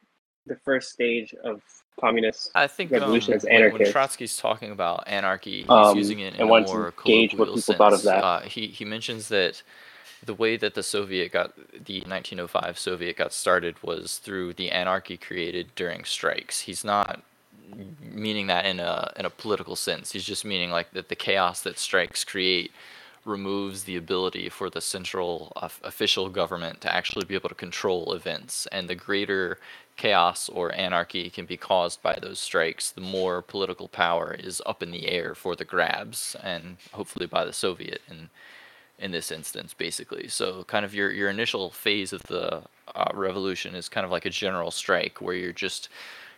the 0.46 0.56
first 0.64 0.90
stage 0.90 1.34
of 1.44 1.60
communist. 2.00 2.50
I 2.54 2.66
think 2.66 2.92
um, 2.92 3.00
Revolution 3.00 3.34
as 3.34 3.44
when, 3.44 3.72
when. 3.72 3.92
Trotsky's 3.92 4.36
talking 4.36 4.70
about 4.70 5.04
anarchy, 5.06 5.62
he's 5.62 5.70
Um, 5.70 5.96
using 5.96 6.20
it 6.20 6.34
in 6.34 6.40
and 6.40 6.50
a 6.50 6.60
more 6.66 6.92
gauge 7.04 7.34
what 7.34 7.46
colloquial 7.46 7.56
people 7.56 7.74
thought 7.74 7.92
of 7.92 8.00
sense. 8.00 8.14
that. 8.14 8.24
Uh, 8.24 8.40
he 8.40 8.66
he 8.68 8.84
mentions 8.84 9.28
that 9.28 9.62
the 10.24 10.34
way 10.34 10.56
that 10.56 10.74
the 10.74 10.82
Soviet 10.82 11.32
got 11.32 11.54
the 11.56 12.00
1905 12.00 12.78
Soviet 12.78 13.16
got 13.16 13.32
started 13.32 13.82
was 13.82 14.18
through 14.18 14.54
the 14.54 14.70
anarchy 14.70 15.16
created 15.16 15.74
during 15.74 16.04
strikes. 16.04 16.60
He's 16.60 16.84
not 16.84 17.22
meaning 18.00 18.46
that 18.46 18.64
in 18.66 18.80
a 18.80 19.12
in 19.16 19.26
a 19.26 19.30
political 19.30 19.76
sense. 19.76 20.12
He's 20.12 20.24
just 20.24 20.44
meaning 20.44 20.70
like 20.70 20.92
that 20.92 21.08
the 21.08 21.16
chaos 21.16 21.62
that 21.62 21.78
strikes 21.78 22.24
create 22.24 22.72
removes 23.26 23.84
the 23.84 23.96
ability 23.96 24.48
for 24.48 24.70
the 24.70 24.80
central 24.80 25.52
uh, 25.56 25.68
official 25.82 26.28
government 26.28 26.80
to 26.80 26.94
actually 26.94 27.24
be 27.24 27.34
able 27.34 27.48
to 27.48 27.54
control 27.56 28.12
events 28.12 28.66
and 28.70 28.88
the 28.88 28.94
greater 28.94 29.58
chaos 29.96 30.48
or 30.48 30.72
anarchy 30.74 31.28
can 31.28 31.44
be 31.44 31.56
caused 31.56 32.00
by 32.02 32.16
those 32.22 32.38
strikes 32.38 32.90
the 32.92 33.00
more 33.00 33.42
political 33.42 33.88
power 33.88 34.36
is 34.38 34.62
up 34.64 34.82
in 34.82 34.92
the 34.92 35.08
air 35.08 35.34
for 35.34 35.56
the 35.56 35.64
grabs 35.64 36.36
and 36.42 36.76
hopefully 36.92 37.26
by 37.26 37.44
the 37.44 37.52
soviet 37.52 38.00
in 38.08 38.30
in 38.98 39.10
this 39.10 39.30
instance 39.30 39.74
basically 39.74 40.28
so 40.28 40.64
kind 40.64 40.84
of 40.84 40.94
your 40.94 41.10
your 41.10 41.28
initial 41.28 41.70
phase 41.70 42.12
of 42.12 42.22
the 42.24 42.62
uh, 42.94 43.10
revolution 43.14 43.74
is 43.74 43.88
kind 43.88 44.04
of 44.04 44.10
like 44.10 44.24
a 44.24 44.30
general 44.30 44.70
strike 44.70 45.20
where 45.20 45.34
you're 45.34 45.52
just 45.52 45.88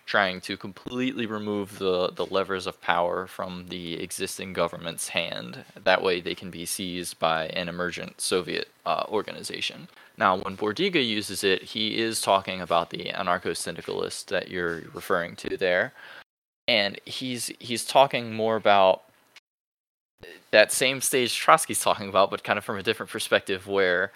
trying 0.09 0.41
to 0.41 0.57
completely 0.57 1.27
remove 1.27 1.79
the, 1.79 2.11
the 2.17 2.25
levers 2.25 2.67
of 2.67 2.81
power 2.81 3.27
from 3.27 3.67
the 3.69 4.03
existing 4.03 4.55
government's 4.55 5.11
hand. 5.11 5.65
That 5.85 6.03
way, 6.03 6.23
they 6.23 6.35
can 6.35 6.51
be 6.51 6.65
seized 6.65 7.19
by 7.19 7.49
an 7.49 7.69
emergent 7.69 8.19
Soviet 8.19 8.69
uh, 8.87 9.05
organization. 9.09 9.87
Now, 10.17 10.39
when 10.39 10.57
Bordiga 10.57 11.07
uses 11.07 11.45
it, 11.45 11.63
he 11.63 11.99
is 11.99 12.23
talking 12.23 12.63
about 12.63 12.89
the 12.89 13.13
anarcho 13.15 13.55
syndicalist 13.55 14.29
that 14.29 14.49
you're 14.49 14.83
referring 14.95 15.37
to 15.37 15.59
there. 15.59 15.93
And 16.67 16.99
he's 17.05 17.53
he's 17.61 17.85
talking 17.85 18.33
more 18.35 18.57
about 18.57 19.05
that 20.51 20.73
same 20.73 21.01
stage 21.01 21.33
Trotsky's 21.33 21.81
talking 21.81 22.09
about, 22.09 22.31
but 22.31 22.45
kind 22.45 22.59
of 22.59 22.65
from 22.65 22.79
a 22.79 22.83
different 22.83 23.11
perspective, 23.11 23.67
where 23.67 24.13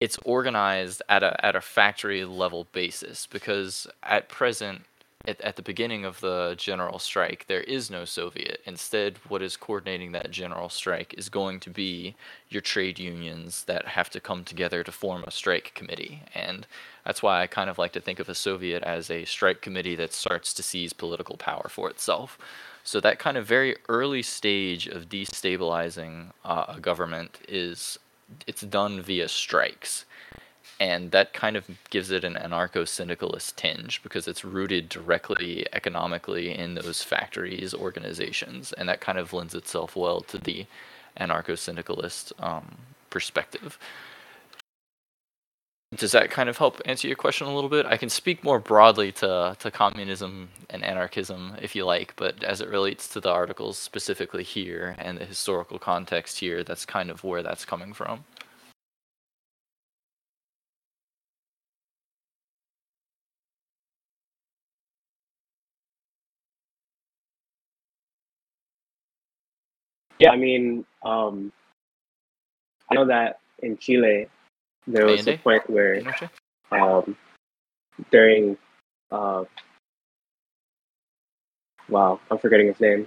it's 0.00 0.18
organized 0.24 1.02
at 1.08 1.22
a 1.22 1.44
at 1.44 1.56
a 1.56 1.60
factory 1.60 2.24
level 2.24 2.66
basis. 2.72 3.26
Because 3.26 3.86
at 4.02 4.28
present, 4.28 4.82
at, 5.26 5.40
at 5.40 5.56
the 5.56 5.62
beginning 5.62 6.04
of 6.04 6.20
the 6.20 6.54
general 6.58 6.98
strike, 6.98 7.46
there 7.48 7.62
is 7.62 7.90
no 7.90 8.04
Soviet. 8.04 8.60
Instead, 8.64 9.18
what 9.28 9.42
is 9.42 9.56
coordinating 9.56 10.12
that 10.12 10.30
general 10.30 10.68
strike 10.68 11.14
is 11.16 11.28
going 11.28 11.60
to 11.60 11.70
be 11.70 12.14
your 12.48 12.62
trade 12.62 12.98
unions 12.98 13.64
that 13.64 13.86
have 13.86 14.10
to 14.10 14.20
come 14.20 14.44
together 14.44 14.82
to 14.84 14.92
form 14.92 15.24
a 15.26 15.30
strike 15.30 15.72
committee. 15.74 16.22
And 16.34 16.66
that's 17.04 17.22
why 17.22 17.42
I 17.42 17.46
kind 17.46 17.70
of 17.70 17.78
like 17.78 17.92
to 17.92 18.00
think 18.00 18.18
of 18.18 18.28
a 18.28 18.34
Soviet 18.34 18.82
as 18.82 19.10
a 19.10 19.24
strike 19.24 19.60
committee 19.60 19.96
that 19.96 20.12
starts 20.12 20.52
to 20.54 20.62
seize 20.62 20.92
political 20.92 21.36
power 21.36 21.68
for 21.68 21.90
itself. 21.90 22.38
So 22.84 23.00
that 23.00 23.18
kind 23.18 23.36
of 23.36 23.46
very 23.46 23.76
early 23.88 24.22
stage 24.22 24.86
of 24.86 25.08
destabilizing 25.08 26.30
uh, 26.44 26.66
a 26.68 26.80
government 26.80 27.38
is 27.48 27.98
it's 28.46 28.62
done 28.62 29.02
via 29.02 29.28
strikes 29.28 30.04
and 30.78 31.10
that 31.10 31.32
kind 31.32 31.56
of 31.56 31.66
gives 31.90 32.10
it 32.10 32.24
an 32.24 32.34
anarcho-syndicalist 32.34 33.56
tinge 33.56 34.02
because 34.02 34.28
it's 34.28 34.44
rooted 34.44 34.88
directly 34.88 35.66
economically 35.72 36.56
in 36.56 36.74
those 36.74 37.02
factories 37.02 37.72
organizations 37.72 38.72
and 38.74 38.88
that 38.88 39.00
kind 39.00 39.18
of 39.18 39.32
lends 39.32 39.54
itself 39.54 39.96
well 39.96 40.20
to 40.20 40.38
the 40.38 40.66
anarcho-syndicalist 41.18 42.32
um, 42.38 42.76
perspective. 43.08 43.78
Does 45.94 46.12
that 46.12 46.30
kind 46.30 46.48
of 46.48 46.58
help 46.58 46.82
answer 46.84 47.06
your 47.06 47.16
question 47.16 47.46
a 47.46 47.54
little 47.54 47.70
bit? 47.70 47.86
I 47.86 47.96
can 47.96 48.10
speak 48.10 48.44
more 48.44 48.58
broadly 48.58 49.12
to, 49.12 49.56
to 49.58 49.70
communism 49.70 50.48
and 50.68 50.84
anarchism 50.84 51.56
if 51.62 51.74
you 51.74 51.86
like 51.86 52.14
but 52.16 52.42
as 52.44 52.60
it 52.60 52.68
relates 52.68 53.08
to 53.08 53.20
the 53.20 53.30
articles 53.30 53.78
specifically 53.78 54.42
here 54.42 54.96
and 54.98 55.16
the 55.16 55.24
historical 55.24 55.78
context 55.78 56.40
here 56.40 56.64
that's 56.64 56.84
kind 56.84 57.08
of 57.10 57.24
where 57.24 57.42
that's 57.42 57.64
coming 57.64 57.92
from 57.92 58.24
Yeah, 70.18 70.30
I 70.30 70.36
mean, 70.36 70.84
um, 71.04 71.52
I 72.90 72.94
know 72.94 73.06
that 73.06 73.40
in 73.62 73.76
Chile 73.76 74.28
there 74.86 75.06
was 75.06 75.26
a 75.26 75.36
point 75.36 75.68
where 75.68 76.00
um, 76.70 77.16
during 78.10 78.56
uh, 79.10 79.44
wow, 81.88 82.20
I'm 82.30 82.38
forgetting 82.38 82.68
his 82.68 82.80
name. 82.80 83.06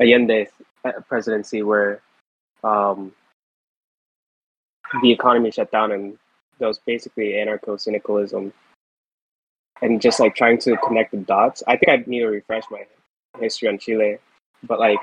Allende's 0.00 0.50
uh, 0.84 0.92
presidency, 1.08 1.62
where 1.62 2.00
um, 2.64 3.12
the 5.02 5.12
economy 5.12 5.50
shut 5.50 5.70
down, 5.70 5.92
and 5.92 6.18
there 6.58 6.68
was 6.68 6.78
basically 6.78 7.32
anarcho-syndicalism, 7.32 8.52
and 9.82 10.00
just 10.00 10.20
like 10.20 10.34
trying 10.34 10.58
to 10.58 10.76
connect 10.78 11.12
the 11.12 11.18
dots. 11.18 11.62
I 11.66 11.76
think 11.76 11.90
I 11.90 12.04
need 12.08 12.20
to 12.20 12.26
refresh 12.26 12.64
my 12.70 12.84
history 13.38 13.68
on 13.68 13.78
Chile, 13.78 14.18
but 14.66 14.78
like 14.78 14.98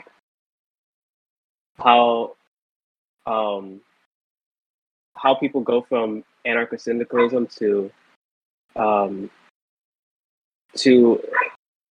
how 1.78 2.36
um, 3.26 3.82
how 5.16 5.36
people 5.36 5.62
go 5.62 5.82
from 5.82 6.24
anarcho-syndicalism 6.46 7.48
to 7.58 7.92
um, 8.76 9.30
to 10.76 11.22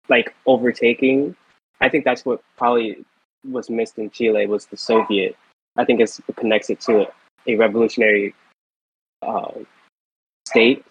like 0.09 0.35
overtaking. 0.47 1.37
I 1.81 1.89
think 1.89 2.05
that's 2.05 2.25
what 2.25 2.43
probably 2.57 3.05
was 3.45 3.69
missed 3.71 3.99
in 3.99 4.11
Chile 4.11 4.47
was 4.47 4.67
the 4.67 4.77
Soviet. 4.77 5.37
I 5.77 5.85
think 5.85 6.01
it's, 6.01 6.21
it 6.27 6.37
connects 6.37 6.71
it 6.71 6.81
to 6.83 7.07
a 7.47 7.57
revolutionary 7.57 8.35
uh, 9.23 9.53
state 10.49 10.85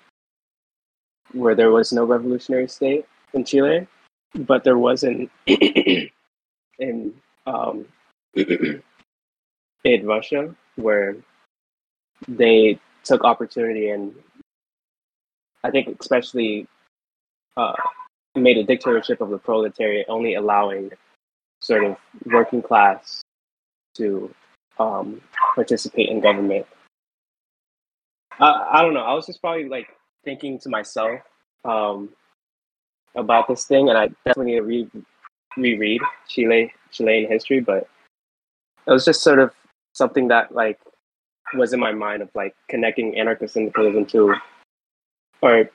where 1.34 1.56
there 1.56 1.72
was 1.72 1.92
no 1.92 2.06
revolutionary 2.06 2.68
state 2.68 3.06
in 3.34 3.44
Chile, 3.44 3.88
but 4.36 4.64
there 4.64 4.78
was 4.78 5.04
in 6.80 7.14
um, 7.46 7.86
in 8.36 8.82
Russia 10.06 10.54
where 10.76 11.16
they 12.28 12.80
took 13.04 13.24
opportunity 13.24 13.90
and 13.90 14.14
I 15.64 15.72
think 15.72 15.98
especially 16.00 16.68
uh, 17.58 17.74
made 18.36 18.58
a 18.58 18.64
dictatorship 18.64 19.22
of 19.22 19.30
the 19.30 19.38
proletariat, 19.38 20.06
only 20.10 20.36
allowing 20.36 20.92
sort 21.60 21.84
of 21.84 21.98
working 22.26 22.62
class 22.62 23.22
to 23.96 24.34
um, 24.78 25.22
participate 25.56 26.10
in 26.10 26.20
government. 26.20 26.68
I, 28.40 28.68
I 28.74 28.82
don't 28.82 28.94
know. 28.94 29.02
I 29.02 29.14
was 29.14 29.26
just 29.26 29.42
probably 29.42 29.70
like 29.70 29.88
thinking 30.24 30.60
to 30.60 30.70
myself 30.70 31.22
um, 31.64 32.10
about 33.16 33.48
this 33.48 33.66
thing, 33.66 33.90
and 33.90 33.98
I 33.98 34.10
definitely 34.26 34.54
need 34.54 34.58
to 34.58 34.64
re- 34.64 35.04
reread 35.58 36.02
Chile 36.28 36.74
Chilean 36.92 37.30
history, 37.30 37.60
but 37.60 37.88
it 38.88 38.92
was 38.92 39.06
just 39.06 39.22
sort 39.22 39.40
of 39.40 39.52
something 39.94 40.28
that 40.30 40.54
like 40.54 40.80
was 41.54 41.74
in 41.74 41.80
my 41.80 41.92
mind 41.92 42.22
of 42.22 42.30
like 42.36 42.56
connecting 42.70 43.14
anarcho-syndicalism 43.14 44.06
to 44.06 44.36
or 45.42 45.70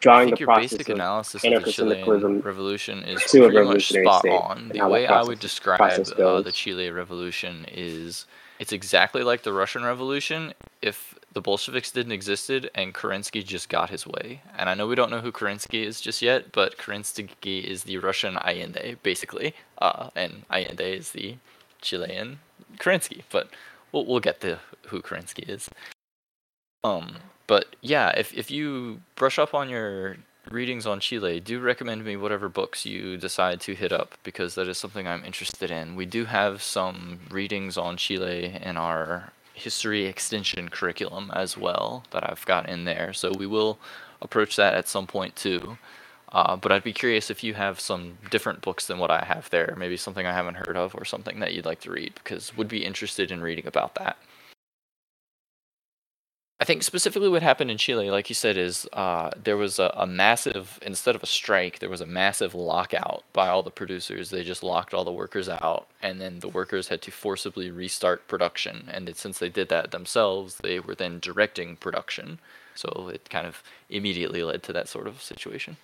drawing 0.00 0.30
the 0.30 0.36
process 0.36 0.72
basic 0.72 0.88
of 0.88 0.96
analysis 0.96 1.44
of 1.44 1.64
the 1.64 1.72
Chilean 1.72 2.40
revolution 2.40 3.02
is 3.04 3.22
pretty 3.30 3.64
much 3.64 3.88
spot 3.88 4.28
on. 4.28 4.70
The 4.74 4.86
way 4.86 5.06
I 5.06 5.22
would 5.22 5.40
describe 5.40 5.80
uh, 5.80 6.40
the. 6.42 6.52
Chile 6.52 6.90
revolution 6.90 7.66
is 7.72 8.26
it's 8.58 8.72
exactly 8.72 9.22
like 9.22 9.42
the 9.42 9.52
Russian 9.52 9.84
Revolution 9.84 10.54
if 10.82 11.18
the 11.36 11.42
Bolsheviks 11.42 11.90
didn't 11.90 12.12
existed 12.12 12.70
and 12.74 12.94
Kerensky 12.94 13.44
just 13.44 13.68
got 13.68 13.90
his 13.90 14.06
way. 14.06 14.40
And 14.56 14.70
I 14.70 14.74
know 14.74 14.86
we 14.86 14.94
don't 14.94 15.10
know 15.10 15.20
who 15.20 15.30
Kerensky 15.30 15.84
is 15.84 16.00
just 16.00 16.22
yet, 16.22 16.50
but 16.50 16.78
Kerensky 16.78 17.62
is 17.62 17.82
the 17.82 17.98
Russian 17.98 18.38
Allende, 18.38 18.96
basically, 19.02 19.52
uh, 19.76 20.08
and 20.16 20.46
Allende 20.50 20.96
is 20.96 21.10
the 21.10 21.36
Chilean 21.82 22.38
Kerensky. 22.78 23.20
But 23.30 23.50
we'll 23.92 24.06
we'll 24.06 24.20
get 24.20 24.40
to 24.40 24.60
who 24.86 25.02
Kerensky 25.02 25.46
is. 25.46 25.68
Um, 26.82 27.16
but 27.46 27.76
yeah, 27.82 28.12
if 28.16 28.32
if 28.32 28.50
you 28.50 29.02
brush 29.14 29.38
up 29.38 29.52
on 29.52 29.68
your 29.68 30.16
readings 30.50 30.86
on 30.86 31.00
Chile, 31.00 31.38
do 31.38 31.60
recommend 31.60 32.02
me 32.02 32.16
whatever 32.16 32.48
books 32.48 32.86
you 32.86 33.18
decide 33.18 33.60
to 33.60 33.74
hit 33.74 33.92
up 33.92 34.14
because 34.22 34.54
that 34.54 34.68
is 34.68 34.78
something 34.78 35.06
I'm 35.06 35.22
interested 35.22 35.70
in. 35.70 35.96
We 35.96 36.06
do 36.06 36.24
have 36.24 36.62
some 36.62 37.20
readings 37.28 37.76
on 37.76 37.98
Chile 37.98 38.58
in 38.62 38.78
our 38.78 39.32
history 39.56 40.04
extension 40.04 40.68
curriculum 40.68 41.30
as 41.34 41.56
well 41.56 42.04
that 42.10 42.28
I've 42.28 42.44
got 42.46 42.68
in 42.68 42.84
there, 42.84 43.12
so 43.12 43.32
we 43.32 43.46
will 43.46 43.78
approach 44.20 44.54
that 44.56 44.74
at 44.74 44.86
some 44.86 45.06
point 45.06 45.34
too. 45.34 45.78
Uh, 46.30 46.56
but 46.56 46.70
I'd 46.70 46.84
be 46.84 46.92
curious 46.92 47.30
if 47.30 47.42
you 47.42 47.54
have 47.54 47.80
some 47.80 48.18
different 48.30 48.60
books 48.60 48.86
than 48.86 48.98
what 48.98 49.10
I 49.10 49.24
have 49.24 49.48
there, 49.50 49.74
maybe 49.78 49.96
something 49.96 50.26
I 50.26 50.32
haven't 50.32 50.56
heard 50.56 50.76
of 50.76 50.94
or 50.94 51.04
something 51.04 51.40
that 51.40 51.54
you'd 51.54 51.64
like 51.64 51.80
to 51.80 51.90
read 51.90 52.12
because 52.16 52.56
would 52.56 52.68
be 52.68 52.84
interested 52.84 53.30
in 53.30 53.40
reading 53.40 53.66
about 53.66 53.94
that. 53.94 54.18
I 56.66 56.74
think 56.74 56.82
specifically 56.82 57.28
what 57.28 57.44
happened 57.44 57.70
in 57.70 57.78
Chile, 57.78 58.10
like 58.10 58.28
you 58.28 58.34
said, 58.34 58.56
is 58.56 58.88
uh, 58.92 59.30
there 59.40 59.56
was 59.56 59.78
a, 59.78 59.92
a 59.94 60.04
massive, 60.04 60.80
instead 60.82 61.14
of 61.14 61.22
a 61.22 61.26
strike, 61.26 61.78
there 61.78 61.88
was 61.88 62.00
a 62.00 62.06
massive 62.06 62.56
lockout 62.56 63.22
by 63.32 63.46
all 63.46 63.62
the 63.62 63.70
producers. 63.70 64.30
They 64.30 64.42
just 64.42 64.64
locked 64.64 64.92
all 64.92 65.04
the 65.04 65.12
workers 65.12 65.48
out, 65.48 65.86
and 66.02 66.20
then 66.20 66.40
the 66.40 66.48
workers 66.48 66.88
had 66.88 67.02
to 67.02 67.12
forcibly 67.12 67.70
restart 67.70 68.26
production. 68.26 68.90
And 68.92 69.08
it, 69.08 69.16
since 69.16 69.38
they 69.38 69.48
did 69.48 69.68
that 69.68 69.92
themselves, 69.92 70.56
they 70.56 70.80
were 70.80 70.96
then 70.96 71.20
directing 71.20 71.76
production. 71.76 72.40
So 72.74 73.12
it 73.14 73.30
kind 73.30 73.46
of 73.46 73.62
immediately 73.88 74.42
led 74.42 74.64
to 74.64 74.72
that 74.72 74.88
sort 74.88 75.06
of 75.06 75.22
situation. 75.22 75.76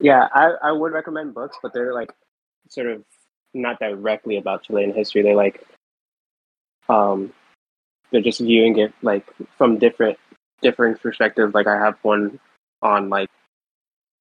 Yeah, 0.00 0.28
I, 0.32 0.52
I 0.62 0.72
would 0.72 0.92
recommend 0.92 1.34
books, 1.34 1.56
but 1.62 1.72
they're 1.72 1.94
like 1.94 2.12
sort 2.68 2.86
of 2.86 3.04
not 3.54 3.78
directly 3.80 4.36
about 4.36 4.64
Chilean 4.64 4.92
history. 4.92 5.22
They're 5.22 5.34
like 5.34 5.64
um 6.88 7.32
they're 8.10 8.22
just 8.22 8.40
viewing 8.40 8.78
it 8.78 8.92
like 9.02 9.26
from 9.56 9.78
different 9.78 10.18
different 10.62 11.00
perspectives. 11.00 11.54
Like 11.54 11.66
I 11.66 11.76
have 11.76 11.96
one 12.02 12.38
on 12.82 13.08
like 13.08 13.28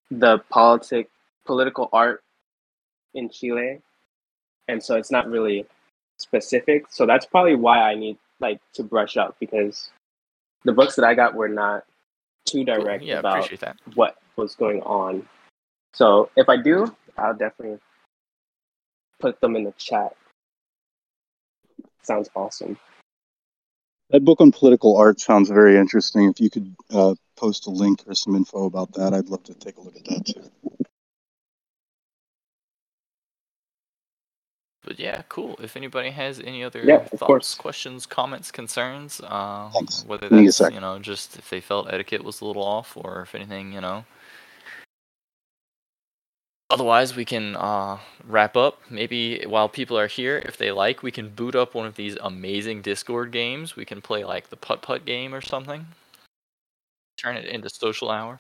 the 0.09 0.39
politic 0.49 1.09
political 1.45 1.89
art 1.93 2.23
in 3.13 3.30
Chile. 3.30 3.82
And 4.67 4.84
so 4.84 4.95
it's 4.95 5.11
not 5.11 5.30
really 5.30 5.65
specific. 6.17 6.86
So 6.89 7.05
that's 7.05 7.25
probably 7.25 7.55
why 7.55 7.80
I 7.80 7.95
need 7.95 8.17
like 8.39 8.59
to 8.73 8.84
brush 8.84 9.17
up 9.17 9.38
because 9.39 9.89
the 10.65 10.73
books 10.73 10.95
that 10.95 11.05
I 11.05 11.13
got 11.13 11.34
were 11.34 11.47
not 11.47 11.86
too 12.45 12.63
direct 12.63 13.03
Yeah, 13.03 13.19
about 13.19 13.49
what 13.95 14.17
was 14.36 14.55
going 14.55 14.82
on. 14.84 15.28
So 15.98 16.30
if 16.36 16.48
I 16.48 16.58
do, 16.58 16.95
I'll 17.18 17.34
definitely 17.34 17.80
put 19.20 19.41
them 19.41 19.56
in 19.56 19.64
the 19.64 19.72
chat. 19.80 20.16
Sounds 22.04 22.30
awesome. 22.36 22.78
That 24.12 24.24
book 24.24 24.39
on 24.39 24.52
political 24.52 24.95
art 24.95 25.20
sounds 25.20 25.50
very 25.50 25.76
interesting. 25.76 26.30
If 26.30 26.39
you 26.39 26.52
could 26.52 26.76
uh, 26.91 27.16
post 27.36 27.66
a 27.66 27.72
link 27.72 28.04
or 28.06 28.14
some 28.14 28.36
info 28.36 28.66
about 28.66 28.93
that, 28.93 29.16
I'd 29.16 29.30
love 29.30 29.41
to 29.45 29.56
take 29.56 29.78
a 29.78 29.82
look 29.82 29.95
at 29.95 30.06
that 30.06 30.24
too. 30.24 30.43
But 34.84 35.00
yeah, 35.00 35.24
cool. 35.30 35.58
If 35.60 35.76
anybody 35.76 36.12
has 36.12 36.39
any 36.39 36.64
other 36.64 36.84
Yeah, 36.84 37.00
thoughts, 37.00 37.20
course. 37.20 37.56
questions, 37.56 38.06
comments, 38.06 38.52
concerns, 38.52 39.20
uh, 39.20 39.72
whether 40.06 40.30
Give 40.30 40.32
me 40.38 40.43
a 40.43 40.45
that's 40.45 40.60
you 40.72 40.80
know 40.80 41.00
just 41.00 41.38
if 41.38 41.50
they 41.50 41.60
felt 41.60 41.91
etiquette 41.91 42.24
was 42.24 42.39
a 42.39 42.45
little 42.45 42.64
off, 42.64 42.95
or 42.95 43.24
if 43.24 43.34
anything, 43.34 43.74
you 43.74 43.82
know. 43.82 44.06
Otherwise, 46.70 47.15
we 47.15 47.24
can 47.24 47.55
uh, 47.55 47.97
wrap 48.26 48.57
up. 48.57 48.82
Maybe 48.89 49.43
while 49.45 49.70
people 49.70 49.97
are 49.97 50.07
here, 50.07 50.41
if 50.45 50.57
they 50.57 50.72
like, 50.72 51.01
we 51.01 51.11
can 51.11 51.30
boot 51.30 51.55
up 51.55 51.74
one 51.74 51.88
of 51.88 51.95
these 51.95 52.18
amazing 52.22 52.82
Discord 52.82 53.32
games. 53.32 53.76
We 53.78 53.86
can 53.86 54.01
play 54.01 54.26
like 54.26 54.49
the 54.49 54.57
putt 54.57 54.82
putt 54.82 55.05
game 55.05 55.34
or 55.34 55.39
something. 55.41 55.86
Turn 57.18 57.38
it 57.38 57.45
into 57.45 57.70
social 57.70 58.11
hour. 58.11 58.39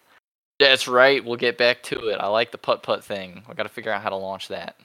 That's 0.59 0.87
right. 0.87 1.23
We'll 1.23 1.37
get 1.37 1.57
back 1.57 1.83
to 1.83 2.09
it. 2.09 2.17
I 2.19 2.27
like 2.27 2.51
the 2.51 2.57
putt 2.57 2.83
putt 2.83 3.03
thing. 3.03 3.43
I 3.47 3.53
got 3.53 3.63
to 3.63 3.69
figure 3.69 3.91
out 3.91 4.01
how 4.01 4.09
to 4.09 4.15
launch 4.15 4.49
that. 4.49 4.75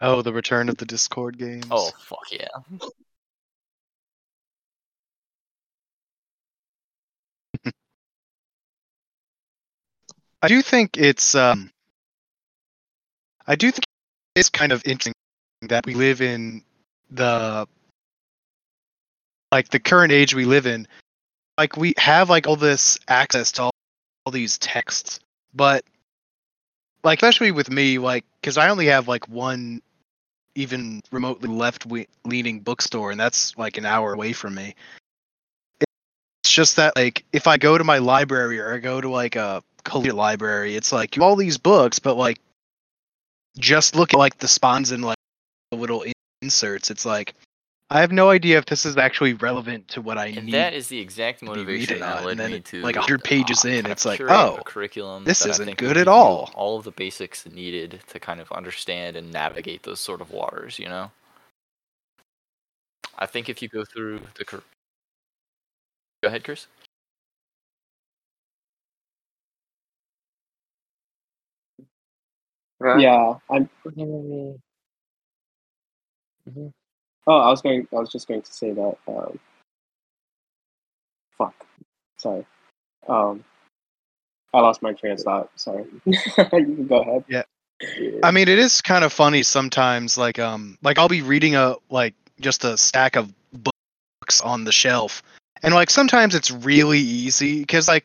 Oh, 0.00 0.22
the 0.22 0.32
return 0.32 0.68
of 0.68 0.76
the 0.76 0.84
Discord 0.84 1.38
games. 1.38 1.66
Oh 1.72 1.90
fuck 1.98 2.30
yeah! 2.30 2.46
I 10.42 10.48
do 10.48 10.62
think 10.62 10.96
it's 10.96 11.34
um 11.34 11.70
I 13.46 13.56
do 13.56 13.70
think 13.70 13.84
it's 14.36 14.48
kind 14.48 14.72
of 14.72 14.82
interesting 14.84 15.14
that 15.62 15.84
we 15.86 15.94
live 15.94 16.20
in 16.20 16.62
the 17.10 17.66
like 19.50 19.68
the 19.70 19.80
current 19.80 20.12
age 20.12 20.34
we 20.34 20.44
live 20.44 20.66
in. 20.66 20.86
Like 21.56 21.76
we 21.76 21.94
have 21.98 22.30
like 22.30 22.46
all 22.46 22.56
this 22.56 22.98
access 23.08 23.50
to 23.52 23.62
all, 23.64 23.72
all 24.24 24.32
these 24.32 24.58
texts, 24.58 25.18
but 25.54 25.84
like 27.02 27.18
especially 27.18 27.50
with 27.50 27.70
me 27.70 27.98
like 27.98 28.24
cuz 28.42 28.58
I 28.58 28.68
only 28.68 28.86
have 28.86 29.08
like 29.08 29.28
one 29.28 29.82
even 30.54 31.00
remotely 31.10 31.48
left 31.48 31.86
leaning 32.24 32.60
bookstore 32.60 33.10
and 33.10 33.18
that's 33.18 33.56
like 33.56 33.76
an 33.76 33.86
hour 33.86 34.12
away 34.12 34.32
from 34.32 34.54
me. 34.54 34.74
It's 36.42 36.52
just 36.52 36.76
that 36.76 36.96
like 36.96 37.24
if 37.32 37.46
I 37.46 37.56
go 37.56 37.76
to 37.78 37.84
my 37.84 37.98
library 37.98 38.58
or 38.60 38.74
I 38.74 38.78
go 38.78 39.00
to 39.00 39.08
like 39.08 39.36
a 39.36 39.62
collegiate 39.84 40.14
library, 40.14 40.76
it's 40.76 40.92
like 40.92 41.18
all 41.18 41.36
these 41.36 41.58
books, 41.58 41.98
but 41.98 42.16
like 42.16 42.38
just 43.58 43.96
look 43.96 44.14
at 44.14 44.18
like 44.18 44.38
the 44.38 44.48
spawns 44.48 44.92
and 44.92 45.04
like 45.04 45.18
the 45.70 45.76
little 45.76 46.04
inserts. 46.42 46.90
It's 46.90 47.04
like 47.04 47.34
I 47.90 48.00
have 48.00 48.12
no 48.12 48.28
idea 48.28 48.58
if 48.58 48.66
this 48.66 48.84
is 48.84 48.98
actually 48.98 49.32
relevant 49.32 49.88
to 49.88 50.02
what 50.02 50.18
I 50.18 50.26
And 50.26 50.46
need. 50.46 50.52
that 50.52 50.74
is 50.74 50.88
the 50.88 50.98
exact 50.98 51.42
motivation 51.42 52.00
that 52.00 52.22
led 52.22 52.36
me 52.36 52.60
to 52.60 52.82
like, 52.82 52.96
100 52.96 53.24
pages 53.24 53.64
uh, 53.64 53.68
in, 53.68 53.86
it's 53.86 54.04
like, 54.04 54.20
oh, 54.20 54.58
curriculum 54.64 55.24
this 55.24 55.46
isn't 55.46 55.78
good 55.78 55.96
at 55.96 56.06
all. 56.06 56.50
All 56.54 56.76
of 56.76 56.84
the 56.84 56.90
basics 56.90 57.46
needed 57.46 58.00
to 58.08 58.20
kind 58.20 58.40
of 58.40 58.52
understand 58.52 59.16
and 59.16 59.32
navigate 59.32 59.84
those 59.84 60.00
sort 60.00 60.20
of 60.20 60.32
waters. 60.32 60.78
You 60.78 60.90
know, 60.90 61.10
I 63.18 63.24
think 63.24 63.48
if 63.48 63.62
you 63.62 63.68
go 63.68 63.84
through 63.86 64.20
the 64.34 64.44
cur- 64.44 64.62
go 66.22 66.28
ahead, 66.28 66.44
Chris. 66.44 66.66
Right? 72.80 73.00
Yeah, 73.00 73.34
I'm. 73.50 73.68
Mhm. 73.86 74.60
Oh, 77.26 77.36
I 77.36 77.50
was 77.50 77.60
going. 77.60 77.86
I 77.92 77.96
was 77.96 78.10
just 78.10 78.28
going 78.28 78.42
to 78.42 78.52
say 78.52 78.72
that. 78.72 78.96
Um, 79.06 79.38
fuck. 81.36 81.54
Sorry. 82.16 82.46
Um, 83.08 83.44
I 84.54 84.60
lost 84.60 84.80
my 84.82 84.92
train 84.92 85.12
of 85.12 85.20
thought. 85.20 85.50
Sorry. 85.56 85.84
you 86.06 86.18
can 86.42 86.86
go 86.86 87.00
ahead. 87.00 87.24
Yeah. 87.28 87.42
I 88.22 88.30
mean, 88.30 88.48
it 88.48 88.58
is 88.58 88.80
kind 88.80 89.04
of 89.04 89.12
funny 89.12 89.42
sometimes. 89.42 90.16
Like, 90.16 90.38
um, 90.38 90.78
like 90.82 90.98
I'll 90.98 91.08
be 91.08 91.22
reading 91.22 91.54
a 91.54 91.76
like 91.90 92.14
just 92.40 92.64
a 92.64 92.76
stack 92.78 93.16
of 93.16 93.32
books 93.52 94.40
on 94.42 94.64
the 94.64 94.72
shelf, 94.72 95.22
and 95.62 95.74
like 95.74 95.90
sometimes 95.90 96.34
it's 96.34 96.50
really 96.50 96.98
easy 96.98 97.60
because 97.60 97.88
like 97.88 98.04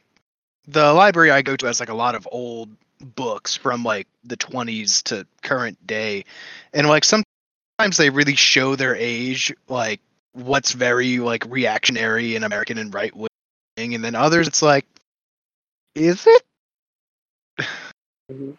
the 0.67 0.93
library 0.93 1.31
I 1.31 1.41
go 1.41 1.55
to 1.55 1.65
has 1.65 1.79
like 1.79 1.89
a 1.89 1.93
lot 1.93 2.15
of 2.15 2.27
old 2.31 2.69
books 3.15 3.55
from 3.55 3.83
like 3.83 4.07
the 4.23 4.37
20s 4.37 5.01
to 5.03 5.27
current 5.41 5.85
day, 5.85 6.25
and 6.73 6.87
like 6.87 7.03
sometimes 7.03 7.97
they 7.97 8.09
really 8.09 8.35
show 8.35 8.75
their 8.75 8.95
age, 8.95 9.53
like 9.67 9.99
what's 10.33 10.71
very 10.71 11.19
like 11.19 11.45
reactionary 11.47 12.35
and 12.35 12.45
American 12.45 12.77
and 12.77 12.93
right 12.93 13.13
wing, 13.15 13.29
and 13.77 14.03
then 14.03 14.15
others 14.15 14.47
it's 14.47 14.61
like, 14.61 14.85
is 15.95 16.25
it? 16.27 16.43
Mhm. 18.31 18.57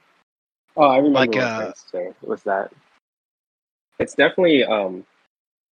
Oh, 0.76 0.88
I 0.88 0.96
remember 0.98 1.18
Like, 1.18 1.36
uh, 1.36 1.66
was 1.66 1.82
to 1.82 1.88
say. 1.88 2.12
Was 2.22 2.42
that? 2.42 2.72
It's 3.98 4.14
definitely 4.14 4.64
um, 4.64 5.06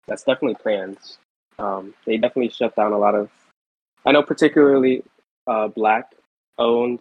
that's 0.07 0.23
definitely 0.23 0.55
plans. 0.55 1.17
Um, 1.61 1.93
they 2.05 2.17
definitely 2.17 2.49
shut 2.49 2.75
down 2.75 2.91
a 2.91 2.97
lot 2.97 3.15
of. 3.15 3.29
I 4.05 4.11
know 4.11 4.23
particularly, 4.23 5.03
uh, 5.47 5.67
black 5.67 6.15
owned 6.57 6.99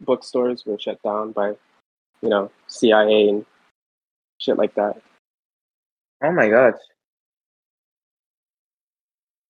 bookstores 0.00 0.64
were 0.64 0.78
shut 0.78 1.02
down 1.02 1.32
by, 1.32 1.48
you 2.22 2.28
know, 2.28 2.50
CIA 2.68 3.28
and 3.28 3.44
shit 4.38 4.56
like 4.56 4.74
that. 4.74 5.00
Oh 6.22 6.32
my 6.32 6.48
god. 6.48 6.74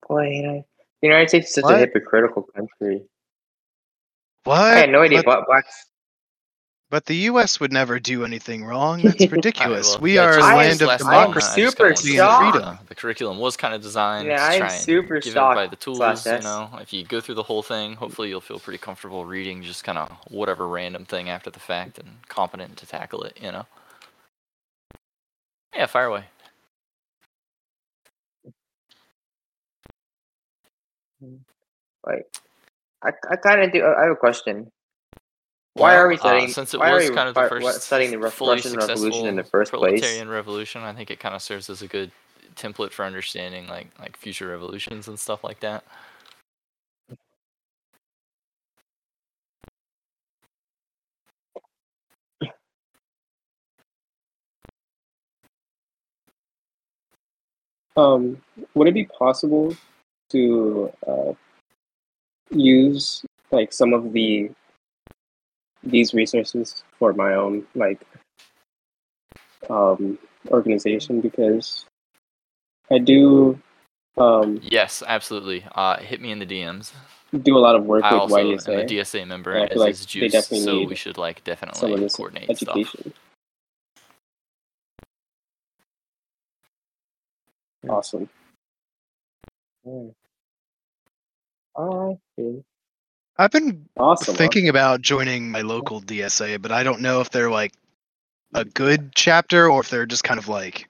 Boy, 0.09 0.29
you 0.31 0.43
know, 0.43 0.67
the 1.03 1.09
United 1.09 1.29
States 1.29 1.49
is 1.49 1.55
such 1.55 1.65
What? 1.65 1.75
a 1.75 1.79
hypocritical 1.79 2.43
country. 2.55 3.03
What? 4.45 4.59
I 4.59 4.79
had 4.81 4.91
no 4.91 5.03
idea 5.03 5.23
But- 5.23 5.41
what 5.41 5.47
blacks. 5.47 5.90
But 6.91 7.07
the 7.07 7.17
U.S. 7.17 7.61
would 7.61 7.73
never 7.73 8.01
do 8.01 8.25
anything 8.25 8.65
wrong. 8.65 9.05
That's 9.05 9.33
ridiculous. 9.33 9.99
well, 9.99 10.01
we 10.01 10.19
yeah, 10.19 10.25
are 10.25 10.41
a 10.41 10.49
land 10.49 10.83
of 10.83 10.89
last 10.89 11.11
I 11.11 11.19
am 11.19 11.35
democracy. 11.35 11.63
I 11.63 11.63
just 11.63 11.77
kinda 11.77 11.91
super 11.91 11.95
wanted 11.95 12.07
to 12.07 12.13
say, 12.15 12.27
shocked. 12.29 12.63
uh, 12.63 12.77
The 12.89 12.97
curriculum 12.97 13.39
was 13.39 13.57
kind 13.57 13.75
of 13.75 13.83
designed 13.83 14.37
Yeah, 14.37 14.37
to 14.37 14.51
I'm 14.51 14.51
try 14.51 14.77
and 14.77 14.89
super 14.89 15.21
give 15.23 15.37
everybody 15.37 15.69
shocked 15.69 15.71
the 15.71 15.77
tools. 15.77 16.31
You 16.33 16.43
know, 16.43 16.71
if 16.81 16.93
you 16.93 17.05
go 17.05 17.21
through 17.21 17.37
the 17.37 17.45
whole 17.45 17.63
thing, 17.63 17.95
hopefully 17.95 18.29
you'll 18.31 18.41
feel 18.43 18.61
pretty 18.61 18.79
comfortable 18.79 19.27
reading 19.27 19.63
just 19.63 19.85
kind 19.85 19.99
of 19.99 20.11
whatever 20.31 20.69
random 20.69 21.07
thing 21.07 21.31
after 21.31 21.51
the 21.51 21.61
fact 21.61 21.99
and 21.99 22.27
competent 22.29 22.77
to 22.79 22.87
tackle 22.87 23.23
it. 23.25 23.39
You 23.43 23.53
know. 23.53 23.67
Yeah, 25.75 25.87
fire 25.87 26.07
away. 26.07 26.25
Like, 32.07 32.27
I, 33.05 33.11
I 33.31 33.37
kind 33.37 33.63
of 33.63 33.73
do. 33.73 33.85
I 33.87 34.03
have 34.05 34.13
a 34.13 34.17
question. 34.17 34.71
Why 35.81 35.95
Well, 35.95 36.03
are 36.05 36.09
we 36.09 36.15
uh, 36.17 36.19
studying? 36.19 36.49
since 36.49 36.75
it 36.75 36.81
why 36.81 36.93
was 36.93 37.09
we 37.09 37.15
kind 37.17 37.29
of 37.29 37.35
the 37.35 37.49
first 37.49 37.65
what- 37.65 37.83
studying 37.83 38.11
the 38.11 38.19
Ru- 38.19 38.31
fully 38.31 38.57
Russian 38.57 38.75
Revolution 38.75 39.27
in 39.29 39.37
the 39.37 39.43
successful 39.45 39.59
first 39.61 39.73
place? 39.73 40.01
proletarian 40.01 40.29
revolution, 40.29 40.83
I 40.83 40.93
think 40.93 41.11
it 41.11 41.21
kind 41.21 41.35
of 41.35 41.43
serves 41.43 41.71
as 41.71 41.83
a 41.83 41.89
good 41.89 42.13
template 42.57 42.93
for 42.93 43.05
understanding 43.07 43.67
like 43.69 43.89
like 43.99 44.17
future 44.19 44.49
revolutions 44.49 45.09
and 45.09 45.19
stuff 45.19 45.43
like 45.43 45.61
that. 45.61 45.85
Um, 57.97 58.41
would 58.75 58.89
it 58.89 58.95
be 58.95 59.05
possible 59.07 59.75
to 60.31 60.93
uh, 61.07 61.33
use 62.51 63.25
like 63.51 63.73
some 63.73 63.93
of 63.93 64.13
the 64.13 64.51
these 65.83 66.15
resources 66.15 66.85
for 66.99 67.13
my 67.13 67.35
own 67.35 67.67
like 67.75 68.01
um, 69.69 70.19
organization 70.51 71.21
because 71.21 71.85
I 72.91 72.99
do 72.99 73.61
um, 74.19 74.61
Yes, 74.63 75.03
absolutely. 75.07 75.65
Uh, 75.75 75.99
hit 75.99 76.21
me 76.21 76.31
in 76.31 76.39
the 76.39 76.47
DMs. 76.47 76.93
do 77.43 77.57
a 77.57 77.61
lot 77.61 77.75
of 77.77 77.85
work 77.85 78.05
I 78.05 78.13
with 78.13 78.21
also 78.21 78.37
am 78.41 78.53
a 78.53 78.85
DSA 78.85 79.27
member, 79.27 79.53
and 79.53 79.65
as 79.65 79.75
feel 79.75 79.83
like 79.83 79.93
is 79.93 80.01
they 80.01 80.07
Juice, 80.07 80.33
definitely 80.33 80.65
so 80.67 80.79
need 80.81 80.89
we 80.89 80.95
should 80.95 81.19
like 81.19 81.37
some 81.39 81.93
of 81.93 82.01
definitely 82.01 82.01
this 82.01 82.17
coordinate 82.17 82.57
stuff. 82.59 82.77
education. 82.77 83.13
Awesome. 87.89 88.29
Hmm. 89.85 90.09
Oh, 91.77 92.13
I 92.13 92.19
see. 92.37 92.65
I've 93.39 93.51
been 93.51 93.89
Awesome. 93.97 94.37
thinking 94.37 94.69
about 94.69 95.01
joining 95.01 95.51
my 95.51 95.63
local 95.63 96.01
DSA, 96.03 96.61
but 96.61 96.73
I 96.73 96.83
don't 96.83 97.01
know 97.01 97.21
if 97.21 97.31
they're 97.31 97.51
like 97.51 97.73
a 98.55 98.65
good 98.65 99.15
chapter 99.15 99.71
or 99.71 99.81
if 99.81 99.89
they're 99.89 100.07
just 100.07 100.25
kind 100.25 100.39
of 100.39 100.49
like 100.49 100.90